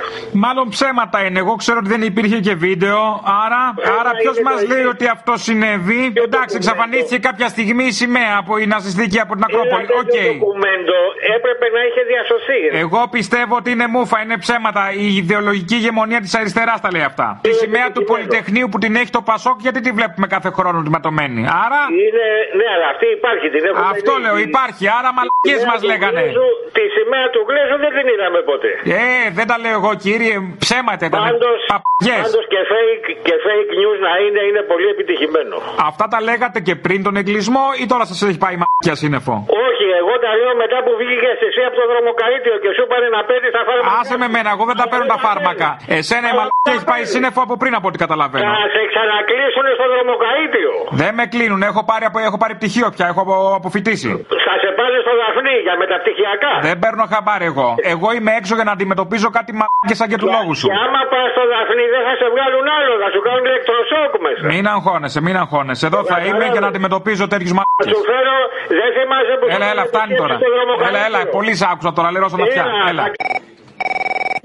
Μάλλον 0.44 0.66
ψέματα 0.76 1.18
είναι. 1.26 1.40
Εγώ 1.44 1.54
ξέρω 1.62 1.78
ότι 1.84 1.90
δεν 1.96 2.02
υπήρχε 2.12 2.38
και 2.48 2.56
βίντεο. 2.66 3.00
Άρα, 3.44 3.62
άρα 4.00 4.12
ποιος 4.22 4.36
είναι 4.38 4.48
μας 4.50 4.60
το 4.62 4.68
λέει 4.72 4.84
ίδιο. 4.84 4.94
ότι 4.96 5.06
αυτό 5.16 5.34
συνέβη; 5.48 6.02
Εντάξει, 6.28 6.54
εξαφανίστηκε 6.60 7.18
κάποια 7.30 7.48
στιγμή 7.56 7.86
η 7.94 7.96
σημαία 8.02 8.34
από 8.42 8.54
η 8.64 8.66
ναζιστική 8.74 9.20
από 9.26 9.34
την 9.38 9.44
Ακρόπολη. 9.50 9.86
Ένα 9.94 10.02
Οκ. 10.02 10.06
τέτοιο 10.06 10.32
ντοκουμέντο 10.32 11.00
έπρεπε 11.38 11.66
να 11.76 11.82
είχε 11.88 12.02
διασωθεί. 12.12 12.60
Εγώ 12.86 13.02
πιστεύω 13.16 13.54
ότι 13.62 13.70
είναι 13.76 13.88
μούφα, 13.96 14.18
είναι 14.24 14.38
ψέματα. 14.46 14.82
Η 15.06 15.08
ιδεολογική 15.22 15.76
ηγεμονία 15.82 16.20
της 16.26 16.34
αριστεράς 16.40 16.78
τα 16.86 16.90
λέει 16.96 17.06
αυτά. 17.12 17.28
Τη 17.48 17.52
σημαία 17.62 17.88
του 17.96 18.04
Πολυτεχνείου 18.12 18.68
που 18.72 18.78
την 18.84 18.92
έχει 19.02 19.12
το 19.18 19.22
Πασόκ, 19.32 19.58
γιατί 19.66 19.80
τη 19.86 19.92
βλέπουμε 19.98 20.28
κάθε 20.36 20.50
χρόνο 20.58 20.78
ματωμένη. 20.96 21.42
Άρα. 21.66 21.82
Είναι, 22.06 22.26
ναι, 22.60 22.68
αλλά 22.76 22.88
αυτή 22.94 23.08
υπάρχει. 23.20 23.46
Την 23.56 23.64
έχουμε 23.70 23.88
Αυτό 23.96 24.14
δει. 24.16 24.22
λέω, 24.24 24.36
υπάρχει. 24.50 24.84
Άρα 24.98 25.10
μαλακίες 25.18 25.60
Τη 25.62 25.66
μας 25.70 25.78
σημαία 25.80 25.82
του 25.84 25.88
λέγανε. 25.92 26.22
Γλέζου- 26.24 26.58
Τη 26.78 26.84
σημαία 26.98 27.26
του 27.34 27.42
Γλέζου 27.50 27.78
δεν 27.86 27.92
την 27.98 28.06
είδαμε 28.14 28.40
ποτέ. 28.52 28.72
Ε, 29.02 29.26
δεν 29.38 29.46
τα 29.52 29.56
λέω 29.64 29.76
εγώ 29.82 29.92
κύριε, 30.06 30.36
ψέματα 30.64 31.04
ήταν. 31.10 31.20
Πάντως, 31.28 31.60
Παπιές. 31.74 32.22
πάντως 32.26 32.46
και, 32.54 32.62
fake, 32.72 33.08
και 33.28 33.36
fake 33.46 33.72
news 33.82 33.98
να 34.08 34.14
είναι, 34.26 34.42
είναι 34.50 34.62
πολύ 34.72 34.88
επιτυχημένο. 34.96 35.56
Αυτά 35.90 36.06
τα 36.14 36.20
λέγατε 36.28 36.58
και 36.68 36.74
πριν 36.86 37.00
τον 37.08 37.14
εγκλισμό 37.22 37.66
ή 37.82 37.86
τώρα 37.92 38.06
σας 38.12 38.20
έχει 38.30 38.40
πάει 38.46 38.56
μαλακία 38.64 38.96
σύννεφο; 39.02 39.34
Όχι, 39.68 39.83
εγώ 40.02 40.14
τα 40.24 40.32
λέω 40.40 40.54
μετά 40.64 40.78
που 40.86 40.92
βγήκε 41.02 41.30
εσύ 41.48 41.62
από 41.68 41.76
το 41.82 41.86
δρομοκαρίτιο 41.92 42.56
και 42.64 42.70
σου 42.76 42.82
είπανε 42.86 43.08
να 43.16 43.22
παίρνεις 43.30 43.52
τα 43.58 43.62
φάρμακα. 43.68 43.90
Άσε 44.00 44.16
με 44.24 44.28
μένα, 44.36 44.50
εγώ 44.56 44.64
δεν 44.70 44.78
τα 44.82 44.86
παίρνω 44.92 45.08
τα 45.14 45.20
φάρμακα. 45.26 45.68
Εσένα 45.98 46.26
η 46.32 46.34
μαλακία 46.40 46.72
έχει 46.78 46.86
πάει 46.92 47.04
σύννεφο 47.14 47.40
από 47.48 47.56
πριν 47.62 47.74
από 47.80 47.86
ό,τι 47.90 47.98
καταλαβαίνω. 48.06 48.44
Θα 48.58 48.64
σε 48.76 48.82
ξανακλείσουν 48.92 49.66
στο 49.78 49.86
δρομοκαρίτιο. 49.94 50.72
Δεν 51.02 51.12
με 51.20 51.24
κλείνουν, 51.34 51.60
έχω 51.72 51.82
πάρει, 51.92 52.04
απο- 52.10 52.24
έχω 52.30 52.38
πάρει 52.44 52.54
πτυχίο 52.60 52.88
πια, 52.96 53.06
έχω 53.12 53.22
απο- 53.26 53.54
αποφοιτήσει. 53.60 54.10
Θα 54.48 54.54
σε 54.64 54.70
πάνε 54.80 54.98
στο 55.54 55.62
Δαφνί 55.62 55.66
για 55.68 55.76
μεταπτυχιακά. 55.84 56.52
Δεν 56.68 56.76
παίρνω 56.84 57.04
χαμπάρι 57.14 57.46
εγώ. 57.52 57.70
Εγώ 57.94 58.08
είμαι 58.16 58.32
έξω 58.40 58.54
για 58.60 58.66
να 58.70 58.74
αντιμετωπίζω 58.78 59.28
κάτι 59.38 59.52
μαλακίε 59.60 59.96
σαν 60.00 60.08
και 60.12 60.18
του 60.22 60.30
λόγους 60.36 60.56
σου. 60.60 60.68
Και 60.70 60.78
άμα 60.86 61.02
πας 61.12 61.28
στο 61.36 61.44
Δαφνί 61.52 61.86
δεν 61.96 62.02
θα 62.08 62.14
σε 62.22 62.28
βγάλουν 62.34 62.66
άλλο, 62.78 62.94
θα 63.04 63.10
σου 63.14 63.22
κάνουν 63.28 63.44
ηλεκτροσόκ 63.50 64.12
μέσα. 64.26 64.42
Μην 64.54 64.66
αγχώνεσαι, 64.74 65.20
μην 65.28 65.36
αγχώνεσαι. 65.44 65.86
Εδώ 65.90 66.00
θα 66.12 66.18
είμαι 66.28 66.46
για 66.54 66.62
να 66.66 66.70
αντιμετωπίζω 66.72 67.24
τέτοιους 67.34 67.52
Θα 67.54 67.58
μαλακίε. 67.60 67.92
σου 67.94 68.02
φέρω, 68.12 68.36
δεν 68.80 68.90
θυμάσαι 68.98 69.34
που 69.40 69.46
Έλα, 69.56 69.68
έλα, 69.74 69.84
φτάνει 69.92 70.14
τώρα. 70.22 70.36
Έλα, 70.88 71.00
έλα, 71.08 71.20
πολύ 71.38 71.54
σ' 71.60 71.66
άκουσα 71.72 71.92
τώρα, 71.98 72.08
λέω 72.14 72.28
στον 72.32 72.42
αυτιά. 72.46 72.66
Έλα. 72.92 73.04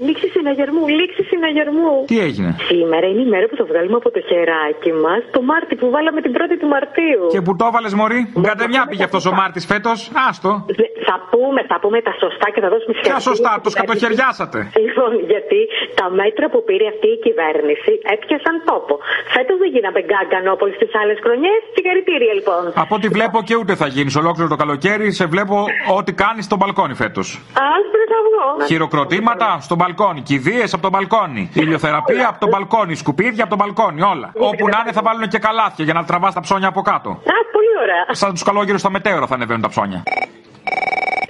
Λήξη 0.07 0.27
συναγερμού, 0.35 0.81
λήξη 0.99 1.21
συναγερμού. 1.31 1.93
Τι 2.11 2.17
έγινε; 2.27 2.49
Σήμερα 2.71 3.05
είναι 3.11 3.21
η 3.27 3.29
μέρα 3.33 3.45
που 3.49 3.55
θα 3.61 3.65
βγάλουμε 3.71 3.97
από 4.01 4.09
το 4.15 4.19
χεράκι 4.29 4.91
μας 5.05 5.21
το 5.35 5.41
Μάρτι 5.49 5.73
που 5.79 5.87
βάλαμε 5.95 6.19
την 6.25 6.31
1η 6.37 6.55
του 6.61 6.69
Μαρτίου. 6.75 7.23
Και 7.33 7.41
που 7.45 7.51
το 7.59 7.63
έβαλες 7.69 7.93
Μωρή; 7.99 8.19
Γκαντεμιά 8.43 8.83
πήγε 8.89 9.03
αυτός 9.09 9.23
ο 9.31 9.33
Μάρτης 9.39 9.65
φέτος. 9.71 9.97
Άστο. 10.29 10.51
Δε- 10.79 10.91
Θα 11.09 11.15
πούμε, 11.33 11.59
θα 11.71 11.77
πούμε 11.83 11.97
τα 12.07 12.13
σωστά 12.23 12.47
και 12.53 12.59
θα 12.63 12.69
δώσουμε 12.73 12.93
Ποια 12.93 13.01
συγχαρητήρια 13.03 13.29
σωστά, 13.29 13.51
στην 13.53 13.63
το 13.65 13.69
κυβέρνηση. 13.69 13.75
σκατοχαιριάσατε. 13.77 14.59
Λοιπόν, 14.87 15.11
γιατί 15.31 15.59
τα 15.99 16.05
μέτρα 16.19 16.45
που 16.53 16.59
πήρε 16.67 16.85
αυτή 16.93 17.07
η 17.17 17.19
κυβέρνηση 17.25 17.91
έπιασαν 18.15 18.55
τόπο. 18.71 18.93
Φέτος 19.35 19.57
δεν 19.61 19.69
γίναμε 19.75 19.99
γκάγκανο 20.09 20.49
όπως 20.57 20.65
τις 20.81 20.91
άλλες 21.01 21.17
χρονιές. 21.25 21.59
Συγχαρητήρια 21.75 22.33
λοιπόν. 22.39 22.61
Από 22.83 22.93
ό,τι 22.97 23.07
βλέπω 23.17 23.37
και 23.47 23.55
ούτε 23.61 23.73
θα 23.81 23.87
γίνεις 23.95 24.13
ολόκληρο 24.21 24.47
το 24.53 24.57
καλοκαίρι. 24.63 25.07
Σε 25.19 25.25
βλέπω 25.33 25.55
ό,τι 25.97 26.11
κάνεις 26.23 26.43
στο 26.49 26.55
μπαλκόνι 26.59 26.95
φέτος. 27.03 27.27
Άσπρο 27.75 28.03
αυγό. 28.19 28.47
Χειροκροτήματα 28.71 29.47
στο 29.67 29.75
μπαλκόνι. 29.75 29.87
Κηδείες 30.23 30.73
από 30.73 30.81
το 30.81 30.89
μπαλκόνι. 30.89 31.49
Ηλιοθεραπεία 31.53 32.27
από 32.27 32.39
το 32.39 32.47
μπαλκόνι. 32.47 32.95
Σκουπίδια 32.95 33.43
από 33.43 33.51
το 33.55 33.63
μπαλκόνι. 33.63 34.01
Όλα. 34.01 34.31
Όπου 34.49 34.67
να 34.67 34.77
είναι 34.81 34.91
θα 34.91 35.01
βάλουν 35.01 35.27
και 35.27 35.39
καλάθια 35.39 35.85
για 35.85 35.93
να 35.93 36.03
τραβάς 36.03 36.33
τα 36.33 36.41
ψώνια 36.41 36.67
από 36.67 36.81
κάτω. 36.81 37.09
Α, 37.09 37.37
πολύ 37.55 37.73
ωραία. 37.83 38.03
Σαν 38.21 38.31
τους 38.33 38.43
καλόγερους 38.43 38.77
στα 38.77 38.89
Μετέωρα 38.89 39.27
θα 39.27 39.35
ανεβαίνουν 39.35 39.61
τα 39.61 39.69
ψώνια. 39.69 40.03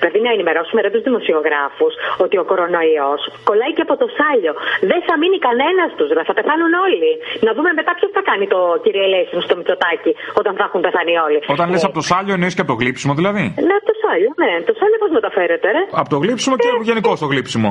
Πρέπει 0.03 0.19
να 0.27 0.31
ενημερώσουμε 0.35 0.79
ρε 0.83 0.89
τους 0.93 1.03
δημοσιογράφους 1.09 1.93
ότι 2.23 2.35
ο 2.41 2.43
κορονοϊός 2.49 3.21
κολλάει 3.47 3.73
και 3.77 3.83
από 3.87 3.95
το 4.01 4.07
σάλιο. 4.19 4.53
Δεν 4.91 4.99
θα 5.07 5.13
μείνει 5.21 5.37
κανένας 5.47 5.89
τους, 5.97 6.09
ρε. 6.15 6.21
Θα 6.29 6.33
πεθάνουν 6.39 6.71
όλοι. 6.85 7.11
Να 7.45 7.51
δούμε 7.55 7.69
μετά 7.79 7.91
ποιος 7.97 8.11
θα 8.17 8.21
κάνει 8.29 8.45
το 8.53 8.59
κύριε 8.83 9.03
Ελέσιν 9.07 9.39
στο 9.45 9.53
Μητσοτάκι 9.57 10.11
όταν 10.41 10.53
θα 10.59 10.63
έχουν 10.67 10.81
πεθάνει 10.85 11.13
όλοι. 11.25 11.39
Όταν 11.55 11.65
λες 11.71 11.83
από 11.87 11.95
το 11.99 12.03
σάλιο 12.11 12.33
εννοείς 12.37 12.53
και 12.55 12.63
από 12.63 12.71
το 12.73 12.77
γλύψιμο 12.81 13.13
δηλαδή. 13.19 13.43
Ναι, 13.67 13.75
από 13.79 13.87
το 13.91 13.95
σάλιο, 14.03 14.29
ναι. 14.43 14.51
Το 14.69 14.73
σάλιο 14.79 14.97
πώς 15.03 15.11
μεταφέρεται, 15.19 15.67
ρε. 15.75 15.83
Από 16.01 16.09
το 16.13 16.17
γλύψιμο 16.23 16.55
και 16.63 16.69
γενικώς 16.89 17.15
το 17.23 17.27
γλύψιμο. 17.33 17.69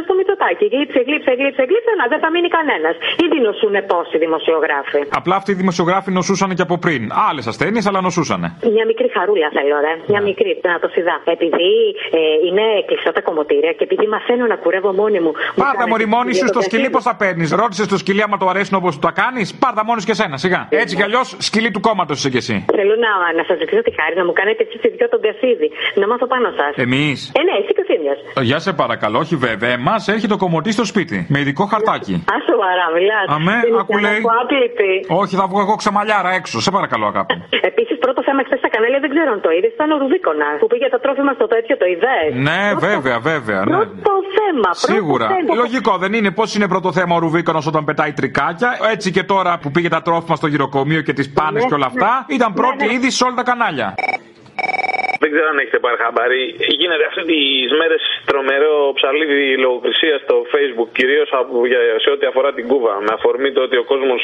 Αυτό 0.00 0.09
που 0.40 0.46
κάνουν 0.48 0.58
στο 0.60 0.60
Μητσοτάκι. 0.60 0.66
Γλύψε, 0.74 1.00
γλύψε, 1.08 1.32
γλύψε, 1.40 1.62
γλύψε. 1.70 1.92
Να 2.00 2.04
δεν 2.12 2.18
θα 2.24 2.28
μείνει 2.34 2.48
κανένας. 2.58 2.94
Ήδη 3.24 3.38
νοσούν 3.46 3.74
πόσοι 3.92 4.16
δημοσιογράφοι. 4.24 5.00
Απλά 5.20 5.34
αυτοί 5.40 5.50
οι 5.54 5.58
δημοσιογράφοι 5.62 6.10
νοσούσαν 6.18 6.50
και 6.58 6.64
από 6.68 6.76
πριν. 6.84 7.02
Άλλες 7.28 7.44
ασθένειες, 7.52 7.84
αλλά 7.88 8.00
νοσούσαν. 8.06 8.40
Μια 8.76 8.84
μικρή 8.90 9.08
χαρούλα 9.16 9.48
θέλω, 9.56 9.76
ρε. 9.86 9.94
Ναι. 9.96 10.04
Μια 10.12 10.22
μικρή, 10.28 10.50
να 10.74 10.78
το 10.84 10.88
σιδά. 10.94 11.16
Επειδή 11.36 11.72
ε, 12.18 12.20
είναι 12.46 12.64
κλειστά 12.88 13.10
τα 13.16 13.22
κομμωτήρια 13.28 13.72
και 13.76 13.84
επειδή 13.88 14.04
μαθαίνω 14.14 14.44
να 14.52 14.56
κουρεύω 14.62 14.90
μόνη 15.00 15.18
μου. 15.24 15.32
μου 15.34 15.60
Πάρτα 15.62 15.72
κάνετε 15.72 15.90
μωρή 15.92 16.06
μόνη 16.14 16.32
σου 16.38 16.46
το 16.46 16.52
στο 16.54 16.60
σκυλί 16.66 16.88
διαδίκτυο. 16.88 16.94
πώς 16.96 17.04
θα 17.08 17.14
παίρνεις. 17.22 17.48
Ρώτησε 17.62 17.84
το 17.92 17.96
σκυλί 18.02 18.22
άμα 18.26 18.36
το 18.42 18.46
αρέσουν 18.52 18.74
όπως 18.80 18.92
τα 19.06 19.10
κάνεις. 19.20 19.46
Πάρτα 19.62 19.82
μόνος 19.88 20.04
και 20.06 20.14
εσένα, 20.16 20.36
σιγά. 20.44 20.60
Έτσι 20.82 20.92
κι 20.98 21.04
αλλιώς 21.08 21.26
σκυλί 21.48 21.70
του 21.74 21.80
κόμματος 21.86 22.16
είσαι 22.18 22.30
κι 22.34 22.40
εσύ. 22.44 22.56
Θέλω 22.78 22.94
να, 23.04 23.10
να 23.38 23.42
σας 23.48 23.56
ζητήσω 23.62 23.82
τη 23.86 23.92
χάρη 23.98 24.14
να 24.20 24.24
μου 24.26 24.32
κάνετε 24.40 24.60
εσείς 24.66 24.80
οι 24.86 24.88
δυο 24.96 25.08
τον 25.14 25.20
Κασίδη. 25.26 25.68
Να 26.00 26.04
μάθω 26.10 26.26
πάνω 26.32 26.48
σας. 26.58 26.72
Εμείς. 26.86 27.18
Ε, 27.38 27.42
ναι, 27.48 27.54
εσύ 27.60 27.70
και 27.76 27.82
ο 27.84 27.86
Θήμιος. 27.90 28.18
Για 28.48 28.58
σε 28.66 28.72
παρακαλώ, 28.82 29.18
όχι 29.24 29.36
βέβαια. 29.36 29.48
βέβαια. 29.50 29.72
Εμάς 29.80 30.08
έρχεται 30.08 30.34
ο 30.38 30.39
κομμωτή 30.44 30.70
στο 30.78 30.84
σπίτι. 30.92 31.16
Με 31.32 31.38
ειδικό 31.42 31.64
χαρτάκι. 31.72 32.14
Α, 32.34 32.36
σοβαρά, 32.50 32.86
μιλάτε. 32.96 33.28
Αμέ, 33.36 33.56
Δεν 33.66 33.74
άκου 33.80 33.92
ήθελα 33.92 34.06
να 34.06 34.10
λέει. 34.12 34.20
πω 34.26 34.32
άπλητη. 34.42 34.92
Όχι, 35.20 35.34
θα 35.40 35.44
βγω 35.50 35.60
εγώ 35.66 35.74
ξαμαλιάρα 35.82 36.30
έξω. 36.38 36.56
Σε 36.66 36.70
παρακαλώ, 36.76 37.06
αγάπη. 37.12 37.32
μου. 37.38 37.44
Επίσης, 37.70 37.94
πρώτο 38.04 38.20
θέμα 38.28 38.40
χθες 38.46 38.58
στα 38.62 38.68
κανάλια 38.74 38.98
δεν 39.04 39.10
ξέρω 39.14 39.30
αν 39.36 39.40
το 39.46 39.50
είδες. 39.56 39.70
Ήταν 39.78 39.88
ο 39.94 39.96
Ρουβίκονα 40.02 40.48
που 40.60 40.66
πήγε 40.72 40.86
τα 40.94 40.98
τρόφιμα 41.04 41.32
στο 41.38 41.46
τέτοιο, 41.54 41.74
το 41.82 41.86
ιδέα. 41.96 42.22
Ναι, 42.48 42.60
βέβαια, 42.88 43.16
βέβαια. 43.32 43.60
Ναι. 43.64 43.70
Πρώτο 43.76 44.12
θέμα. 44.38 44.70
Πρώτο 44.80 44.92
Σίγουρα. 44.94 45.26
θέμα. 45.34 45.52
Λογικό 45.62 45.92
δεν 46.02 46.12
είναι. 46.18 46.30
Πώς 46.38 46.48
είναι 46.56 46.68
πρώτο 46.74 46.88
θέμα 46.98 47.12
ο 47.18 47.20
Ρουβίκονο 47.24 47.60
όταν 47.70 47.82
πετάει 47.88 48.12
τρικάκια. 48.18 48.70
Έτσι 48.94 49.08
και 49.16 49.22
τώρα 49.32 49.52
που 49.62 49.68
πήγε 49.74 49.88
τα 49.96 50.00
τρόφιμα 50.06 50.36
στο 50.40 50.46
γυροκομείο 50.52 51.00
και 51.06 51.12
τις 51.18 51.26
πάνες 51.36 51.62
Ναι, 51.62 51.68
και 51.68 51.74
όλα 51.78 51.88
ναι. 51.92 51.92
αυτά. 51.92 52.10
Ήταν 52.36 52.50
πρώτη 52.60 52.76
Ναι, 52.84 52.86
ναι. 52.86 52.92
είδηση 52.92 53.16
σε 53.16 53.24
όλα 53.24 53.34
τα 53.40 53.42
κανάλια. 53.50 53.88
Δεν 55.22 55.28
ξέρω 55.32 55.48
αν 55.52 55.58
έχετε 55.62 55.78
πάρει 55.84 55.96
χαμπάρι. 56.04 56.42
Γίνεται 56.80 57.04
αυτέ 57.10 57.22
τις 57.32 57.70
μέρες 57.80 58.02
τρομερό 58.30 58.74
ψαλίδι 58.98 59.42
λογοκρισία 59.66 60.16
στο 60.24 60.34
Facebook, 60.52 60.88
κυρίως 60.98 61.28
σε 62.04 62.10
ό,τι 62.14 62.24
αφορά 62.30 62.50
την 62.58 62.64
Κούβα. 62.70 62.94
Με 63.06 63.12
αφορμή 63.18 63.48
το 63.56 63.60
ότι 63.66 63.76
ο 63.82 63.84
κόσμο. 63.92 64.14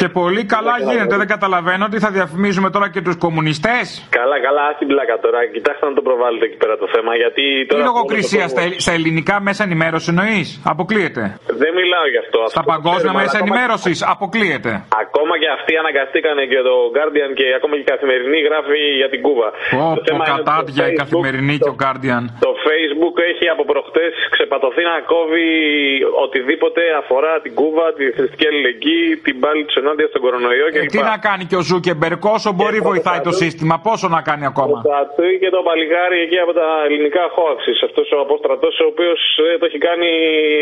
Και 0.00 0.08
πολύ 0.20 0.42
καλά 0.54 0.74
γίνεται. 0.88 1.14
Δεν 1.22 1.28
καταλαβαίνω 1.36 1.84
ότι 1.90 1.98
θα 2.04 2.10
διαφημίζουμε 2.16 2.68
τώρα 2.74 2.86
και 2.94 3.00
τους 3.06 3.16
κομμουνιστές. 3.24 3.84
Καλά, 4.18 4.36
καλά, 4.46 4.62
ας 4.70 4.76
την 4.80 4.88
πλάκα 4.92 5.14
τώρα. 5.24 5.38
Κοιτάξτε 5.54 5.84
να 5.90 5.94
το 5.98 6.02
προβάλλετε 6.08 6.44
εκεί 6.48 6.58
πέρα 6.62 6.74
το 6.82 6.86
θέμα. 6.94 7.12
Γιατί 7.22 7.44
Τι 7.60 7.66
τώρα. 7.70 7.84
λογοκρισία 7.90 8.44
στα, 8.52 8.62
στα 8.84 8.92
ελληνικά 8.98 9.34
μέσα 9.48 9.60
ενημέρωσης 9.68 10.08
εννοείς; 10.14 10.48
Αποκλείεται. 10.72 11.22
Δεν 11.62 11.70
μιλάω 11.80 12.06
γι' 12.14 12.20
αυτό. 12.24 12.40
Στα 12.52 12.60
Αυτό 12.62 12.70
παγκόσμια 12.74 13.00
ξέρουμε, 13.02 13.20
μέσα 13.22 13.30
αλλά 13.30 13.38
ακόμα- 13.44 13.48
ενημέρωσης 13.50 13.96
αποκλείεται. 14.14 14.72
Ακόμα 15.04 15.34
και 15.42 15.48
αυτοί 15.56 15.72
αναγκαστήκανε 15.82 16.42
και 16.52 16.60
το 16.68 16.74
Guardian 16.96 17.30
και 17.38 17.46
ακόμα 17.58 17.72
και 17.76 17.84
η 17.86 17.90
καθημερινή 17.94 18.38
γράφει 18.48 18.80
για 19.00 19.08
την 19.12 19.20
Κούβα. 19.26 19.48
Πω, 19.74 19.84
Το 19.98 20.00
πω, 20.00 20.06
θέμα 20.08 20.24
είναι 20.40 20.50
ότι 20.62 20.72
το 20.72 20.80
κατάδια 20.80 20.84
η 20.84 20.88
Facebook- 20.88 21.00
καθημερινή 21.02 21.54
και 21.64 21.70
ο 21.74 21.76
Guardian. 21.82 22.22
Το 22.46 22.52
Facebook 22.66 23.16
έχει 23.30 23.46
από 23.54 23.62
προχτές 23.72 24.12
ξεπατωθεί 24.34 24.82
να 24.92 24.96
κόβει 25.12 25.48
οτιδήποτε 26.24 26.82
αφορά 27.02 27.32
την 27.44 27.52
Κούβα, 27.60 27.86
τη 27.98 28.04
θρησκευτική 28.16 28.46
αλληλεγγύη, 28.50 29.06
την 29.26 29.34
πάλη 29.42 29.62
τους 29.66 29.76
ενάντια 29.82 30.06
στον 30.12 30.20
κορονοϊό 30.24 30.66
Ε, 30.68 30.70
κλπ. 30.74 30.90
τι 30.94 31.00
να 31.12 31.16
κάνει 31.28 31.44
και 31.50 31.58
ο 31.60 31.62
Ζούκεμπερκ, 31.68 32.22
όσο 32.36 32.50
μπορεί 32.58 32.78
βοηθάει 32.90 33.20
το 33.28 33.32
σύστημα, 33.42 33.74
πόσο 33.88 34.06
να 34.16 34.20
κάνει 34.28 34.44
ακόμα; 34.52 34.76
Το 34.82 34.88
Τατούι 34.94 35.34
και 35.42 35.50
το 35.56 35.60
παλιγάρι 35.68 36.18
εκεί 36.26 36.38
από 36.44 36.52
τα 36.60 36.66
ελληνικά 36.86 37.24
χώαξη. 37.36 37.72
Αυτός 37.88 38.06
ο 38.16 38.18
απόστρατό, 38.26 38.68
ο 38.84 38.86
οποίος 38.92 39.18
το 39.60 39.64
έχει 39.68 39.78
κάνει 39.88 40.10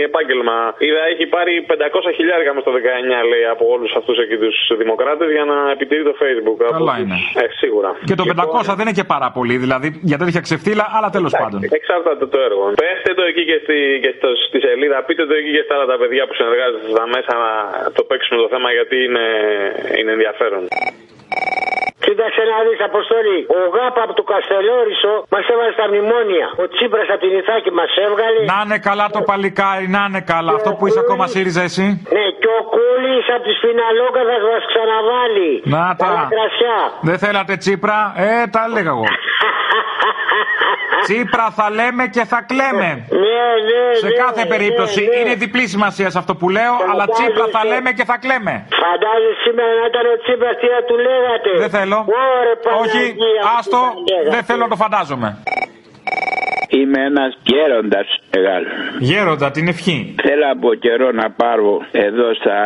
επάγγελμα. 0.09 0.57
Είδα, 0.87 1.03
έχει 1.13 1.25
πάρει 1.37 1.53
500 1.73 2.11
χιλιάρικα 2.19 2.51
μες 2.55 2.63
στο 2.67 2.73
19, 2.79 3.19
λέει, 3.33 3.45
από 3.55 3.65
όλους 3.75 3.91
αυτούς 4.01 4.17
εκεί 4.25 4.37
τους 4.45 4.57
δημοκράτες 4.83 5.29
για 5.37 5.45
να 5.53 5.57
επιτηρεί 5.75 6.03
το 6.11 6.15
Facebook. 6.23 6.59
Από 6.69 6.73
Καλά 6.79 6.95
τους- 6.95 7.03
είναι. 7.03 7.17
Ε, 7.43 7.45
σίγουρα. 7.63 7.91
Και 8.09 8.15
το 8.21 8.25
500 8.33 8.73
δεν 8.79 8.85
είναι 8.87 8.97
και 9.01 9.05
πάρα 9.15 9.29
πολύ, 9.37 9.57
δηλαδή 9.69 9.89
για 10.11 10.19
τέτοια 10.21 10.41
ξεφτύλα, 10.47 10.85
αλλά 10.97 11.09
τέλος 11.17 11.33
πάντων. 11.41 11.59
Εξάρτηται 11.79 12.27
το 12.35 12.39
έργο. 12.49 12.65
Πέστε 12.85 13.11
το 13.19 13.25
εκεί 13.31 13.43
και, 13.51 13.59
στη, 13.65 13.77
και 14.03 14.13
στο, 14.17 14.29
στη 14.49 14.59
σελίδα, 14.67 14.99
πείτε 15.07 15.23
το 15.31 15.35
εκεί 15.41 15.51
και 15.57 15.65
στα 15.67 15.75
άλλα 15.77 15.87
τα 15.93 15.97
παιδιά 16.01 16.23
που 16.27 16.35
συνεργάζονται 16.39 16.89
στα 16.97 17.07
μέσα 17.15 17.33
να 17.45 17.53
το 17.97 18.03
παίξουμε 18.09 18.39
το 18.45 18.49
θέμα 18.55 18.69
γιατί 18.79 18.97
είναι, 19.07 19.27
είναι 19.99 20.13
ενδιαφέρον. 20.17 20.63
Κοίταξε 22.07 22.43
να 22.53 22.59
δεις, 22.67 22.79
Αποστόλη. 22.91 23.39
Ο 23.59 23.61
Γάπα 23.75 24.03
από 24.07 24.15
το 24.19 24.25
Καστελόρισο 24.31 25.13
μας 25.35 25.45
έβαλε 25.53 25.73
στα 25.79 25.87
μνημόνια. 25.91 26.47
Ο 26.63 26.65
Τσίπρας 26.73 27.07
από 27.15 27.23
την 27.25 27.33
Ιθάκη 27.41 27.71
μας 27.81 27.91
έβγαλε. 28.07 28.41
Να 28.53 28.59
είναι 28.65 28.79
καλά 28.89 29.07
το 29.17 29.21
παλικάρι, 29.31 29.87
να 29.97 30.03
είναι 30.09 30.23
καλά. 30.33 30.51
Αυτό 30.59 30.71
που 30.77 30.85
είσαι 30.87 31.01
ακόμα 31.05 31.25
ΣΥΡΙΖΑ 31.33 31.63
εσύ; 31.71 31.87
Ναι, 32.17 32.27
και 32.43 32.51
ο 32.59 32.63
Κούλης 32.75 33.27
από 33.35 33.43
τη 33.47 33.53
Σπιναλόκα 33.59 34.21
θα 34.29 34.37
μας 34.53 34.65
ξαναβάλει. 34.71 35.51
Να 35.75 35.83
τα. 36.01 36.11
κρασιά. 36.35 36.79
Δεν 37.09 37.17
θέλατε 37.25 37.53
Τσίπρα, 37.63 37.99
ε, 38.27 38.31
τα 38.55 38.61
έλεγα 38.69 38.91
εγώ. 38.97 39.07
Τσίπρα 41.07 41.47
θα 41.59 41.67
λέμε 41.79 42.05
και 42.15 42.25
θα 42.33 42.39
κλαίμε. 42.51 42.89
Ναι, 43.25 43.43
ναι, 43.69 43.83
Σε 44.03 44.09
ναι, 44.09 44.21
κάθε 44.25 44.43
ναι, 44.45 44.51
περίπτωση 44.53 45.03
ναι. 45.05 45.17
είναι 45.19 45.35
διπλή 45.45 45.65
σημασία 45.75 46.09
σε 46.15 46.19
αυτό 46.23 46.33
που 46.41 46.47
λέω, 46.57 46.75
αλλά 46.91 47.05
Τσίπρα 47.15 47.47
θα 47.57 47.63
λέμε 47.71 47.91
και 47.99 48.05
θα 48.11 48.17
κλαίμε. 48.23 48.55
Φαντάζεσαι 48.85 49.41
σήμερα 49.45 49.73
να 49.81 49.87
ήταν 49.93 50.05
ο 50.15 50.17
Τσίπρας 50.23 50.55
τι 50.61 50.67
θα 50.75 50.81
του 50.89 50.97
λέγατε. 51.29 51.51
Δεν 51.65 51.71
θέλω. 51.79 51.99
Ωρε, 51.99 52.53
Όχι, 52.83 53.03
Παναγία, 53.05 53.43
άστο, 53.59 53.81
τι 53.81 54.13
θα 54.13 54.17
λέγατε. 54.17 54.31
δεν 54.35 54.43
θέλω 54.49 54.63
να 54.67 54.71
το 54.75 54.77
φαντάζομαι. 54.85 55.29
Είμαι 56.79 57.01
ένας 57.11 57.33
γέροντας 57.51 58.07
μεγάλος. 58.35 58.73
Γέροντα, 58.99 59.51
την 59.51 59.69
ευχή. 59.69 60.15
Θέλω 60.27 60.47
από 60.57 60.75
καιρό 60.85 61.09
να 61.13 61.27
πάρω 61.31 61.71
εδώ 61.93 62.27
στα 62.41 62.57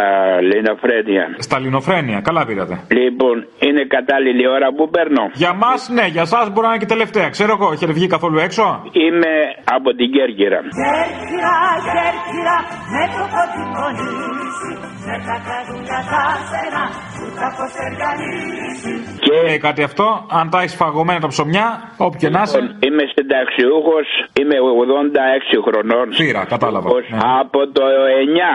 Λινοφρένια. 0.51 1.25
Στα 1.39 1.59
Λινοφρένια, 1.59 2.21
καλά 2.21 2.47
πήρατε. 2.47 2.75
Λοιπόν, 3.01 3.37
είναι 3.67 3.83
κατάλληλη 3.97 4.49
ώρα 4.57 4.69
που 4.77 4.85
παίρνω. 4.95 5.25
Για 5.43 5.53
μας, 5.63 5.89
ναι, 5.97 6.07
για 6.15 6.23
εσά 6.29 6.39
μπορεί 6.53 6.67
να 6.67 6.73
είναι 6.73 6.83
και 6.85 6.91
τελευταία. 6.95 7.29
Ξέρω 7.37 7.53
εγώ, 7.61 7.73
έχετε 7.73 7.93
βγει 7.93 8.07
καθόλου 8.07 8.39
έξω; 8.39 8.65
Είμαι 9.05 9.33
από 9.77 9.89
την 9.99 10.09
Κέρκυρα. 10.17 10.61
Κέρκυρα, 10.83 11.57
Κέρκυρα, 11.95 12.57
με 12.95 13.03
το 13.15 13.23
φωτικό 13.35 13.85
νησί, 13.99 14.73
με 15.07 15.17
τα 15.27 15.37
καδούλια 15.47 16.01
τα 16.13 16.23
στενά, 16.47 16.85
που 17.17 17.25
τα 17.39 17.49
φωσεργανίσει. 17.57 18.93
Και 19.25 19.33
λέει 19.47 19.59
κάτι 19.67 19.83
αυτό, 19.91 20.07
αν 20.39 20.45
τα 20.51 20.59
έχεις 20.63 20.77
φαγωμένα 20.83 21.21
τα 21.25 21.29
ψωμιά, 21.35 21.67
όπου 22.05 22.17
και 22.21 22.29
να 22.35 22.41
είσαι. 22.45 22.61
Λοιπόν, 22.61 22.77
είμαι 22.87 23.05
συνταξιούχος, 23.15 24.07
είμαι 24.41 24.57
86 24.61 25.57
χρονών. 25.67 26.07
Φύρα, 26.21 26.43
κατάλαβα. 26.55 26.87
Λοιπόν, 26.89 27.03
Από 27.41 27.61
το 27.77 27.85
9 28.25 28.53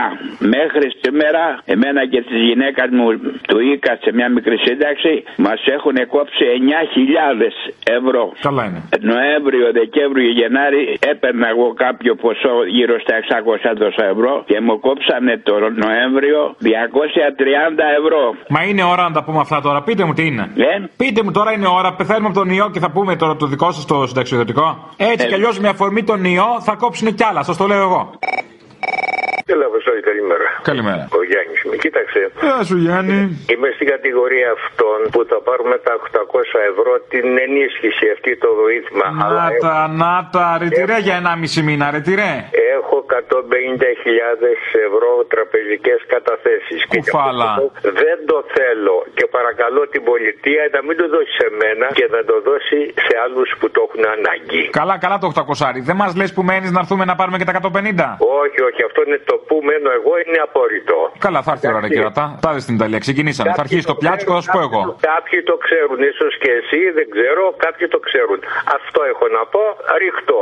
μέχρι 0.54 0.86
σήμερα, 1.02 1.43
εμένα 1.73 2.02
και 2.12 2.21
τη 2.30 2.36
γυναίκα 2.47 2.84
μου 2.97 3.08
του 3.50 3.58
ΙΚΑ 3.71 3.93
σε 4.04 4.10
μια 4.17 4.30
μικρή 4.36 4.58
σύνταξη, 4.67 5.13
μας 5.45 5.60
έχουν 5.76 5.97
κόψει 6.13 6.43
9.000 6.58 7.54
ευρώ. 7.97 8.23
Καλά 8.47 8.63
είναι. 8.67 8.80
Νοέμβριο, 9.12 9.67
Δεκέμβριο, 9.80 10.30
Γενάρη 10.39 10.82
έπαιρνα 11.12 11.47
εγώ 11.54 11.67
κάποιο 11.86 12.12
ποσό 12.23 12.56
γύρω 12.76 12.95
στα 13.04 13.13
600 13.71 13.73
τόσα 13.84 14.04
ευρώ 14.28 14.44
και 14.46 14.62
μου 14.62 14.80
κόψανε 14.80 15.38
το 15.44 15.54
Νοέμβριο 15.84 16.56
230 16.62 16.68
ευρώ. 18.00 18.22
Μα 18.50 18.63
είναι 18.63 18.84
ώρα 18.84 19.04
να 19.04 19.12
τα 19.12 19.24
πούμε 19.24 19.40
αυτά 19.40 19.62
τώρα, 19.62 19.82
πείτε 19.82 20.04
μου 20.06 20.13
τι 20.13 20.26
είναι. 20.26 20.52
Ε; 20.58 20.86
Πείτε 20.98 21.24
μου 21.24 21.32
τώρα 21.32 21.52
είναι 21.52 21.68
ώρα, 21.68 21.94
πεθαίνουμε 21.94 22.28
από 22.28 22.38
τον 22.40 22.50
ιό 22.50 22.70
και 22.74 22.80
θα 22.80 22.92
πούμε 22.92 23.16
τώρα 23.16 23.36
το 23.36 23.46
δικό 23.46 23.72
σας 23.72 23.86
το 23.86 24.08
συνταξιοδοτικό. 24.08 24.90
Έτσι 24.98 25.26
Ε. 25.26 25.28
κι 25.28 25.34
αλλιώς 25.34 25.60
με 25.60 25.68
αφορμή 25.68 26.04
τον 26.04 26.24
ιό 26.26 26.62
θα 26.62 26.76
κόψουν 26.76 27.16
κι 27.16 27.24
άλλα, 27.24 27.44
σας 27.44 27.58
το 27.58 27.68
λέω 27.68 27.82
εγώ. 27.82 28.12
Έλα, 29.53 29.65
Αποστόλη, 29.71 30.01
καλημέρα. 30.10 30.47
Καλημέρα. 30.71 31.03
Ο 31.19 31.21
Γιάννης 31.29 31.60
με 31.69 31.75
κοίταξε. 31.83 32.21
Γεια 32.45 32.60
σου 32.69 32.77
Γιάννη. 32.86 33.19
Είμαι 33.53 33.69
στην 33.77 33.88
κατηγορία 33.93 34.49
αυτών 34.60 34.97
που 35.13 35.21
θα 35.31 35.38
πάρουμε 35.47 35.75
τα 35.88 35.93
800 35.95 36.71
ευρώ 36.71 36.91
την 37.13 37.27
ενίσχυση 37.47 38.05
αυτή 38.15 38.31
το 38.43 38.49
βοήθημα. 38.63 39.05
Αλλά 39.25 39.43
Να 39.43 39.49
τα, 39.65 39.75
να 40.03 40.13
τα, 40.36 40.45
ρετυρέ 40.62 40.97
για 41.07 41.15
1,5 41.23 41.67
μήνα, 41.67 41.86
ρετυρέ. 41.97 42.31
έχω 42.77 42.95
150.000 43.07 44.79
ευρώ 44.88 45.12
τραπεζικές 45.33 45.99
καταθέσεις. 46.13 46.79
Και 46.89 46.97
γι' 47.03 47.10
αυτό 47.10 47.17
Κουφάλα. 47.17 47.49
το- 47.60 47.71
Δεν 48.03 48.17
το 48.31 48.38
θέλω 48.57 48.95
και 49.17 49.25
παρακαλώ 49.38 49.81
την 49.93 50.01
πολιτεία 50.12 50.62
να 50.75 50.79
μην 50.88 50.95
το 51.01 51.05
δώσει 51.13 51.31
σε 51.41 51.47
μένα 51.62 51.86
και 51.99 52.07
να 52.15 52.21
το 52.29 52.36
δώσει 52.49 52.79
σε 53.07 53.13
άλλους 53.25 53.49
που 53.60 53.65
το 53.75 53.79
έχουν 53.88 54.03
ανάγκη. 54.17 54.62
Καλά, 54.79 54.95
καλά 55.05 55.17
το 55.21 55.27
800. 55.36 55.79
Δεν 55.89 55.95
μας 56.01 56.12
λες 56.19 56.29
που 56.36 56.41
μένεις 56.49 56.69
να 56.75 56.79
έρθουμε 56.83 57.03
να 57.12 57.15
πάρουμε 57.19 57.38
και 57.39 57.47
τα 57.49 57.53
150. 57.62 58.07
Όχι, 58.43 58.60
όχι, 58.69 58.81
αυτό 58.89 58.99
είναι 59.07 59.19
το 59.29 59.36
που 59.47 59.56
μένω 59.67 59.89
εγώ, 60.00 60.12
είναι 60.23 60.39
απόρριτο. 60.47 60.97
Καλά, 61.26 61.39
θα 61.45 61.52
έρθει 61.52 61.65
η 61.67 61.69
ώρα, 61.69 61.80
ρε 61.80 61.89
κυρατά. 61.95 62.26
Τα 62.41 62.50
δεις 62.54 62.63
στην 62.63 62.76
Ιταλία, 62.76 63.00
ξεκινήσαμε. 63.06 63.52
Θα 63.58 63.63
αρχίσει 63.65 63.86
το 63.91 63.95
πιάτσικο, 64.02 64.32
θα 64.38 64.41
σου 64.41 64.52
πω 64.56 64.60
εγώ. 64.67 64.82
Κάποιοι 65.12 65.39
το 65.50 65.56
ξέρουν, 65.65 66.00
ίσως 66.12 66.34
και 66.43 66.52
εσύ, 66.60 66.82
δεν 66.97 67.08
ξέρω, 67.15 67.43
κάποιοι 67.65 67.88
το 67.88 68.00
ξέρουν. 68.08 68.39
Αυτό 68.78 69.00
έχω 69.12 69.26
να 69.38 69.43
πω, 69.54 69.63
ρίχτω. 70.02 70.39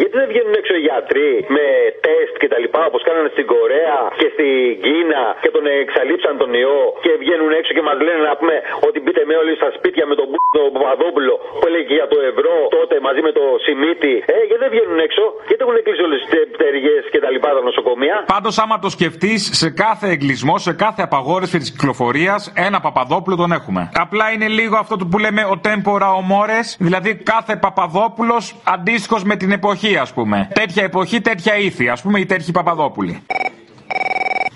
Γιατί 0.00 0.14
δεν 0.20 0.26
βγαίνουν 0.32 0.54
έξω 0.60 0.72
οι 0.78 0.82
γιατροί 0.88 1.30
με 1.56 1.66
τεστ 2.04 2.34
και 2.42 2.48
τα 2.52 2.58
λοιπά 2.64 2.80
όπως 2.90 3.02
κάνανε 3.08 3.28
στην 3.34 3.46
Κορέα 3.52 3.98
και 4.20 4.28
στην 4.34 4.54
Κίνα 4.86 5.24
και 5.44 5.50
τον 5.56 5.64
εξαλείψαν 5.82 6.34
τον 6.42 6.50
ιό 6.62 6.82
και 7.04 7.12
βγαίνουν 7.22 7.50
έξω 7.58 7.70
και 7.76 7.84
μας 7.88 7.98
λένε 8.06 8.20
να 8.30 8.34
πούμε 8.38 8.56
ότι 8.88 8.98
μπείτε 9.02 9.22
με 9.30 9.34
όλοι 9.42 9.52
στα 9.60 9.68
σπίτια 9.76 10.04
με 10.10 10.14
τον 10.20 10.26
Μπ- 10.30 10.42
τον 10.58 10.68
Παπαδόπουλο 10.76 11.34
που 11.58 11.64
έλεγε 11.70 11.94
για 12.00 12.08
το 12.12 12.18
ευρώ 12.30 12.54
τότε 12.78 12.94
μαζί 13.06 13.20
με 13.26 13.32
το 13.38 13.44
Σιμίτι. 13.64 14.14
Ε, 14.34 14.36
γιατί 14.48 14.60
δεν 14.64 14.70
βγαίνουν 14.74 14.98
έξω, 15.06 15.24
γιατί 15.48 15.60
έχουν 15.64 15.76
κλείσει 15.86 16.02
όλες 16.08 16.18
τις 16.22 16.30
πτέρυγε 16.54 16.94
και 17.12 17.20
τα 17.24 17.30
λοιπά 17.34 17.48
τα 17.56 17.62
νοσοκομεία. 17.70 18.16
Πάντως, 18.34 18.54
άμα 18.62 18.76
το 18.84 18.88
σκεφτείς, 18.96 19.40
σε 19.62 19.68
κάθε 19.84 20.06
εγκλισμό, 20.14 20.54
σε 20.68 20.72
κάθε 20.84 21.00
απαγόρευση 21.08 21.56
της 21.62 21.70
κυκλοφορίας, 21.74 22.40
ένα 22.66 22.78
Παπαδόπουλο 22.86 23.34
τον 23.42 23.50
έχουμε. 23.58 23.82
Απλά 24.04 24.26
είναι 24.34 24.48
λίγο 24.58 24.76
αυτό 24.82 24.94
που 25.10 25.18
λέμε 25.24 25.42
ο 25.54 25.56
τέμπορα 25.66 26.08
ομόρε, 26.22 26.58
δηλαδή 26.86 27.10
κάθε 27.32 27.54
Παπαδόπουλος 27.64 28.44
αντίστοιχος 28.74 29.22
με 29.30 29.34
την 29.42 29.50
εποχή, 29.58 29.83
ας 30.00 30.12
πούμε. 30.12 30.48
Τέτοια 30.54 30.82
εποχή, 30.82 31.20
τέτοια 31.20 31.56
ήθη, 31.56 31.88
ας 31.88 32.02
πούμε, 32.02 32.18
η 32.20 32.26
τέτοιοι 32.26 32.52
Παπαδόπουλοι. 32.52 33.22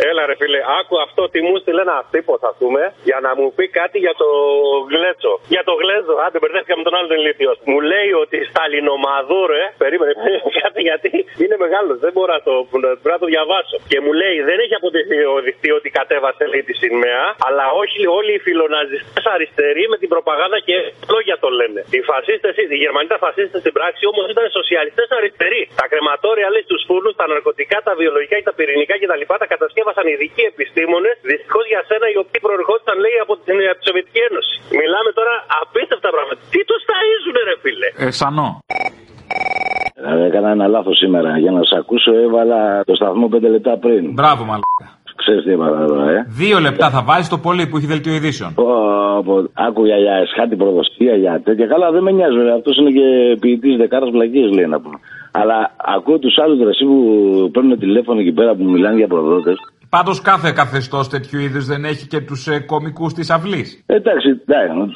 Έλα 0.06 0.22
ρε 0.30 0.36
φίλε, 0.40 0.60
άκου 0.78 0.94
αυτό 1.06 1.22
τι 1.32 1.38
μου 1.46 1.54
στείλε 1.62 1.82
ένα 1.88 1.96
τύπος, 2.14 2.40
ας 2.50 2.56
πούμε, 2.60 2.82
για 3.08 3.18
να 3.26 3.30
μου 3.38 3.46
πει 3.56 3.64
κάτι 3.80 3.98
για 4.04 4.14
το 4.22 4.28
γλέτσο. 4.92 5.32
Για 5.54 5.62
το 5.68 5.72
γλέζο, 5.80 6.14
άντε 6.24 6.38
μπερδεύτηκα 6.40 6.76
με 6.80 6.84
τον 6.86 6.94
άλλον 6.96 7.08
τον 7.12 7.18
ηλίθιος. 7.22 7.56
Μου 7.70 7.78
λέει 7.92 8.10
ότι 8.22 8.38
στα 8.50 8.64
Λινομαδό, 8.72 9.40
ρε, 9.52 9.64
περίμενε, 9.82 10.12
κάτι 10.60 10.80
γιατί 10.88 11.10
είναι 11.42 11.56
μεγάλος, 11.64 11.96
δεν 12.04 12.12
μπορώ 12.14 12.32
να 12.38 12.42
το, 12.48 12.54
πρέπει 13.04 13.14
να 13.18 13.22
το 13.24 13.28
διαβάσω. 13.34 13.76
Και 13.90 13.98
μου 14.04 14.12
λέει, 14.20 14.36
δεν 14.48 14.58
έχει 14.64 14.74
αποδειχθεί 14.80 15.70
ότι 15.78 15.88
κατέβασε 15.98 16.44
λέει 16.52 16.62
τη 16.68 16.74
σημαία, 16.82 17.24
αλλά 17.48 17.64
όχι 17.82 18.00
όλοι 18.18 18.32
οι 18.36 18.40
φιλοναζιστές 18.46 19.24
αριστεροί 19.34 19.84
με 19.92 19.96
την 20.02 20.08
προπαγάνδα 20.14 20.58
και 20.68 20.76
λόγια 21.14 21.36
το 21.44 21.48
λένε. 21.58 21.80
Οι 21.96 22.00
φασίστες, 22.10 22.52
οι 22.72 22.78
Γερμανοί 22.84 23.06
ήταν 23.10 23.20
φασίστες 23.26 23.60
στην 23.64 23.72
πράξη, 23.78 24.02
όμως 24.12 24.24
ήταν 24.34 24.44
σοσιαλιστές 24.58 25.08
αριστεροί. 25.18 25.62
Τα 25.80 25.86
κρεματόρια 25.90 26.48
λέει 26.54 26.64
στους 26.68 26.82
φούρνους, 26.88 27.14
τα 27.20 27.26
ναρκωτικά, 27.32 27.76
τα 27.88 27.92
βιολογικά 28.00 28.34
και 28.40 28.46
τα 28.50 28.54
πυρηνικά 28.58 28.94
κτλ. 29.00 29.24
Τα 29.42 29.48
κατασκεύασαν 29.88 30.06
ειδικοί 30.12 30.42
επιστήμονες, 30.52 31.14
δυστυχώς 31.30 31.64
για 31.72 31.80
σένα, 31.88 32.06
οι 32.12 32.16
οποίοι 32.22 32.40
προερχόντουσαν 32.46 32.96
λέει 33.04 33.18
από 33.24 33.32
την, 33.44 33.56
από 33.72 33.78
τη 33.80 33.84
Σοβιετική 33.88 34.20
Ένωση. 34.30 34.54
Μιλάμε 34.80 35.10
τώρα 35.18 35.34
απίστευτα 35.62 36.08
πράγματα. 36.14 36.40
Τι 36.52 36.60
τους 36.68 36.82
ταΐζουν, 36.90 37.36
ρε 37.48 37.54
φίλε; 37.62 37.88
Ε, 38.04 38.10
σανό. 38.20 38.48
Ε, 40.08 40.26
Έκανα 40.28 40.48
ένα 40.56 40.66
λάθος 40.74 40.96
σήμερα. 41.02 41.30
Για 41.44 41.52
να 41.56 41.62
σα 41.68 41.74
ακούσω, 41.82 42.10
έβαλα 42.26 42.60
το 42.88 42.94
σταθμό 43.00 43.26
5 43.34 43.48
λεπτά 43.56 43.72
πριν. 43.84 44.02
Μπράβο, 44.18 44.42
μαλάκα. 44.50 44.86
Ξέρεις 45.22 45.42
τι 45.44 45.50
έβαλα 45.56 45.80
εδώ, 45.86 45.98
ε; 46.08 46.26
Δύο 46.42 46.58
λεπτά 46.66 46.90
θα 46.90 47.02
βάζεις 47.08 47.28
το 47.28 47.38
πολύ 47.38 47.66
που 47.66 47.76
έχει 47.76 47.86
δελτίο 47.86 48.14
ειδήσεων. 48.14 48.54
Πω, 48.54 48.64
πω, 49.26 49.34
άκουγα 49.68 49.96
για 49.96 50.12
εσχάτη 50.24 50.56
προδοστία, 50.56 51.14
για 51.16 51.40
τέτοια. 51.44 51.66
Καλά, 51.66 51.90
δεν 51.90 52.02
με 52.02 52.10
νοιάζει, 52.10 52.36
βέβαια. 52.36 52.54
Αυτός 52.54 52.76
είναι 52.78 52.90
και 52.90 53.36
ποιητής 53.40 53.76
δεκάρας 53.76 54.10
βλακίε, 54.10 54.46
λέει 54.56 54.66
να 54.66 54.80
πούμε. 54.80 54.98
Αλλά 55.30 55.70
ακούω 55.76 56.18
τους 56.18 56.38
άλλους 56.38 56.58
δρασί 56.58 56.84
που 56.84 56.98
παίρνουν 57.52 57.78
τηλέφωνο 57.78 58.20
εκεί 58.20 58.32
πέρα 58.32 58.54
που 58.54 58.64
μιλάνε 58.64 58.96
για 58.96 59.06
προδότες. 59.06 59.56
Πάντως 59.90 60.20
κάθε 60.20 60.50
καθεστώς 60.60 61.08
τέτοιου 61.08 61.38
είδους 61.44 61.64
δεν 61.66 61.84
έχει 61.84 62.06
και 62.06 62.20
τους 62.20 62.46
ε, 62.46 62.58
κομικούς 62.72 63.12
της 63.12 63.30
αυλής. 63.30 63.68
Εντάξει, 63.86 64.28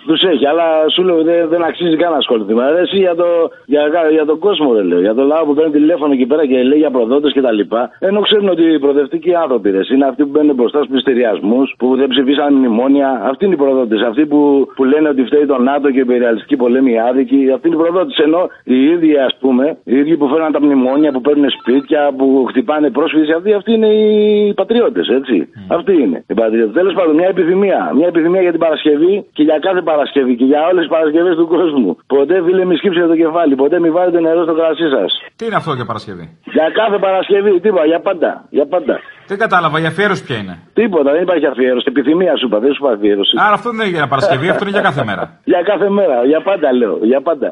τους 0.07 0.21
έχει, 0.33 0.47
αλλά 0.47 0.67
σου 0.95 1.03
λέω 1.03 1.23
δεν, 1.23 1.49
δεν 1.49 1.63
αξίζει 1.65 1.97
καν 1.97 2.11
να 2.11 2.17
ασχοληθεί. 2.17 2.55
Μα 2.55 2.67
εσύ 2.85 2.97
για, 2.97 3.15
το, 3.15 3.29
για, 3.67 3.83
για 4.11 4.25
τον 4.25 4.39
κόσμο 4.39 4.73
δεν 4.73 4.85
λέω. 4.87 5.01
Για 5.01 5.15
τον 5.15 5.27
λαό 5.27 5.45
που 5.47 5.55
παίρνει 5.55 5.73
τηλέφωνο 5.73 6.13
εκεί 6.13 6.27
πέρα 6.27 6.47
και 6.47 6.63
λέει 6.63 6.79
για 6.79 6.91
προδότες 6.91 7.33
κτλ. 7.33 7.61
Ενώ 7.99 8.21
ξέρουν 8.21 8.49
ότι 8.49 8.63
οι 8.75 8.79
προοδευτικοί 8.79 9.35
άνθρωποι 9.35 9.71
ρε, 9.71 9.81
είναι 9.95 10.07
αυτοί 10.07 10.23
που 10.25 10.31
μπαίνουν 10.33 10.55
μπροστά 10.55 10.79
στους 10.79 10.91
πληστηριασμούς, 10.91 11.75
που 11.79 11.97
δεν 11.97 12.09
ψηφίσαν 12.09 12.55
μνημόνια. 12.55 13.09
Αυτοί 13.31 13.45
είναι 13.45 13.55
οι 13.55 13.63
προδότες. 13.65 14.01
Αυτοί 14.11 14.27
που, 14.27 14.69
που 14.77 14.85
λένε 14.85 15.09
ότι 15.09 15.23
φταίει 15.25 15.47
το 15.47 15.59
ΝΑΤΟ 15.59 15.91
και 15.91 16.01
η 16.01 16.05
περιαλιστική 16.05 16.57
πολέμη 16.57 17.01
άδικη. 17.01 17.51
Αυτοί 17.55 17.67
είναι 17.67 17.77
οι 17.77 17.83
προδότες. 17.83 18.17
Ενώ 18.27 18.43
οι 18.65 18.79
ίδιοι 18.93 19.19
ας 19.29 19.37
πούμε, 19.41 19.65
οι 19.85 19.97
ίδιοι 20.01 20.17
που 20.17 20.29
φέρναν 20.29 20.53
τα 20.53 20.61
μνημόνια, 20.63 21.13
που 21.13 21.21
παίρνουν 21.21 21.51
σπίτια, 21.51 22.01
που 22.19 22.27
χτυπάνε 22.49 22.91
πρόσφυγες, 22.91 23.37
αυτοί, 23.37 23.53
αυτοί 23.53 23.73
είναι 23.73 23.87
οι 23.87 24.55
πατριώτες 24.55 24.82
πατριώτες, 24.83 25.07
έτσι. 25.19 25.37
Αυτοί 25.77 25.93
είναι 26.03 26.19
οι 26.31 26.35
πατριώτες. 26.35 26.75
Τέλος 26.81 26.95
πάντων, 26.99 27.15
μια 27.21 27.29
επιθυμία. 27.35 27.81
Μια 27.99 28.07
επιθυμία 28.13 28.43
για 28.47 28.55
την 28.57 28.63
Παρασκευή 28.67 29.15
και 29.37 29.43
για 29.49 29.59
κάθε 29.67 29.83
Παρασκευή 29.91 30.35
και 30.41 30.45
για 30.45 30.61
όλες 30.71 30.81
τις 30.85 30.93
Παρασκευές 30.95 31.35
του 31.41 31.47
κόσμου. 31.55 31.91
Ποτέ, 32.15 32.37
φίλε, 32.45 32.65
μη 32.65 32.75
σκύψετε 32.81 33.07
το 33.13 33.17
κεφάλι. 33.23 33.55
Ποτέ 33.63 33.77
μη 33.81 33.91
βάλετε 33.97 34.21
νερό 34.21 34.43
στο 34.47 34.55
κρασί 34.59 34.89
σας. 34.97 35.11
Τι 35.37 35.45
είναι 35.47 35.59
αυτό 35.61 35.73
για 35.79 35.87
Παρασκευή; 35.91 36.25
Για 36.57 36.67
κάθε 36.81 36.97
Παρασκευή, 37.07 37.61
τίποτα, 37.65 37.85
για 37.93 38.01
πάντα. 38.07 38.31
Για 38.57 38.67
πάντα. 38.73 38.95
Δεν 39.31 39.39
κατάλαβα, 39.39 39.77
η 39.85 39.87
αφιέρωση 39.93 40.23
ποια 40.27 40.37
είναι; 40.43 40.55
Τίποτα, 40.73 41.11
δεν 41.15 41.23
υπάρχει 41.23 41.47
αφιέρωση. 41.47 41.87
Επιθυμία 41.95 42.37
σου 42.39 42.47
είπα, 42.47 42.59
δεν 42.65 42.73
σου 42.75 42.81
είπα 42.83 42.93
αφιέρωση. 42.93 43.33
Άρα 43.45 43.55
αυτό 43.59 43.69
δεν 43.71 43.87
είναι 43.87 43.97
για 43.97 44.07
Παρασκευή, 44.15 44.49
αυτό 44.49 44.63
είναι 44.65 44.77
για 44.79 44.87
κάθε 44.89 45.05
μέρα. 45.05 45.25
για 45.53 45.63
κάθε 45.71 45.89
μέρα, 45.99 46.17
για 46.31 46.41
πάντα 46.49 46.69
λέω, 46.81 46.99
για 47.03 47.21
πάντα. 47.29 47.49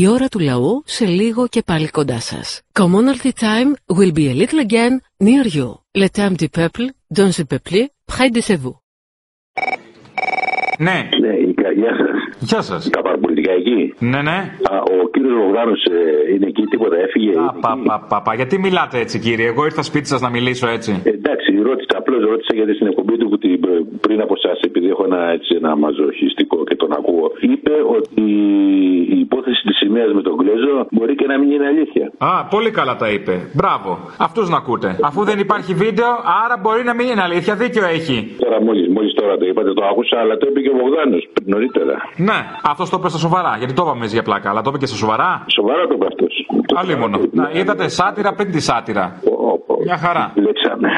Η 0.00 0.08
ώρα 0.08 0.28
του 0.28 0.38
λαού 0.38 0.82
σε 0.84 1.06
λίγο 1.06 1.46
και 1.48 1.62
πάλι 1.66 1.88
κοντά 1.88 2.20
σας. 2.20 2.62
Commonalty 2.72 3.30
time 3.46 3.70
will 3.96 4.12
be 4.18 4.24
a 4.32 4.34
little 4.40 4.60
again 4.68 4.94
near 5.26 5.46
you. 5.56 5.68
Le 6.02 6.08
temps 6.16 6.36
du 6.42 6.48
peuple, 6.58 6.86
dans 7.18 7.32
le 7.38 7.44
peuple, 7.52 7.80
près 8.12 8.30
de 8.36 8.40
chez 8.46 8.56
vous. 8.62 8.76
Ναι. 10.78 10.98
Ναι, 11.20 11.34
γεια 11.80 11.92
σας. 12.00 12.16
Γεια 12.50 12.62
σας. 12.62 12.90
Τα 12.90 13.02
παραπολιτικά 13.02 13.52
εκεί. 13.52 13.94
Ναι, 13.98 14.20
ναι. 14.28 14.38
Α, 14.70 14.74
ο 14.96 15.08
κύριος 15.12 15.34
Βογδάνο 15.42 15.74
είναι 16.34 16.46
εκεί, 16.46 16.62
τίποτα 16.72 16.96
έφυγε. 16.96 17.32
Α, 17.38 17.52
πα, 17.64 17.72
πα, 17.86 17.96
πα, 18.08 18.22
πα. 18.22 18.34
Γιατί 18.34 18.58
μιλάτε 18.58 18.98
έτσι, 18.98 19.18
κύριε; 19.18 19.46
Εγώ 19.46 19.64
ήρθα 19.64 19.82
σπίτι 19.82 20.06
σας 20.12 20.20
να 20.20 20.30
μιλήσω 20.36 20.66
έτσι. 20.76 20.90
Ε, 21.04 21.08
εντάξει, 21.08 21.50
ρώτησα, 21.68 21.94
απλώς 22.00 22.22
ρώτησα 22.30 22.52
γιατί 22.58 22.72
στην 22.74 22.86
εκπομπή 22.86 23.16
του 23.18 23.28
που 23.28 23.38
την, 23.38 23.60
πριν 24.00 24.20
από 24.20 24.34
εσά, 24.38 24.52
επειδή 24.68 24.88
έχω 24.88 25.04
ένα, 25.04 25.20
έτσι, 25.36 25.50
ένα 25.60 25.76
μαζοχιστικό 25.76 26.64
και 26.64 26.76
τον 26.82 26.92
ακούω, 26.92 27.26
είπε 27.40 27.74
ότι 27.98 28.22
η 28.22 28.63
υπόθεση 29.94 30.04
τη 30.04 30.10
σημαία 30.10 30.14
με 30.14 30.22
τον 30.22 30.34
Γκλέζο 30.34 30.86
μπορεί 30.90 31.14
και 31.14 31.26
να 31.26 31.38
μην 31.38 31.50
είναι 31.50 31.66
αλήθεια. 31.66 32.12
Α, 32.18 32.44
πολύ 32.54 32.70
καλά 32.70 32.96
τα 32.96 33.08
είπε. 33.10 33.34
Μπράβο. 33.52 33.98
Αυτούς 34.18 34.48
να 34.48 34.56
ακούτε. 34.56 34.98
Αφού 35.02 35.24
δεν 35.24 35.38
υπάρχει 35.38 35.74
βίντεο, 35.74 36.10
άρα 36.44 36.56
μπορεί 36.62 36.84
να 36.84 36.94
μην 36.94 37.06
είναι 37.08 37.22
αλήθεια. 37.22 37.54
Δίκιο 37.54 37.84
έχει. 37.86 38.36
Τώρα 38.38 38.62
μόλις 38.62 38.88
μόλις 38.88 39.14
τώρα 39.14 39.36
το 39.36 39.44
είπατε, 39.46 39.72
το 39.72 39.84
άκουσα, 39.90 40.16
αλλά 40.22 40.36
το 40.36 40.46
είπε 40.48 40.60
και 40.60 40.70
ο 40.74 40.76
Βογδάνος 40.82 41.28
νωρίτερα. 41.44 41.94
Ναι, 42.16 42.38
αυτός 42.62 42.90
το 42.90 42.96
είπε 42.98 43.08
στα 43.08 43.18
σοβαρά. 43.18 43.56
Γιατί 43.58 43.72
το 43.72 43.82
είπαμε 43.86 44.06
για 44.06 44.22
πλάκα, 44.22 44.50
αλλά 44.50 44.60
το 44.62 44.68
είπε 44.70 44.78
και 44.78 44.86
στα 44.86 44.96
σοβαρά. 44.96 45.44
Σοβαρά 45.58 45.86
το 45.86 45.94
είπε 45.96 46.06
αυτός. 46.06 46.32
Αλίμονο. 46.74 47.18
Να, 47.30 47.50
είδατε 47.52 47.88
σάτυρα 47.88 48.34
πριν 48.34 48.50
τη 48.50 48.60
σάτυρα. 48.60 49.20
Μια 49.84 49.96
χαρά. 49.96 50.32
Λέξαμε. 50.34 50.88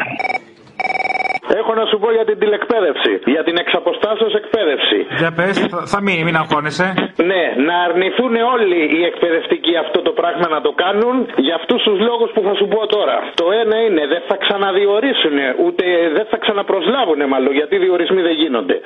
Έχω 1.77 1.85
να 1.85 1.93
σου 1.95 2.01
πω 2.05 2.11
για 2.18 2.27
την 2.31 2.39
τηλεκπαίδευση. 2.43 3.12
Για 3.35 3.43
την 3.47 3.57
εξαποστάσεως 3.62 4.35
εκπαίδευση. 4.41 4.99
Για 5.20 5.31
πες, 5.39 5.55
θα, 5.72 5.79
θα 5.93 5.99
μείνει, 6.07 6.22
μην 6.29 6.37
αγχώνεσαι. 6.41 6.87
Ναι, 7.31 7.45
να 7.68 7.77
αρνηθούν 7.89 8.35
όλοι 8.55 8.81
οι 8.97 9.01
εκπαιδευτικοί 9.11 9.74
αυτό 9.85 9.99
το 10.09 10.12
πράγμα 10.20 10.47
να 10.57 10.61
το 10.66 10.72
κάνουν 10.85 11.14
για 11.47 11.55
αυτούς 11.61 11.81
τους 11.87 11.99
λόγους 12.09 12.31
που 12.35 12.41
θα 12.47 12.55
σου 12.59 12.66
πω 12.72 12.81
τώρα. 12.97 13.16
Το 13.41 13.47
ένα 13.62 13.77
είναι 13.87 14.03
δεν 14.12 14.22
θα 14.29 14.37
ξαναδιορίσουν, 14.45 15.37
ούτε 15.64 15.85
δεν 16.16 16.27
θα 16.31 16.37
ξαναπροσλάβουν 16.45 17.20
μάλλον, 17.33 17.53
γιατί 17.59 17.72
οι 17.79 17.83
διορισμοί 17.87 18.20
δεν 18.29 18.37
γίνονται. 18.43 18.77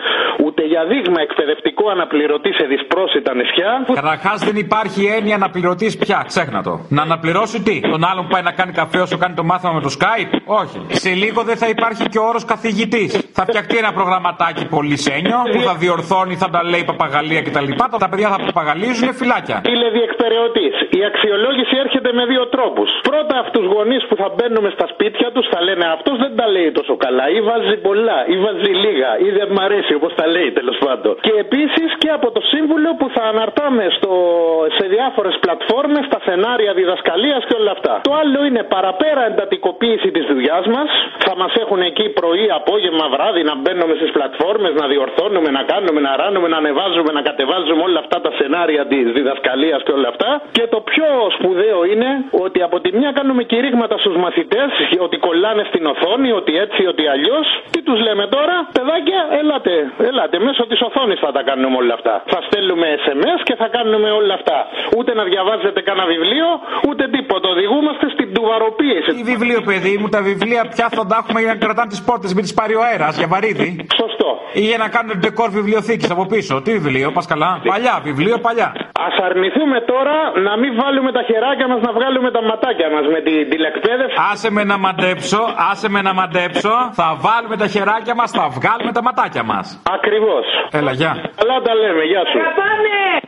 Ούτε 0.45 0.61
για 0.72 0.82
δείγμα 0.91 1.20
εκπαιδευτικό 1.26 1.84
αναπληρωτής 1.97 2.55
σε 2.61 2.64
δυσπρόσιτα 2.72 3.30
νησιά. 3.38 3.70
Καταρχάς 4.03 4.38
δεν 4.49 4.57
υπάρχει 4.66 5.01
έννοια 5.16 5.34
αναπληρωτή 5.41 5.88
πια, 6.03 6.18
ξέχνα 6.30 6.61
το. 6.68 6.74
Να 6.97 7.03
αναπληρώσει 7.09 7.57
τι, 7.66 7.76
τον 7.95 8.03
άλλον 8.11 8.22
που 8.24 8.32
πάει 8.34 8.45
να 8.51 8.55
κάνει 8.59 8.72
καφέ 8.80 8.99
όσο 9.07 9.16
κάνει 9.22 9.34
το 9.41 9.45
μάθημα 9.51 9.72
με 9.76 9.80
το 9.86 9.91
Skype; 9.99 10.32
Όχι. 10.62 10.78
Σε 11.05 11.11
λίγο 11.22 11.41
δεν 11.49 11.57
θα 11.62 11.68
υπάρχει 11.74 12.05
και 12.12 12.18
ο 12.18 12.24
όρος 12.30 12.45
καθηγητή. 12.45 12.78
Θα 13.38 13.44
φτιαχτεί 13.48 13.76
ένα 13.82 13.92
προγραμματάκι 13.98 14.64
πολύ 14.76 14.96
σένιο 15.06 15.38
που 15.52 15.60
θα 15.68 15.74
διορθώνει, 15.82 16.34
θα 16.42 16.48
τα 16.54 16.60
λέει 16.72 16.84
παπαγαλία 16.92 17.42
κτλ. 17.46 17.68
Τα 18.04 18.08
παιδιά 18.10 18.28
θα 18.34 18.38
παπαγαλίζουν 18.48 19.08
φυλάκια. 19.20 19.56
Τηλεδιεκπαιρεωτή. 19.70 20.66
Η 20.98 21.00
αξιολόγηση 21.10 21.74
έρχεται 21.84 22.10
με 22.18 22.24
δύο 22.32 22.44
τρόπους. 22.54 22.88
Πρώτα 23.10 23.34
αυτούς 23.44 23.60
του 23.60 23.66
γονείς 23.74 24.02
που 24.08 24.16
θα 24.22 24.28
μπαίνουμε 24.34 24.68
στα 24.76 24.86
σπίτια 24.92 25.28
τους 25.34 25.46
θα 25.52 25.60
λένε 25.66 25.84
αυτός 25.96 26.16
δεν 26.24 26.32
τα 26.40 26.46
λέει 26.54 26.70
τόσο 26.78 26.94
καλά 27.04 27.24
ή 27.36 27.38
βάζει 27.48 27.76
πολλά 27.88 28.18
ή 28.32 28.36
βάζει 28.44 28.72
λίγα 28.84 29.10
ή 29.26 29.28
δεν 29.38 29.48
μ' 29.54 29.60
αρέσει 29.66 29.92
όπως 29.98 30.12
τα 30.18 30.26
λέει 30.34 30.50
τέλος 30.58 30.78
πάντων. 30.84 31.12
Και 31.26 31.34
επίσης 31.44 31.88
και 32.02 32.10
από 32.18 32.28
το 32.36 32.40
σύμβουλο 32.52 32.88
που 32.98 33.06
θα 33.14 33.22
αναρτάμε 33.32 33.84
στο, 33.96 34.12
σε 34.76 34.84
διάφορες 34.94 35.34
πλατφόρμες 35.44 36.04
τα 36.12 36.18
σενάρια 36.26 36.72
διδασκαλίας 36.80 37.42
και 37.48 37.54
όλα 37.60 37.72
αυτά. 37.76 37.94
Το 38.08 38.12
άλλο 38.22 38.40
είναι 38.48 38.62
παραπέρα 38.74 39.22
εντατικοποίηση 39.30 40.08
της 40.16 40.24
δουλειάς 40.30 40.64
μας. 40.74 40.88
Θα 41.26 41.32
μας 41.40 41.52
έχουν 41.62 41.80
εκεί 41.90 42.06
πρωί, 42.20 42.44
απόγευμα, 42.70 43.06
βράδυ 43.14 43.42
να 43.50 43.54
μπαίνουμε 43.60 43.94
στις 44.00 44.10
πλατφόρμες, 44.16 44.72
να 44.80 44.86
διορθώνουμε, 44.92 45.48
να 45.58 45.62
κάνουμε, 45.72 46.00
να 46.06 46.12
ράνουμε, 46.20 46.48
να 46.54 46.58
ανεβάζουμε, 46.62 47.10
να 47.18 47.22
κατεβάζουμε 47.28 47.82
όλα 47.88 47.98
αυτά 48.04 48.16
τα 48.24 48.30
σενάρια 48.38 48.82
της 48.92 49.04
διδασκαλίας 49.16 49.80
και 49.86 49.92
όλα 49.98 50.08
αυτά. 50.12 50.30
Και 50.56 50.64
το 50.74 50.78
πιο 50.90 51.08
σπουδαίο 51.36 51.78
είναι 51.92 52.10
ότι 52.44 52.58
από 52.68 52.76
τη 52.84 52.90
μια 52.98 53.10
κάνουμε 53.18 53.42
κηρύγματα 53.52 53.96
στους 54.02 54.16
μαθητές 54.24 54.70
ότι 55.06 55.16
κολλάνε 55.26 55.62
στην 55.70 55.84
οθόνη, 55.92 56.30
ότι 56.40 56.52
έτσι, 56.64 56.80
ότι 56.92 57.04
αλλιώς. 57.14 57.46
Τι 57.72 57.80
τους 57.86 57.98
λέμε 58.06 58.24
τώρα, 58.36 58.56
παιδάκια, 58.76 59.20
ελάτε, 59.40 59.74
ελάτε, 60.10 60.36
μέσω 60.46 60.62
της 60.70 60.80
οθόνης 60.88 61.18
θα 61.24 61.30
τα 61.36 61.42
κάνουμε 61.48 61.76
όλα 61.82 61.94
αυτά. 61.98 62.14
Θα 62.32 62.38
στέλνουμε 62.46 62.86
SMS 63.06 63.40
και 63.48 63.54
θα 63.60 63.68
κάνουμε 63.76 64.08
όλα 64.20 64.34
αυτά. 64.38 64.58
Ούτε 64.96 65.10
να 65.18 65.24
διαβάζετε 65.30 65.80
κανένα 65.88 66.06
βιβλίο, 66.14 66.48
ούτε 66.88 67.02
τίποτα. 67.16 67.46
Οδηγούμαστε 67.54 68.06
στην 68.14 68.28
τουβαροποίηση. 68.34 69.10
Τι 69.18 69.22
βιβλίο, 69.32 69.60
παιδί 69.70 69.94
μου, 70.00 70.08
τα 70.16 70.20
βιβλία 70.30 70.62
πια 70.74 70.86
θα 70.96 71.02
τα 71.10 71.16
έχουμε 71.22 71.38
για 71.44 71.52
να 71.54 71.58
κρατάνε 71.64 71.88
τις 71.94 72.02
πόρτες, 72.08 72.30
μην 72.36 72.42
τις 72.46 72.49
πάρει 72.55 72.74
ο 72.74 72.82
αέρας 72.88 73.14
για 73.20 73.28
βαρύδι. 73.32 73.86
Σωστό. 74.01 74.28
Ή 74.53 74.61
για 74.61 74.78
να 74.78 74.88
κάνουν 74.88 75.18
ντεκόρ 75.18 75.51
βιβλιοθήκης 75.51 76.11
από 76.11 76.26
πίσω. 76.26 76.62
Τι 76.62 76.70
βιβλίο, 76.72 77.09
πας 77.16 77.26
καλά. 77.26 77.61
Παλιά, 77.72 78.01
βιβλίο 78.03 78.38
παλιά. 78.46 78.68
Α 79.07 79.09
αρνηθούμε 79.28 79.78
τώρα 79.92 80.16
να 80.46 80.53
μην 80.61 80.72
βάλουμε 80.80 81.12
τα 81.12 81.22
χεράκια 81.28 81.66
μας 81.68 81.80
να 81.86 81.92
βγάλουμε 81.92 82.30
τα 82.30 82.42
ματάκια 82.42 82.88
μας 82.94 83.05
με 83.14 83.20
την 83.26 83.51
τηλεκπαίδευση. 83.51 84.16
Άσε 84.32 84.51
με 84.51 84.64
να 84.64 84.76
μαντέψω, 84.78 85.40
άσε 85.70 85.88
με 85.94 86.01
να 86.03 86.12
μαντέψω. 86.14 86.72
Θα 86.92 87.09
βάλουμε 87.26 87.57
τα 87.57 87.66
χεράκια 87.66 88.14
μας, 88.14 88.30
θα 88.30 88.44
βγάλουμε 88.57 88.92
τα 88.92 89.03
ματάκια 89.03 89.42
μας. 89.42 89.82
Ακριβώς. 89.96 90.44
Έλα, 90.70 90.92
γεια. 90.92 91.12
Καλά 91.40 91.57
τα 91.66 91.74
λέμε, 91.74 92.03
γεια 92.11 92.22
σου. 92.30 92.38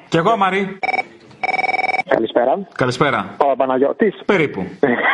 Κι 0.08 0.16
εγώ, 0.16 0.36
Μαρή. 0.36 0.78
Καλησπέρα. 2.14 2.58
Καλησπέρα. 2.74 3.36
Ο 3.38 3.56
Παναγιώτης. 3.56 4.14
Περίπου. 4.24 4.60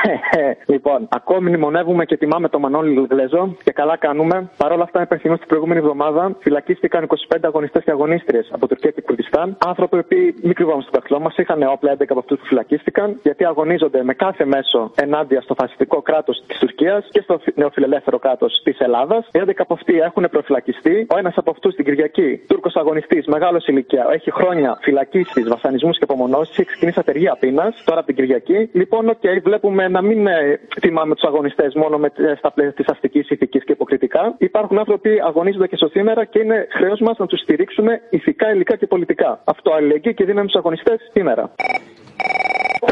λοιπόν, 0.72 1.08
ακόμη 1.08 1.48
μνημονεύουμε 1.48 2.04
και 2.04 2.16
τιμάμε 2.16 2.48
το 2.48 2.58
Μανώλη 2.58 2.94
Γλέζο 2.94 3.56
και 3.64 3.72
καλά 3.72 3.96
κάνουμε. 3.96 4.50
Παρ' 4.56 4.72
όλα 4.72 4.82
αυτά, 4.82 5.02
υπενθυμίζω 5.02 5.38
την 5.38 5.48
προηγούμενη 5.48 5.80
εβδομάδα 5.80 6.36
φυλακίστηκαν 6.38 7.06
25 7.28 7.38
αγωνιστές 7.42 7.84
και 7.84 7.90
αγωνίστριες 7.90 8.48
από 8.52 8.66
Τουρκία 8.66 8.90
και 8.90 9.00
Κουρδιστάν. 9.00 9.56
Άνθρωποι 9.66 10.02
που 10.02 10.16
μην 10.42 10.54
κρυβόμαστε 10.54 10.90
στο 10.90 10.98
δάχτυλό 10.98 11.20
μας, 11.20 11.36
είχαν 11.36 11.62
όπλα 11.62 11.92
11 11.92 12.02
από 12.08 12.18
αυτούς 12.18 12.38
που 12.38 12.46
φυλακίστηκαν, 12.46 13.18
γιατί 13.22 13.44
αγωνίζονται 13.44 14.02
με 14.02 14.14
κάθε 14.14 14.44
μέσο 14.44 14.90
ενάντια 14.94 15.40
στο 15.40 15.54
φασιστικό 15.54 16.02
κράτος 16.02 16.42
της 16.46 16.58
Τουρκίας 16.58 17.08
και 17.10 17.20
στο 17.20 17.40
νεοφιλελεύθερο 17.54 18.18
κράτος 18.18 18.60
της 18.64 18.78
Ελλάδας. 18.78 19.28
Οι 19.32 19.38
11 19.38 19.62
από 19.62 19.74
αυτοί 19.74 20.00
έχουν 20.00 20.28
προφυλακιστεί. 20.30 21.06
Ο 21.10 21.18
ένας 21.18 21.36
από 21.36 21.50
αυτούς 21.50 21.74
την 21.74 21.84
Κυριακή, 21.84 22.40
Τούρκος 22.46 22.76
αγωνιστής, 22.76 23.26
μεγάλος 23.26 23.57
σε 23.57 23.66
ηλικία, 23.66 24.06
έχει 24.10 24.30
χρόνια 24.30 24.78
φυλακίσεις, 24.80 25.42
βασανισμούς 25.42 25.98
και 25.98 26.04
απομονώσεις, 26.04 26.58
έχει 26.58 26.70
ξεκινήσει 26.90 27.00
απεργία 27.00 27.36
πείνας 27.40 27.74
τώρα 27.84 27.98
από 27.98 28.06
την 28.06 28.16
Κυριακή. 28.16 28.68
Λοιπόν, 28.72 29.08
οκ, 29.08 29.24
βλέπουμε 29.42 29.88
να 29.88 30.02
μην 30.02 30.26
ε, 30.26 30.60
τιμάμε 30.80 31.14
τους 31.14 31.24
αγωνιστές 31.24 31.74
μόνο 31.74 31.98
με, 31.98 32.12
ε, 32.16 32.34
στα 32.38 32.52
πλαίσια 32.52 32.72
της 32.72 32.86
αστικής 32.86 33.30
ηθικής 33.30 33.64
και 33.64 33.72
υποκριτικά. 33.72 34.34
Υπάρχουν 34.38 34.78
άνθρωποι 34.78 35.16
που 35.16 35.26
αγωνίζονται 35.26 35.66
και 35.66 35.76
στο 35.76 35.88
σήμερα 35.88 36.24
και 36.24 36.38
είναι 36.38 36.66
χρέος 36.70 37.00
μας 37.00 37.18
να 37.18 37.26
τους 37.26 37.40
στηρίξουμε 37.40 38.00
ηθικά, 38.10 38.52
υλικά 38.52 38.76
και 38.76 38.86
πολιτικά. 38.86 39.40
Αυτό 39.44 39.72
αλληλεγγύη 39.72 40.14
και 40.14 40.24
δίνουμε 40.24 40.48
στους 40.48 40.60
αγωνιστές 40.60 40.98
σήμερα. 41.12 41.50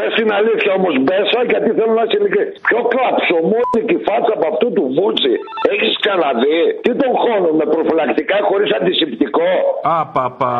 Πε 0.07 0.13
την 0.21 0.31
αλήθεια 0.39 0.71
όμως, 0.79 0.93
Μπέσα, 1.03 1.39
γιατί 1.51 1.69
θέλω 1.77 1.93
να 1.99 2.03
είσαι 2.05 2.17
ειλικρινής. 2.19 2.57
Πιο 2.67 2.79
κλαψωμόνικη 2.91 3.97
φάτσα 4.05 4.33
από 4.37 4.45
αυτού 4.51 4.67
του 4.75 4.85
Βούτσι 4.95 5.33
έχεις 5.73 5.93
ξαναδεί; 6.03 6.59
Τι 6.83 6.91
τον 7.01 7.11
χώνω 7.21 7.49
με 7.59 7.65
προφυλακτικά 7.73 8.37
χωρίς 8.49 8.69
αντισηπτικό; 8.77 9.49
Απαπα. 9.99 10.53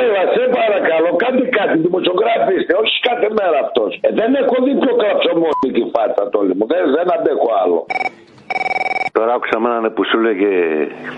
Έλα, 0.00 0.22
σε 0.34 0.42
παρακαλώ, 0.58 1.10
κάντε 1.22 1.44
κάτι, 1.58 1.74
δημοσιογράφη 1.86 2.52
είστε, 2.56 2.72
όχι 2.82 2.94
κάθε 3.08 3.28
μέρα 3.38 3.58
αυτός. 3.66 3.90
Ε, 4.06 4.08
δεν 4.20 4.30
έχω 4.42 4.56
δει 4.64 4.72
πιο 4.82 4.92
κλαψωμόνικη 5.00 5.84
φάτσα 5.94 6.24
τόλοι 6.34 6.52
μου. 6.58 6.64
Δεν, 6.72 6.82
δεν 6.96 7.06
αντέχω 7.16 7.48
άλλο. 7.62 7.78
Τώρα 9.18 9.32
άκουσα 9.36 9.56
με 9.62 9.68
έναν 9.70 9.84
που 9.94 10.02
σου 10.10 10.18
λέγε 10.26 10.50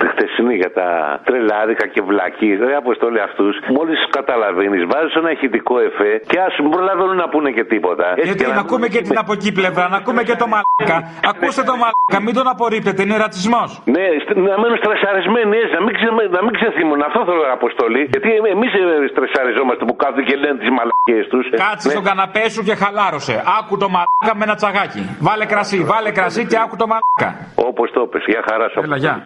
τη 0.01 0.07
χτεσινή 0.13 0.55
για 0.63 0.71
τα 0.79 0.89
τρελάρικα 1.27 1.87
και 1.95 2.01
βλακή. 2.09 2.51
Ρε 2.69 2.75
αποστόλη 2.83 3.21
αυτούς. 3.29 3.55
Μόλις 3.77 3.95
τους 4.01 4.11
καταλαβαίνεις, 4.19 4.83
βάζεις 4.93 5.15
ένα 5.21 5.31
ηχητικό 5.37 5.75
εφέ 5.89 6.13
και 6.31 6.39
ας 6.47 6.55
μην 6.63 6.71
προλαβαίνουν 6.75 7.17
να 7.25 7.29
πούνε 7.33 7.51
και 7.57 7.65
τίποτα. 7.73 8.07
Έτσι 8.11 8.27
Γιατί 8.29 8.43
και 8.45 8.53
να 8.59 8.63
ακούμε 8.67 8.87
και 8.95 9.01
την 9.07 9.17
από 9.23 9.33
εκεί 9.39 9.51
πλευρά, 9.59 9.85
να 9.93 9.97
ακούμε 10.03 10.23
και 10.29 10.37
το 10.43 10.47
μαλάκα. 10.53 10.97
Ακούστε 11.33 11.63
το 11.71 11.75
μαλάκα, 11.83 12.19
μην 12.27 12.35
τον 12.39 12.47
απορρίπτετε, 12.55 13.01
είναι 13.05 13.17
ρατσισμός. 13.25 13.69
Ναι, 13.95 14.05
στ- 14.23 14.39
να 14.49 14.55
μένουν 14.63 14.77
στρεσαρισμένοι 14.83 15.55
έτσι, 15.63 15.73
να 15.79 15.83
μην, 15.85 15.93
ξε, 15.99 16.09
να 16.37 16.41
μην 16.45 16.53
ξεθύμουν. 16.59 16.99
Αυτό 17.09 17.21
θέλω 17.29 17.43
να 17.51 17.55
αποστολή. 17.61 18.03
Γιατί 18.15 18.29
εμείς 18.55 18.73
στρεσαριζόμαστε 19.13 19.83
που 19.89 19.95
κάθονται 20.03 20.25
και 20.29 20.37
λένε 20.43 20.57
τις 20.63 20.71
μαλακίε 20.79 21.21
τους. 21.33 21.45
Κάτσε 21.67 21.89
στον 21.95 22.05
καναπέ 22.11 22.45
σου 22.55 22.63
και 22.69 22.75
χαλάρωσε. 22.83 23.35
Άκου 23.59 23.75
το 23.83 23.89
μαλάκα 23.95 24.33
με 24.39 24.43
ένα 24.49 24.55
τσαγάκι. 24.61 25.03
Βάλε 25.27 25.45
κρασί, 25.53 25.79
βάλε 25.93 26.11
κρασί 26.19 26.43
και 26.51 26.59
άκου 26.65 26.77
το 26.83 26.87
μαλάκα. 26.93 27.24
Όπως 27.55 27.91
το 27.91 28.07
πες, 28.07 28.25
για 28.27 28.43
χαρά 28.49 28.69
σου. 28.69 28.81
Έλα, 28.81 28.97
γεια. 28.97 29.25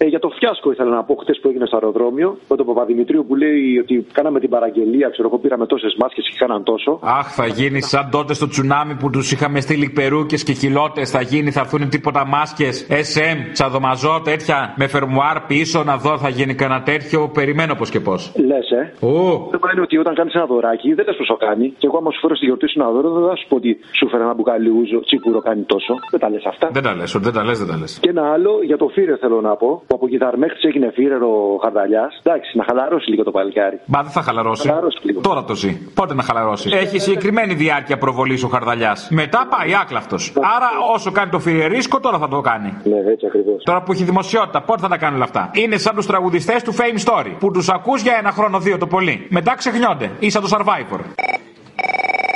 Ε, 0.00 0.04
για 0.04 0.18
το 0.18 0.28
φιάσκο 0.38 0.70
ήθελα 0.72 0.90
να 0.90 1.04
πω 1.04 1.14
χτες 1.14 1.38
που 1.40 1.48
έγινε 1.48 1.66
στο 1.66 1.76
αεροδρόμιο 1.76 2.38
με 2.48 2.56
τον 2.56 2.66
Παπαδημητρίου 2.66 3.24
που 3.28 3.34
λέει 3.34 3.78
ότι 3.82 4.06
κάναμε 4.12 4.40
την 4.40 4.50
παραγγελία, 4.50 5.08
ξέρω 5.08 5.28
εγώ, 5.28 5.38
πήραμε 5.38 5.66
τόσες 5.66 5.94
μάσκες 5.98 6.28
και 6.28 6.36
κάναν 6.38 6.62
τόσο. 6.62 6.98
Αχ, 7.02 7.26
θα 7.34 7.46
γίνει 7.46 7.80
σαν 7.82 8.08
τότε 8.10 8.34
στο 8.34 8.48
τσουνάμι 8.48 8.94
που 8.94 9.10
τους 9.10 9.32
είχαμε 9.32 9.60
στείλει 9.60 9.90
περούκες 9.90 10.42
και 10.42 10.52
χιλότες. 10.52 11.10
Θα 11.10 11.20
γίνει, 11.20 11.50
θα 11.50 11.60
έρθουν 11.60 11.88
τίποτα 11.88 12.26
μάσκες. 12.26 12.86
SM, 12.90 13.38
τσαδομαζό, 13.52 14.20
τέτοια. 14.24 14.74
Με 14.76 14.86
φερμουάρ 14.86 15.40
πίσω 15.40 15.82
να 15.84 15.96
δω, 15.96 16.18
θα 16.18 16.28
γίνει 16.28 16.54
κανένα 16.54 16.82
τέτοιο. 16.82 17.28
Περιμένω 17.28 17.74
πώς 17.74 17.90
και 17.90 18.00
πώς. 18.00 18.32
Λες, 18.36 18.70
ε. 18.70 19.06
Ω. 19.06 19.12
Το 19.50 19.58
θέμα 19.58 19.70
είναι 19.72 19.80
ότι 19.82 19.98
όταν 19.98 20.14
κάνεις 20.14 20.34
ένα 20.34 20.46
δωράκι, 20.46 20.94
δεν 20.94 21.04
λες 21.06 21.16
πώς 21.16 21.26
το 21.26 21.36
κάνει. 21.36 21.66
Και 21.78 21.86
εγώ, 21.86 21.96
άμα 21.98 22.10
σου 22.10 22.20
φέρω 22.20 22.36
στη 22.36 22.44
γιορτή 22.44 22.68
σου 22.68 22.80
ένα 22.80 22.90
δώρο, 22.90 23.10
δεν 23.10 23.28
θα 23.28 23.36
σου 23.36 23.46
πω 23.48 23.56
ότι 23.56 23.78
σου 23.98 24.08
φέρω 24.08 24.22
ένα 24.22 24.34
μπουκάλι 24.34 24.68
ούζο, 24.68 25.00
τσίπουρο 25.00 25.40
κάνει 25.40 25.62
τόσο. 25.62 25.94
Δεν 26.10 26.20
τα 26.20 26.30
λες 26.30 26.44
αυτά. 26.44 26.68
Δεν 26.72 26.82
τα 26.82 26.94
λες, 26.94 27.16
δεν 27.18 27.32
τα 27.32 27.44
λες, 27.44 27.58
δεν 27.58 27.68
τα 27.68 27.76
λες. 27.76 27.98
Και 28.00 28.08
ένα 28.08 28.32
άλλο 28.32 28.52
για 28.62 28.76
το 28.76 28.88
φύρε 28.88 29.16
θέλω 29.16 29.40
να 29.40 29.56
πω, 29.56 29.82
που 29.88 29.94
από 29.94 30.08
κυταρμέχτη 30.08 30.68
έγινε 30.68 30.90
φύρερο 30.94 31.58
χαρδαλιάς. 31.62 32.20
Εντάξει, 32.22 32.56
να 32.56 32.64
χαλαρώσει 32.64 33.10
λίγο 33.10 33.22
το 33.22 33.30
παλικάρι. 33.30 33.80
Μα 33.86 34.02
δεν 34.02 34.10
θα 34.10 34.22
χαλαρώσει. 34.22 34.72
Τώρα 35.20 35.44
το 35.44 35.54
ζει. 35.54 35.72
Πότε 35.94 36.14
να 36.14 36.22
χαλαρώσεις; 36.22 36.72
Έχει 36.72 36.98
συγκεκριμένη 36.98 37.54
διάρκεια 37.54 37.98
προβολής 37.98 38.42
ο 38.44 38.48
χαρδαλιάς. 38.48 39.08
Μετά 39.10 39.46
πάει 39.50 39.74
άκλαυτος. 39.82 40.32
Άρα 40.56 40.68
όσο 40.94 41.10
κάνει 41.12 41.30
το 41.30 41.38
φιρερίσκο, 41.38 42.00
τώρα 42.00 42.18
θα 42.18 42.28
το 42.28 42.40
κάνει. 42.40 42.74
Ναι, 42.84 42.98
έτσι 43.12 43.26
ακριβώς. 43.26 43.62
Τώρα 43.64 43.82
που 43.82 43.92
έχει 43.92 44.04
δημοσιότητα, 44.04 44.62
πότε 44.62 44.80
θα 44.80 44.88
τα 44.88 44.96
κάνει 44.96 45.14
όλα 45.14 45.24
αυτά; 45.24 45.50
Είναι 45.52 45.76
σαν 45.76 45.94
τους 45.94 46.06
τραγουδιστές 46.06 46.62
του 46.62 46.74
Fame 46.74 46.98
Story. 47.08 47.32
Που 47.38 47.50
τους 47.50 47.68
ακούς 47.68 48.02
για 48.02 48.16
ένα 48.18 48.30
χρόνο, 48.30 48.58
δύο 48.58 48.78
το 48.78 48.86
πολύ. 48.86 49.26
Μετά 49.30 49.54
ξεχνιόνται. 49.54 50.10
Ή 50.18 50.30
σαν 50.30 50.42
το 50.42 50.48
Survivor. 50.52 51.00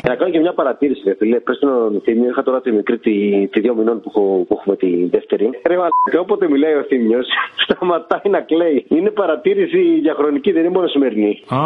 Να 0.09 0.15
κάνω 0.15 0.31
και 0.31 0.41
μια 0.41 0.55
παρατήρηση, 0.55 1.03
ρε 1.05 1.15
φίλε. 1.19 1.41
Πες 1.41 1.57
στον 1.57 2.01
Θήμιο, 2.05 2.29
είχα 2.29 2.43
τώρα 2.43 2.61
τη 2.61 2.73
μικρή 2.73 2.99
τη, 2.99 3.47
τη 3.49 3.61
δύο 3.61 3.75
μηνών 3.75 4.01
που, 4.01 4.09
έχω, 4.15 4.45
που 4.49 4.57
έχουμε 4.61 4.77
τη 4.77 5.05
δεύτερη. 5.05 5.51
Ρε 5.67 5.77
μαλάκα, 5.77 6.21
όποτε 6.21 6.49
μιλάει 6.49 6.75
ο 6.75 6.83
Θήμιος, 6.89 7.27
σταματάει 7.65 8.31
να 8.31 8.41
κλαίει. 8.41 8.87
Είναι 8.89 9.11
παρατήρηση 9.11 10.01
διαχρονική, 10.01 10.53
δεν 10.53 10.65
είναι 10.65 10.73
μόνο 10.73 10.87
σημερινή. 10.87 11.43
Α. 11.49 11.59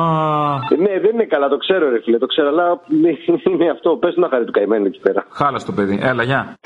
Ναι, 0.78 1.00
δεν 1.00 1.10
είναι 1.12 1.24
καλά, 1.24 1.48
το 1.48 1.56
ξέρω, 1.56 1.90
ρε 1.90 2.00
φίλε, 2.00 2.18
το 2.18 2.26
ξέρω, 2.26 2.48
αλλά 2.48 2.80
είναι 2.90 3.70
αυτό. 3.70 3.96
Πες 3.96 4.16
να 4.16 4.28
χαρεί 4.28 4.44
του 4.44 4.52
καημένου 4.52 4.86
εκεί 4.86 5.00
πέρα. 5.00 5.26
Χάλα 5.30 5.58
το 5.66 5.72
παιδί. 5.72 5.98
Έλα, 6.02 6.22
γεια. 6.22 6.58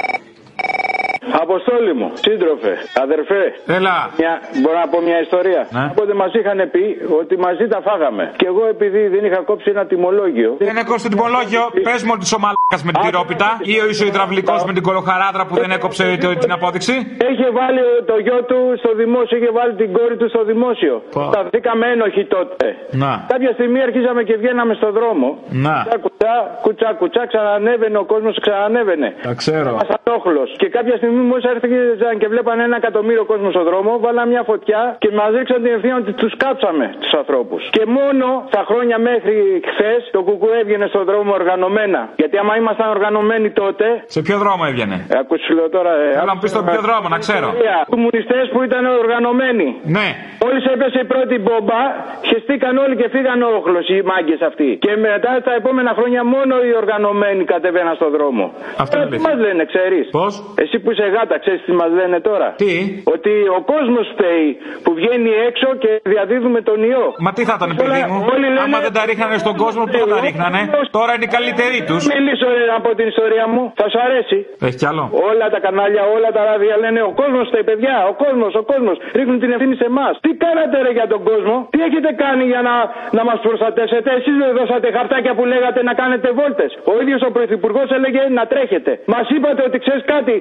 Αποστόλη 1.45 1.93
μου, 1.95 2.09
σύντροφε, 2.15 2.73
αδερφέ. 3.05 3.43
Έλα. 3.79 3.97
Μια, 4.19 4.33
μπορώ 4.63 4.79
να 4.85 4.89
πω 4.93 4.99
μια 5.09 5.19
ιστορία. 5.27 5.63
Ναι. 5.71 5.85
Οπότε 5.93 6.13
μας 6.15 6.31
είχαν 6.39 6.59
πει 6.75 6.85
ότι 7.21 7.35
μαζί 7.47 7.65
τα 7.75 7.81
φάγαμε. 7.87 8.25
Και 8.41 8.47
εγώ 8.53 8.63
επειδή 8.75 9.01
δεν 9.15 9.23
είχα 9.25 9.41
κόψει 9.51 9.71
ένα 9.75 9.85
τιμολόγιο. 9.87 10.51
Δεν 10.59 10.77
έκοψε 10.83 11.09
το 11.09 11.11
τιμολόγιο. 11.15 11.63
Πες 11.89 12.01
μου 12.05 12.13
ότι 12.17 12.23
είσαι 12.27 12.37
ο 12.41 12.43
μαλάκας 12.45 12.81
με 12.87 12.91
την 12.93 13.01
τυρόπιτα 13.07 13.49
ή 13.73 13.75
ο 13.83 13.87
είσαι 13.91 14.05
ο 14.05 14.07
υδραυλικός 14.13 14.61
με 14.69 14.73
την 14.77 14.83
κολοχαράδρα 14.89 15.43
που 15.49 15.55
δεν 15.63 15.71
έκοψε 15.71 16.05
το- 16.23 16.37
την 16.43 16.53
απόδειξη; 16.53 16.95
Είχε 17.33 17.49
βάλει 17.59 17.83
το 18.11 18.17
γιο 18.25 18.39
του 18.51 18.59
στο 18.83 18.91
δημόσιο, 19.03 19.37
είχε 19.39 19.51
βάλει 19.59 19.75
την 19.83 19.93
κόρη 19.97 20.17
του 20.21 20.29
στο 20.29 20.45
δημόσιο. 20.51 20.95
Σταθήκαμε 21.33 21.85
ένοχοι 21.95 22.25
τότε. 22.37 22.67
Να. 23.03 23.13
Κάποια 23.33 23.53
στιγμή 23.53 23.81
αρχίζαμε 23.89 24.23
και 24.29 24.37
βγαίναμε 24.43 24.75
στον 24.75 24.93
δρόμο. 24.99 25.29
Να. 25.67 25.75
Κουτσά, 25.91 25.99
κουτσά, 26.03 26.35
κουτσά, 26.63 26.89
κουτσά, 27.01 27.23
ξανανέβαινε 27.31 27.99
ο 27.99 28.05
κόσμος, 28.13 28.35
ξανανέβαινε. 28.41 29.09
Τα 29.23 29.35
ξέρω. 29.35 29.71
Μας 29.81 29.89
ανόχλος. 29.99 30.49
Και 30.61 30.69
κάποια 30.77 30.97
στιγμή 30.97 31.20
μόλις 31.31 31.45
έρθαν 31.45 31.71
και 32.19 32.29
βλέπανε 32.35 32.63
ένα 32.69 32.77
εκατομμύριο 32.83 33.25
κόσμο 33.25 33.51
στον 33.51 33.65
δρόμο, 33.65 33.91
βάλαν 34.05 34.29
μια 34.29 34.43
φωτιά 34.51 34.81
και 35.03 35.11
μας 35.19 35.31
ρίξαν 35.37 35.63
την 35.63 35.73
ευθύνη 35.77 35.93
ότι 36.03 36.13
τους 36.13 36.33
κάψαμε 36.37 36.85
τους 37.01 37.13
ανθρώπους. 37.21 37.63
Και 37.77 37.85
μόνο 37.99 38.27
στα 38.51 38.63
χρόνια 38.69 38.97
μέχρι 38.99 39.35
χθες 39.71 40.01
το 40.17 40.21
κουκού 40.23 40.49
έβγαινε 40.61 40.87
στον 40.93 41.05
δρόμο 41.11 41.31
οργανωμένα. 41.41 42.01
Γιατί 42.17 42.37
άμα 42.43 42.57
ήμασταν 42.57 42.89
οργανωμένοι 42.97 43.49
τότε. 43.51 43.85
Σε 44.17 44.21
ποιο 44.27 44.37
δρόμο 44.39 44.63
έβγαινε; 44.71 44.97
Ε, 45.15 45.19
ακούς 45.23 45.41
σου 45.47 45.55
λέω 45.55 45.69
τώρα. 45.77 45.93
Ε, 46.03 46.13
Θέλω 46.17 46.31
να 46.33 46.35
μου 46.35 46.41
πεις 46.43 46.51
στον 46.51 46.65
ποιο 46.65 46.81
δρόμο, 46.89 47.07
να 47.15 47.19
ξέρω. 47.25 47.49
Κομμουνιστές 47.95 48.45
που 48.53 48.63
ήταν 48.69 48.83
οργανωμένοι. 49.03 49.69
Ναι. 49.97 50.07
Μόλις 50.45 50.65
έπεσε 50.75 50.99
η 51.05 51.07
πρώτη 51.13 51.37
μπόμπα, 51.45 51.81
χεστήκαν 52.29 52.75
όλοι 52.85 52.95
και 53.01 53.09
φύγαν 53.15 53.39
όχλος 53.57 53.85
οι 53.89 53.99
μάγκες 54.11 54.41
αυτοί. 54.51 54.69
Και 54.85 54.93
μετά 55.07 55.33
τα 55.47 55.53
επόμενα 55.61 55.93
χρόνια 55.99 56.21
μόνο 56.35 56.55
οι 56.67 56.73
οργανωμένοι 56.83 57.43
κατεβαίναν 57.45 57.95
στον 58.01 58.11
δρόμο. 58.17 58.45
Αυτό 58.85 58.95
είναι 58.97 59.07
τι 59.07 59.13
αλήθεια. 59.15 59.29
μας 59.29 59.39
λένε, 59.47 59.63
ξέρεις. 59.73 60.05
Πώς; 60.19 60.33
Εσύ 60.63 60.77
που 60.85 60.91
είσαι 61.01 61.09
γάτα, 61.17 61.37
ξέρεις 61.45 61.61
τι 61.67 61.73
μας 61.81 61.91
λένε 61.99 62.19
τώρα; 62.29 62.49
Τι; 62.63 62.73
Ότι 63.15 63.33
ο 63.59 63.61
κόσμος 63.73 64.07
φταίει 64.13 64.49
που 64.85 64.91
βγαίνει 64.99 65.31
έξω 65.49 65.69
και 65.83 65.91
διαδίδουμε 66.15 66.61
τον 66.69 66.79
ιό. 66.93 67.07
Μα 67.27 67.31
τι 67.37 67.43
θα 67.49 67.55
ήταν, 67.59 67.69
παιδί 67.81 68.03
μου; 68.11 68.19
όλοι 68.33 68.47
λένε- 68.53 68.65
Άμα 68.67 68.79
δεν 68.87 68.93
τα 68.97 69.03
ρίχνανε 69.11 69.37
στον 69.45 69.55
κόσμο, 69.65 69.83
πού 69.91 69.97
θα 70.05 70.09
τα 70.15 70.21
ρίχνανε; 70.27 70.61
Τώρα 70.99 71.11
είναι 71.15 71.27
οι 71.29 71.33
καλύτεροι 71.37 71.79
τους. 71.89 72.03
Μιλήσω 72.15 72.47
ρε, 72.59 72.65
από 72.81 72.91
την 72.99 73.07
ιστορία 73.13 73.45
μου, 73.53 73.63
θα 73.81 73.87
σου 73.93 73.99
αρέσει. 74.07 74.39
Έχεις 74.67 74.77
κι 74.81 74.87
άλλο; 74.91 75.05
Όλα 75.31 75.47
τα 75.55 75.59
κανάλια, 75.67 76.03
όλα 76.17 76.31
τα 76.37 76.43
ράδια 76.49 76.75
λένε 76.85 77.01
ο 77.11 77.13
κόσμος 77.21 77.45
φταίει, 77.51 77.65
παιδιά. 77.71 77.95
Ο 78.11 78.15
κόσμος, 78.25 78.53
ο 78.61 78.63
κόσμος. 78.73 78.97
Ρίχνουν 79.19 79.39
την 79.43 79.51
ευθύνη 79.55 79.75
σε 79.83 79.87
εμάς. 79.93 80.13
Τι 80.25 80.31
κάνατε 80.45 80.77
ρε 80.87 80.93
για 80.99 81.07
τον 81.13 81.21
κόσμο, 81.31 81.55
τι 81.73 81.79
έχετε 81.89 82.11
κάνει 82.25 82.45
για 82.53 82.63
να, 82.69 82.75
να 83.17 83.23
μας 83.29 83.39
προστατέσετε. 83.47 84.09
Εσείς 84.19 84.35
δεν 84.43 84.51
δώσατε 84.59 84.87
χαρτάκια 84.97 85.33
που 85.39 85.45
λέγατε 85.53 85.81
να 85.89 85.93
κάνετε 86.01 86.29
βόλτες. 86.39 86.71
Ο 86.93 86.95
ίδιος 87.03 87.21
ο 87.29 87.31
πρωθυπουργός 87.37 87.89
έλεγε 87.99 88.23
να 88.39 88.45
τρέχετε. 88.53 88.91
Μας 89.15 89.27
είπατε 89.35 89.61
ότι 89.69 89.77
ξέρεις 89.85 90.05
κάτι, 90.15 90.35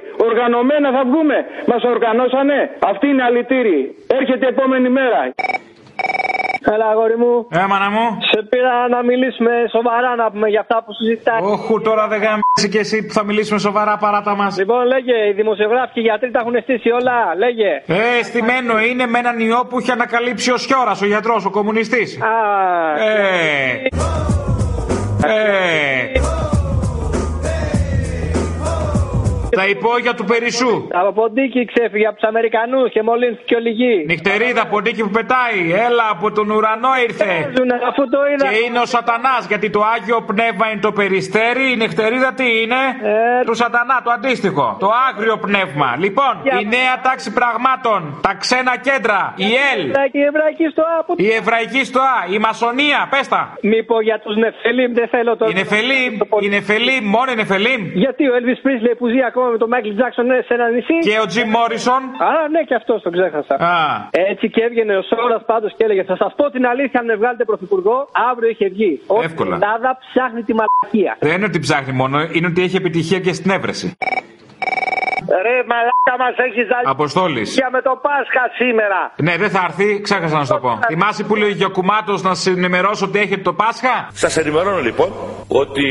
οργανωμένα 0.50 0.88
θα 0.96 1.02
βγούμε. 1.10 1.36
Μας 1.70 1.82
οργανώσανε. 1.94 2.58
Αυτή 2.90 3.06
είναι 3.12 3.22
αλητήρη. 3.22 3.78
Έρχεται 4.18 4.44
η 4.46 4.48
επόμενη 4.54 4.88
μέρα. 4.98 5.20
Έλα, 6.74 6.86
αγόρι 6.92 7.16
μου. 7.22 7.32
Έμανα 7.64 7.88
μου. 7.94 8.04
Σε 8.32 8.40
πήρα 8.50 8.74
να 8.94 9.02
μιλήσουμε 9.02 9.52
σοβαρά 9.76 10.10
να 10.22 10.30
πούμε 10.30 10.48
για 10.48 10.60
αυτά 10.60 10.76
που 10.84 10.92
συζητάει. 10.92 11.40
Όχου 11.42 11.80
τώρα 11.80 12.04
δεν 12.12 12.18
γάμισε 12.24 12.66
και 12.72 12.78
εσύ 12.78 13.06
που 13.06 13.12
θα 13.12 13.24
μιλήσουμε 13.24 13.58
σοβαρά 13.58 13.96
παράτα 13.96 14.34
μας. 14.36 14.58
Λοιπόν, 14.58 14.86
λέγε, 14.86 15.16
οι 15.28 15.32
δημοσιογράφοι 15.32 15.92
και 15.92 16.00
οι 16.00 16.02
γιατροί 16.02 16.30
τα 16.30 16.40
έχουν 16.42 16.56
στήσει 16.62 16.90
όλα. 16.90 17.16
Λέγε. 17.42 17.70
Ε, 17.86 18.22
στημένο 18.22 18.74
είναι 18.88 19.06
με 19.06 19.18
έναν 19.18 19.38
ιό 19.38 19.60
που 19.68 19.80
είχε 19.80 19.92
ανακαλύψει 19.92 20.52
ο 20.52 20.56
Σιώρα, 20.56 20.92
ο 21.02 21.06
γιατρός, 21.06 21.44
ο 21.44 21.50
κομμουνιστής. 21.50 22.18
Α, 22.22 22.34
Ε. 23.04 23.88
Ε. 25.24 26.59
Τα 29.58 29.66
υπόγεια 29.74 30.14
του 30.14 30.24
Περισσού. 30.24 30.72
Από 31.02 31.12
ποντίκι 31.12 31.64
ξέφυγε 31.72 32.06
από 32.06 32.16
τους 32.18 32.28
Αμερικανούς 32.28 32.90
και 32.94 33.02
μολύνθηκε 33.02 33.54
ο 33.54 33.58
λυγί. 33.58 34.04
Νυχτερίδα, 34.06 34.66
ποντίκι 34.66 35.02
που 35.02 35.10
πετάει. 35.18 35.60
Έλα, 35.86 36.06
από 36.14 36.26
τον 36.32 36.50
ουρανό 36.50 36.92
ήρθε. 37.06 37.24
Παίζουνε, 37.24 37.76
αφού 37.90 38.02
το 38.14 38.18
είδα. 38.30 38.44
Και 38.52 38.58
είναι 38.66 38.78
ο 38.78 38.86
Σατανάς, 38.94 39.42
γιατί 39.50 39.70
το 39.70 39.80
Άγιο 39.94 40.18
Πνεύμα 40.30 40.66
είναι 40.70 40.80
το 40.88 40.92
περιστέρι, 40.92 41.64
η 41.72 41.76
νυχτερίδα 41.76 42.30
τι 42.38 42.46
είναι; 42.62 42.80
Ε, 43.40 43.44
Του 43.48 43.54
Σατανά, 43.54 43.96
το 44.04 44.10
αντίστοιχο. 44.10 44.76
Το 44.84 44.88
άγριο 45.08 45.36
πνεύμα. 45.46 45.88
Λοιπόν, 46.04 46.32
η 46.60 46.64
νέα 46.76 46.94
τάξη 47.06 47.28
πραγμάτων, 47.38 48.00
τα 48.26 48.32
ξένα 48.42 48.74
κέντρα, 48.88 49.20
η 49.36 49.48
ΕΛ, 49.70 49.82
Η 50.20 50.22
εβραϊκή 50.30 50.66
στο 50.74 50.82
άπο. 50.98 51.12
η 51.16 51.28
Εβραϊκή 51.40 51.84
Στοά, 51.90 52.16
η 52.34 52.38
Μασονία, 52.46 53.00
πες 53.12 53.28
τα. 53.28 53.42
Μήπω 53.72 54.00
για 54.08 54.18
τους 54.24 54.36
Νεφελίμ 54.36 54.90
δεν 54.98 55.08
θέλω 55.14 55.36
το. 55.36 55.44
Η 55.52 55.54
Νεφελίμ, 55.60 56.12
η 56.46 56.48
Νεφελίμ, 56.56 57.02
μόνο 57.16 57.28
η 57.34 57.36
Νεφελίμ. 57.42 57.80
Γιατί 58.04 58.22
ο 58.30 58.32
Elvis 58.38 58.58
Presley 58.66 58.94
που 58.98 59.06
ζει 59.12 59.20
ακόμα 59.30 59.39
με 59.54 59.58
τον 59.62 59.68
Michael 59.72 59.96
Jackson 60.00 60.24
είναι 60.28 60.40
σε 60.46 60.54
ένα 60.58 60.66
νησί. 60.74 60.98
Και 61.08 61.16
ο 61.24 61.26
Τζιμ 61.30 61.48
Μόρισον. 61.56 62.02
Α, 62.28 62.30
ναι, 62.54 62.60
και 62.68 62.74
αυτός 62.80 63.02
το 63.02 63.10
ξέχασα. 63.16 63.54
Α. 63.54 63.74
Έτσι 64.10 64.44
και 64.54 64.60
έβγαινε 64.66 64.92
ο 65.00 65.02
Σόρας 65.10 65.42
πάντως 65.50 65.70
και 65.76 65.84
έλεγε: 65.84 66.02
Θα 66.02 66.16
σας 66.16 66.32
πω 66.36 66.50
την 66.50 66.66
αλήθεια, 66.66 67.00
αν 67.00 67.06
με 67.06 67.14
βγάλετε 67.20 67.44
πρωθυπουργό, 67.44 67.96
αύριο 68.30 68.48
είχε 68.50 68.68
βγει. 68.68 68.92
Όλη 69.06 69.24
Εύκολα. 69.24 69.50
Η 69.50 69.58
Ελλάδα 69.62 69.90
ψάχνει 70.06 70.42
τη 70.42 70.52
μαλακία. 70.60 71.12
Δεν 71.20 71.34
είναι 71.36 71.44
ότι 71.44 71.58
ψάχνει 71.58 71.92
μόνο, 71.92 72.16
είναι 72.36 72.46
ότι 72.46 72.62
έχει 72.62 72.76
επιτυχία 72.76 73.20
και 73.20 73.32
στην 73.32 73.50
έβρεση. 73.50 73.96
Ρε 75.46 75.56
μαλάκα 75.70 76.14
μας 76.22 76.34
έχεις 76.46 76.64
ζαλίσει. 76.70 76.90
Αποστόλης. 76.96 77.48
Για 77.54 77.68
με 77.72 77.80
το 77.82 77.94
Πάσχα 78.06 78.44
σήμερα. 78.60 79.00
Ναι, 79.26 79.34
δεν 79.42 79.50
θα 79.50 79.60
έρθει, 79.68 80.00
ξέχασα 80.00 80.36
να 80.38 80.44
σου 80.44 80.52
το 80.52 80.58
πω. 80.58 80.78
Θυμάσαι 80.86 81.22
που 81.24 81.34
λέει 81.40 81.48
ο 81.48 81.56
Γιακουμάτος 81.62 82.22
να 82.22 82.34
σε 82.34 82.50
ενημερώσω 82.50 83.04
ότι 83.06 83.18
έχετε 83.18 83.42
το 83.50 83.52
Πάσχα; 83.52 83.94
Σας 84.12 84.36
ενημερώνω 84.36 84.80
λοιπόν 84.88 85.08
ότι 85.48 85.86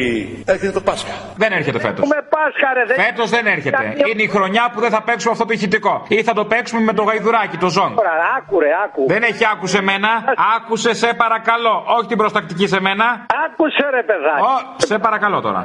έρχεται 0.45 0.71
το 0.71 0.81
Πάσχα. 0.81 1.13
Δεν 1.41 1.51
έρχεται 1.51 1.79
φέτος. 1.79 2.03
Έχουμε 2.03 2.21
Πάσχα, 2.35 2.67
ρε. 2.77 2.83
Δεν... 2.89 2.95
Φέτος 3.05 3.29
δεν 3.29 3.45
έρχεται. 3.55 3.83
Είναι 4.11 4.23
η 4.23 4.27
χρονιά 4.27 4.63
που 4.73 4.79
δεν 4.79 4.91
θα 4.95 5.01
παίξουμε 5.07 5.31
αυτό 5.35 5.45
το 5.45 5.53
ηχητικό. 5.53 5.93
Ή 6.07 6.23
θα 6.23 6.33
το 6.33 6.45
παίξουμε 6.45 6.81
με 6.81 6.93
το 6.93 7.03
γαϊδουράκι, 7.03 7.57
το 7.57 7.67
ζώng. 7.67 7.93
Τώρα, 8.01 8.15
άκου, 8.37 8.59
ρε, 8.59 8.71
άκου. 8.85 9.03
Δεν 9.07 9.23
έχει 9.23 9.43
άκουσε 9.53 9.81
μένα. 9.81 10.09
Άκουσε 10.55 10.93
σε 10.93 11.09
παρακαλώ. 11.23 11.83
Όχι 11.97 12.07
την 12.07 12.17
προστακτική 12.17 12.67
σε 12.67 12.79
μένα. 12.81 13.05
Άκουσε, 13.45 13.85
ρε, 13.95 14.03
παιδάκι. 14.09 14.41
Ω, 14.51 14.55
σε 14.77 14.97
παρακαλώ 14.99 15.41
τώρα. 15.41 15.63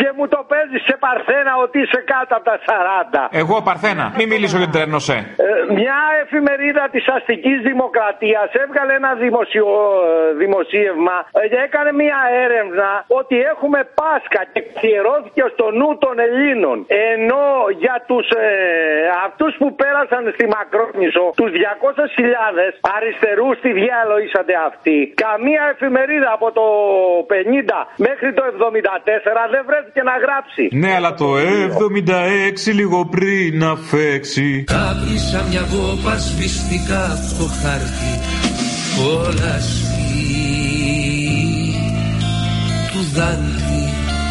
Και 0.00 0.08
μου 0.16 0.28
το 0.34 0.40
παίζεις 0.50 0.82
σε 0.88 0.96
παρθένα 1.04 1.52
ότι 1.64 1.76
είσαι 1.84 2.00
κάτω 2.12 2.32
από 2.38 2.44
τα 2.50 2.56
40. 2.66 3.07
Εγώ 3.42 3.56
Παρθένα. 3.68 4.04
Μην 4.18 4.28
μιλήσω 4.32 4.56
για 4.60 4.68
την 4.68 4.76
Τερνοσέ. 4.80 5.18
Ε, 5.36 5.72
μια 5.80 6.00
εφημερίδα 6.22 6.84
της 6.94 7.04
αστικής 7.16 7.58
δημοκρατίας 7.70 8.48
έβγαλε 8.64 8.92
ένα 9.00 9.12
δημοσιο... 9.24 9.66
δημοσίευμα 10.42 11.16
ε, 11.38 11.48
και 11.50 11.58
έκανε 11.66 11.90
μια 12.02 12.20
έρευνα 12.44 12.90
ότι 13.20 13.36
έχουμε 13.52 13.80
Πάσχα 14.00 14.42
και 14.52 14.60
καθιερώθηκε 14.68 15.42
στο 15.54 15.66
νου 15.78 15.90
των 16.04 16.14
Ελλήνων. 16.26 16.76
Ενώ 17.12 17.44
για 17.82 17.96
τους 18.08 18.26
ε, 18.30 18.48
αυτούς 19.26 19.52
που 19.60 19.68
πέρασαν 19.80 20.22
στη 20.36 20.44
Μακρόνισο, 20.54 21.24
τους 21.40 21.50
200.000 21.54 21.64
αριστερούς 22.96 23.54
τι 23.62 23.70
διάλο 23.80 24.14
ήσατε 24.26 24.54
αυτοί. 24.68 24.96
Καμία 25.24 25.62
εφημερίδα 25.74 26.30
από 26.38 26.48
το 26.58 26.66
50 27.30 27.78
μέχρι 28.06 28.28
το 28.38 28.42
74 28.48 29.44
δεν 29.54 29.62
βρέθηκε 29.70 30.00
να 30.10 30.14
γράψει. 30.24 30.64
Ναι, 30.82 30.90
αλλά 30.98 31.10
το 31.22 31.28
76 32.66 32.78
λίγο 32.80 32.97
πριν 33.04 33.58
να 33.58 33.76
φέξει. 33.76 34.64
Κάπλισα 34.66 35.44
μια 35.50 35.60
κόπα 35.60 36.16
σβηστικά 36.18 37.06
στο 37.28 37.44
χάρτη 37.44 38.12
κόλαστη 38.96 39.96
του 42.92 43.00
Δάντη 43.14 43.66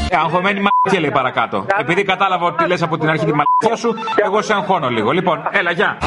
Ε, 0.10 0.16
αγχωμένη 0.18 0.60
μαλακία 0.60 1.00
λέει 1.00 1.12
παρακάτω. 1.12 1.66
Επειδή 1.80 2.04
κατάλαβα 2.04 2.46
ότι 2.46 2.68
λες 2.68 2.82
από 2.82 2.98
την 2.98 3.10
αρχή 3.10 3.26
τη 3.26 3.32
μαλακία 3.32 3.76
σου, 3.76 3.96
εγώ 4.26 4.42
σε 4.42 4.54
αγχώνω 4.54 4.90
λίγο. 4.90 5.12
Λοιπόν, 5.12 5.38
έλα, 5.52 5.72
γεια. 5.72 5.98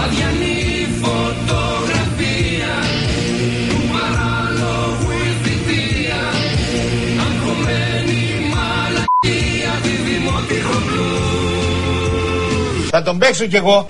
Θα 13.00 13.06
τον 13.06 13.18
παίξω 13.18 13.46
κι 13.46 13.56
εγώ. 13.56 13.86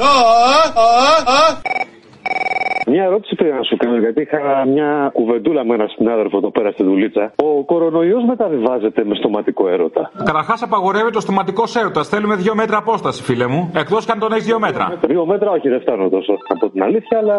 Μια 2.92 3.04
ερώτηση 3.04 3.34
πρέπει 3.34 3.56
να 3.56 3.62
σου 3.62 3.76
κάνω, 3.76 3.96
γιατί 3.96 4.20
είχα 4.22 4.40
μια 4.74 5.10
κουβεντούλα 5.12 5.64
με 5.64 5.74
έναν 5.74 5.88
συνάδελφο 5.88 6.36
εδώ 6.36 6.50
πέρα 6.50 6.70
στη 6.70 6.82
δουλίτσα. 6.82 7.32
Ο 7.36 7.64
κορονοϊός 7.64 8.24
μεταβιβάζεται 8.24 9.04
με 9.04 9.14
στοματικό 9.14 9.68
έρωτα. 9.68 10.10
Καταρχάς 10.24 10.62
απαγορεύεται 10.62 11.16
ο 11.16 11.20
στοματικός 11.20 11.76
έρωτας. 11.76 12.08
Θέλουμε 12.08 12.34
δύο 12.34 12.54
μέτρα 12.54 12.76
απόσταση, 12.76 13.22
φίλε 13.22 13.46
μου. 13.46 13.70
Εκτός 13.82 14.04
και 14.06 14.12
αν 14.12 14.18
τον 14.18 14.32
έχεις 14.32 14.44
δύο 14.44 14.58
μέτρα. 14.58 14.98
Δύο 15.06 15.26
μέτρα, 15.26 15.50
όχι, 15.50 15.68
δεν 15.68 15.80
φτάνω 15.80 16.08
τόσο 16.08 16.32
από 16.48 16.68
την 16.72 16.82
αλήθεια, 16.82 17.18
αλλά 17.18 17.36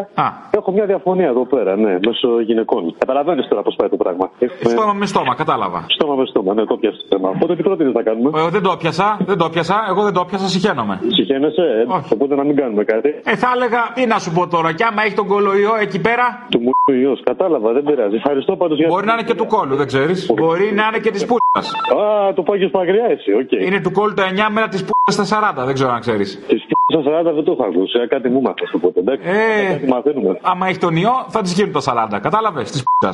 έχω 0.51 0.71
μια 0.71 0.85
διαφωνία 0.85 1.27
εδώ 1.27 1.45
πέρα, 1.45 1.75
ναι, 1.75 1.91
μέσω 2.07 2.41
γυναικών. 2.41 2.95
Καταλαβαίνει 2.97 3.47
τώρα 3.47 3.61
πώς 3.61 3.75
πάει 3.77 3.89
το 3.89 3.97
πράγμα. 3.97 4.29
Έχουμε... 4.39 4.69
Στόμα 4.69 4.93
με 4.93 5.05
στόμα, 5.05 5.35
κατάλαβα. 5.35 5.85
Στόμα 5.87 6.15
με 6.15 6.25
στόμα, 6.25 6.53
ναι, 6.53 6.65
το 6.65 6.77
πιάσε 6.77 6.97
το 6.97 7.15
θέμα. 7.15 7.29
Οπότε 7.29 7.55
τι 7.55 7.63
πρότεινε 7.63 7.91
να 7.93 8.03
κάνουμε; 8.03 8.29
Εγώ 8.35 8.49
δεν 8.49 8.61
το 8.61 8.75
πιάσα, 8.81 9.17
δεν 9.25 9.37
το 9.37 9.49
πιάσα, 9.49 9.75
εγώ 9.89 10.01
δεν 10.03 10.13
το 10.13 10.25
πιάσα, 10.29 10.47
συχαίνομαι. 10.47 10.99
Συχαίνεσαι, 11.07 11.61
ε, 11.61 12.13
οπότε 12.13 12.35
να 12.35 12.43
μην 12.43 12.55
κάνουμε 12.55 12.83
κάτι. 12.83 13.09
Ε, 13.23 13.35
θα 13.35 13.49
έλεγα, 13.55 13.81
τι 13.93 14.05
να 14.05 14.19
σου 14.19 14.31
πω 14.31 14.47
τώρα, 14.47 14.73
κι 14.73 14.83
άμα 14.83 15.01
έχει 15.05 15.15
τον 15.15 15.27
κολοϊό 15.41 15.73
εκεί 15.85 15.99
πέρα. 16.07 16.25
Του 16.51 16.59
μου 16.65 16.71
ιός, 17.01 17.19
κατάλαβα, 17.23 17.71
δεν 17.73 17.83
πειράζει. 17.83 18.15
Ευχαριστώ 18.15 18.55
πάντως 18.55 18.77
για 18.77 18.87
Μπορεί 18.87 19.05
να 19.05 19.13
είναι 19.13 19.23
και 19.23 19.33
του 19.33 19.45
κώλου, 19.45 19.75
δεν 19.75 19.87
ξέρεις. 19.87 20.31
Μπορεί 20.33 20.71
να 20.79 20.83
είναι 20.87 20.99
και 20.99 21.11
της 21.11 21.25
πούτσας. 21.25 21.59
Α, 22.03 22.33
το 22.33 22.41
πας 22.43 22.57
πιο 22.57 22.71
μακριά 22.71 23.05
εσύ, 23.15 23.31
οκ. 23.33 23.51
Είναι 23.51 23.79
του 23.81 23.91
κώλου 23.91 24.13
τα 24.13 24.23
9μερα 24.29 24.67
της 24.67 24.81
πούτσας 24.85 25.11
τα 25.11 25.25
40, 25.61 25.65
δεν 25.65 25.73
ξέρω 25.73 25.91
αν 25.91 25.99
ξέρεις. 25.99 26.29
Της 26.47 26.61
πούτσας 26.69 27.01
τα 27.01 27.11
40 27.19 27.33
δεν 27.33 27.43
το 27.43 27.51
έχω 27.51 27.63
ακούσει, 27.69 27.99
ε, 28.03 28.07
κάτι 28.07 28.29
μου 28.29 28.41
'μαθα 28.41 28.65
οπότε, 28.75 28.99
εντάξει. 28.99 29.27
Ε, 29.29 29.71
Κάτι 29.73 29.87
μαθαίνουμε. 29.87 30.39
άμα 30.41 30.67
έχει 30.67 30.77
τον 30.77 30.95
ιό, 30.95 31.25
θα 31.27 31.41
της 31.41 31.53
γίνουν 31.53 31.71
τα 31.71 31.81
40. 31.81 32.19
Κατάλαβες, 32.19 32.71
της 32.71 32.83
πούτσας. 32.83 33.13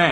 Ναι. 0.00 0.10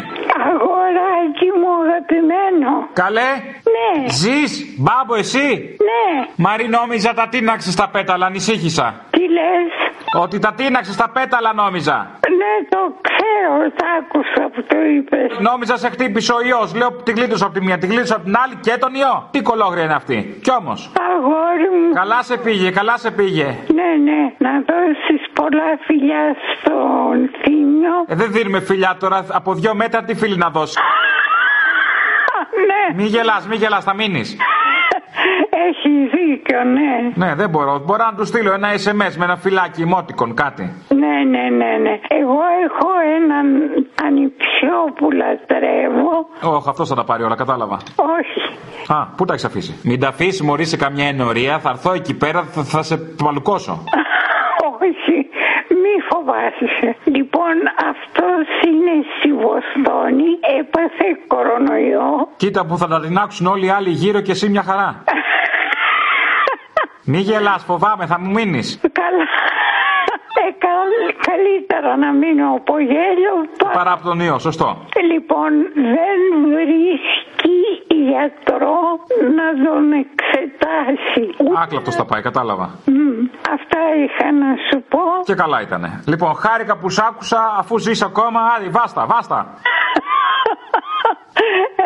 Αγοράκι 0.51 1.49
μου 1.61 1.69
αγαπημένο. 1.85 2.71
Καλέ. 2.93 3.31
Ναι. 3.75 4.09
Ζεις, 4.21 4.77
μπάμπο, 4.79 5.15
εσύ. 5.15 5.47
Ναι. 5.89 6.27
Μαρή 6.37 6.69
νόμιζα 6.69 7.13
τα 7.15 7.29
τίναξες 7.29 7.73
στα 7.73 7.89
πέταλα, 7.93 8.27
ανησύχησα. 8.27 8.87
Τι 9.11 9.21
λες; 9.21 9.71
Ότι 10.15 10.39
τα 10.39 10.53
τίναξε 10.53 10.93
στα 10.93 11.11
πέταλα 11.11 11.53
νόμιζα. 11.53 11.97
Ναι, 12.41 12.69
το 12.69 12.79
ξέρω, 13.09 13.71
τα 13.77 13.87
άκουσα 13.99 14.51
που 14.55 14.63
το 14.63 14.77
είπες. 14.95 15.39
Νόμιζα 15.39 15.77
σε 15.77 15.89
χτύπησε 15.89 16.33
ο 16.33 16.41
ιός. 16.43 16.75
Λέω 16.75 16.93
τη 16.93 17.13
γλίτωσα 17.13 17.45
από 17.45 17.55
τη 17.55 17.61
μία, 17.65 17.79
τη 17.79 17.87
γλίτωσα 17.87 18.15
από 18.15 18.25
την 18.25 18.37
άλλη 18.45 18.55
και 18.61 18.77
τον 18.79 18.95
ιό. 18.95 19.29
Τι 19.31 19.43
κολόγρια 19.43 19.85
είναι 19.85 19.95
αυτή. 19.95 20.39
Κι 20.43 20.51
όμως. 20.61 20.93
Αγόρι 21.11 21.69
μου. 21.77 21.95
Καλά 21.95 22.23
σε 22.23 22.37
πήγε, 22.37 22.71
καλά 22.71 22.97
σε 22.97 23.11
πήγε. 23.11 23.45
Ναι, 23.75 24.11
ναι, 24.11 24.21
να 24.39 24.51
δώσεις 24.69 25.23
πολλά 25.33 25.79
φιλιά 25.87 26.37
στον 26.53 27.31
Θήμιο. 27.43 27.95
Ε, 28.07 28.15
δεν 28.15 28.33
δίνουμε 28.33 28.61
φιλιά 28.61 28.97
τώρα. 29.01 29.27
Από 29.31 29.55
δύο 29.55 29.75
μέτρα 29.75 30.03
τι 30.03 30.15
φίλοι 30.15 30.37
να 30.37 30.49
δώσεις. 30.51 30.77
Ναι. 32.69 33.03
Μη 33.03 33.09
γελάς, 33.09 33.47
μη 33.47 33.57
γελάς, 33.57 33.85
θα 33.85 33.95
μείνεις. 33.95 34.37
Έχει 35.69 35.91
δίκιο, 36.17 36.65
ναι. 36.65 37.27
Ναι, 37.27 37.35
δεν 37.35 37.49
μπορώ. 37.51 37.83
Μπορώ 37.85 38.05
να 38.05 38.15
του 38.15 38.25
στείλω 38.25 38.53
ένα 38.53 38.69
SMS 38.73 39.15
με 39.17 39.25
ένα 39.25 39.37
φυλάκι 39.37 39.85
emoticon, 39.89 40.35
κάτι. 40.35 40.73
Ναι, 40.89 41.17
ναι, 41.31 41.49
ναι, 41.49 41.79
ναι. 41.83 42.01
Εγώ 42.09 42.39
έχω 42.67 42.89
έναν 43.17 43.47
ανιψιό 44.05 44.79
που 44.95 45.11
λατρεύω. 45.11 46.27
Όχι, 46.57 46.69
αυτός 46.69 46.89
θα 46.89 46.95
τα 46.95 47.05
πάρει 47.05 47.23
όλα, 47.23 47.37
κατάλαβα. 47.37 47.79
Όχι. 48.19 48.41
Α, 48.93 49.07
πού 49.17 49.25
τα 49.25 49.33
έχεις 49.33 49.45
αφήσει; 49.45 49.81
Μην 49.85 50.01
τα 50.01 50.09
αφήσεις, 50.09 50.43
Μωρή, 50.43 50.65
σε 50.65 50.77
καμιά 50.77 51.07
ενορία. 51.07 51.59
Θα 51.59 51.71
έρθω 51.71 51.93
εκεί 51.93 52.15
πέρα, 52.17 52.43
θα, 52.43 52.63
θα 52.63 52.83
σε 52.83 52.97
παλουκώσω. 52.97 53.79
Όχι, 54.81 55.17
μη 55.83 55.95
φοβάσαι. 56.11 56.97
Λοιπόν, 57.05 57.55
αυτός 57.91 58.47
είναι 58.69 58.95
στη 59.19 59.33
Βοστόνη, 59.33 60.31
έπαθε 60.59 61.09
κορονοϊό. 61.27 62.29
Κοίτα 62.37 62.67
που 62.67 62.77
θα 62.79 62.87
τα 62.87 63.01
τεινάξουν 63.01 63.47
όλοι 63.47 63.67
οι 63.67 63.71
άλλοι 63.71 63.91
γύρω 63.91 64.21
και 64.21 64.31
εσύ 64.31 64.49
μια 64.49 64.63
χαρά. 64.63 65.05
Μη 67.05 67.19
γελάς, 67.19 67.63
φοβάμαι, 67.65 68.07
θα 68.07 68.21
μου 68.21 68.31
μείνεις. 68.31 68.81
Καλά. 68.93 69.25
Ε, 70.47 70.51
καλ- 70.67 71.15
καλύτερα 71.31 71.97
να 71.97 72.13
μείνω 72.13 72.55
από 72.57 72.79
γέλιο. 72.79 73.35
Παρά 73.73 73.93
από 73.93 74.03
τον 74.05 74.21
ιό, 74.21 74.39
σωστό. 74.39 74.79
Λοιπόν, 75.13 75.51
δεν 75.75 76.19
βρίσκει 76.55 77.57
γιατρό 77.89 78.79
να 79.39 79.65
τον 79.65 79.93
εξετάσει. 79.93 81.23
Άκλαπτος 81.63 81.95
θα 81.95 82.05
πάει, 82.05 82.23
κατάλαβα. 82.23 82.71
Μμ, 82.85 83.27
αυτά 83.53 83.79
είχα 84.05 84.33
να 84.33 84.55
σου 84.71 84.85
πω. 84.89 85.01
Και 85.25 85.35
καλά 85.35 85.61
ήτανε. 85.61 86.03
Λοιπόν, 86.07 86.35
χάρηκα 86.35 86.77
που 86.77 86.89
σ' 86.91 86.99
άκουσα, 86.99 87.55
αφού 87.59 87.79
ζεις 87.79 88.03
ακόμα, 88.03 88.41
άρη, 88.57 88.69
βάστα, 88.69 89.07
βάστα. 89.07 89.47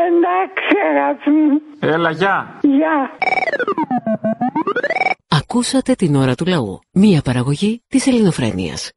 Εντάξει, 0.09 0.75
αγάπη 0.91 1.31
μου. 1.31 1.61
Έλα, 1.81 2.11
γεια. 2.11 2.59
Γεια. 2.61 3.11
Ακούσατε 5.29 5.95
την 5.95 6.15
ώρα 6.15 6.35
του 6.35 6.47
λαού. 6.47 6.81
Μία 6.93 7.21
παραγωγή 7.23 7.83
της 7.89 8.07
ελληνοφρένειας. 8.07 8.93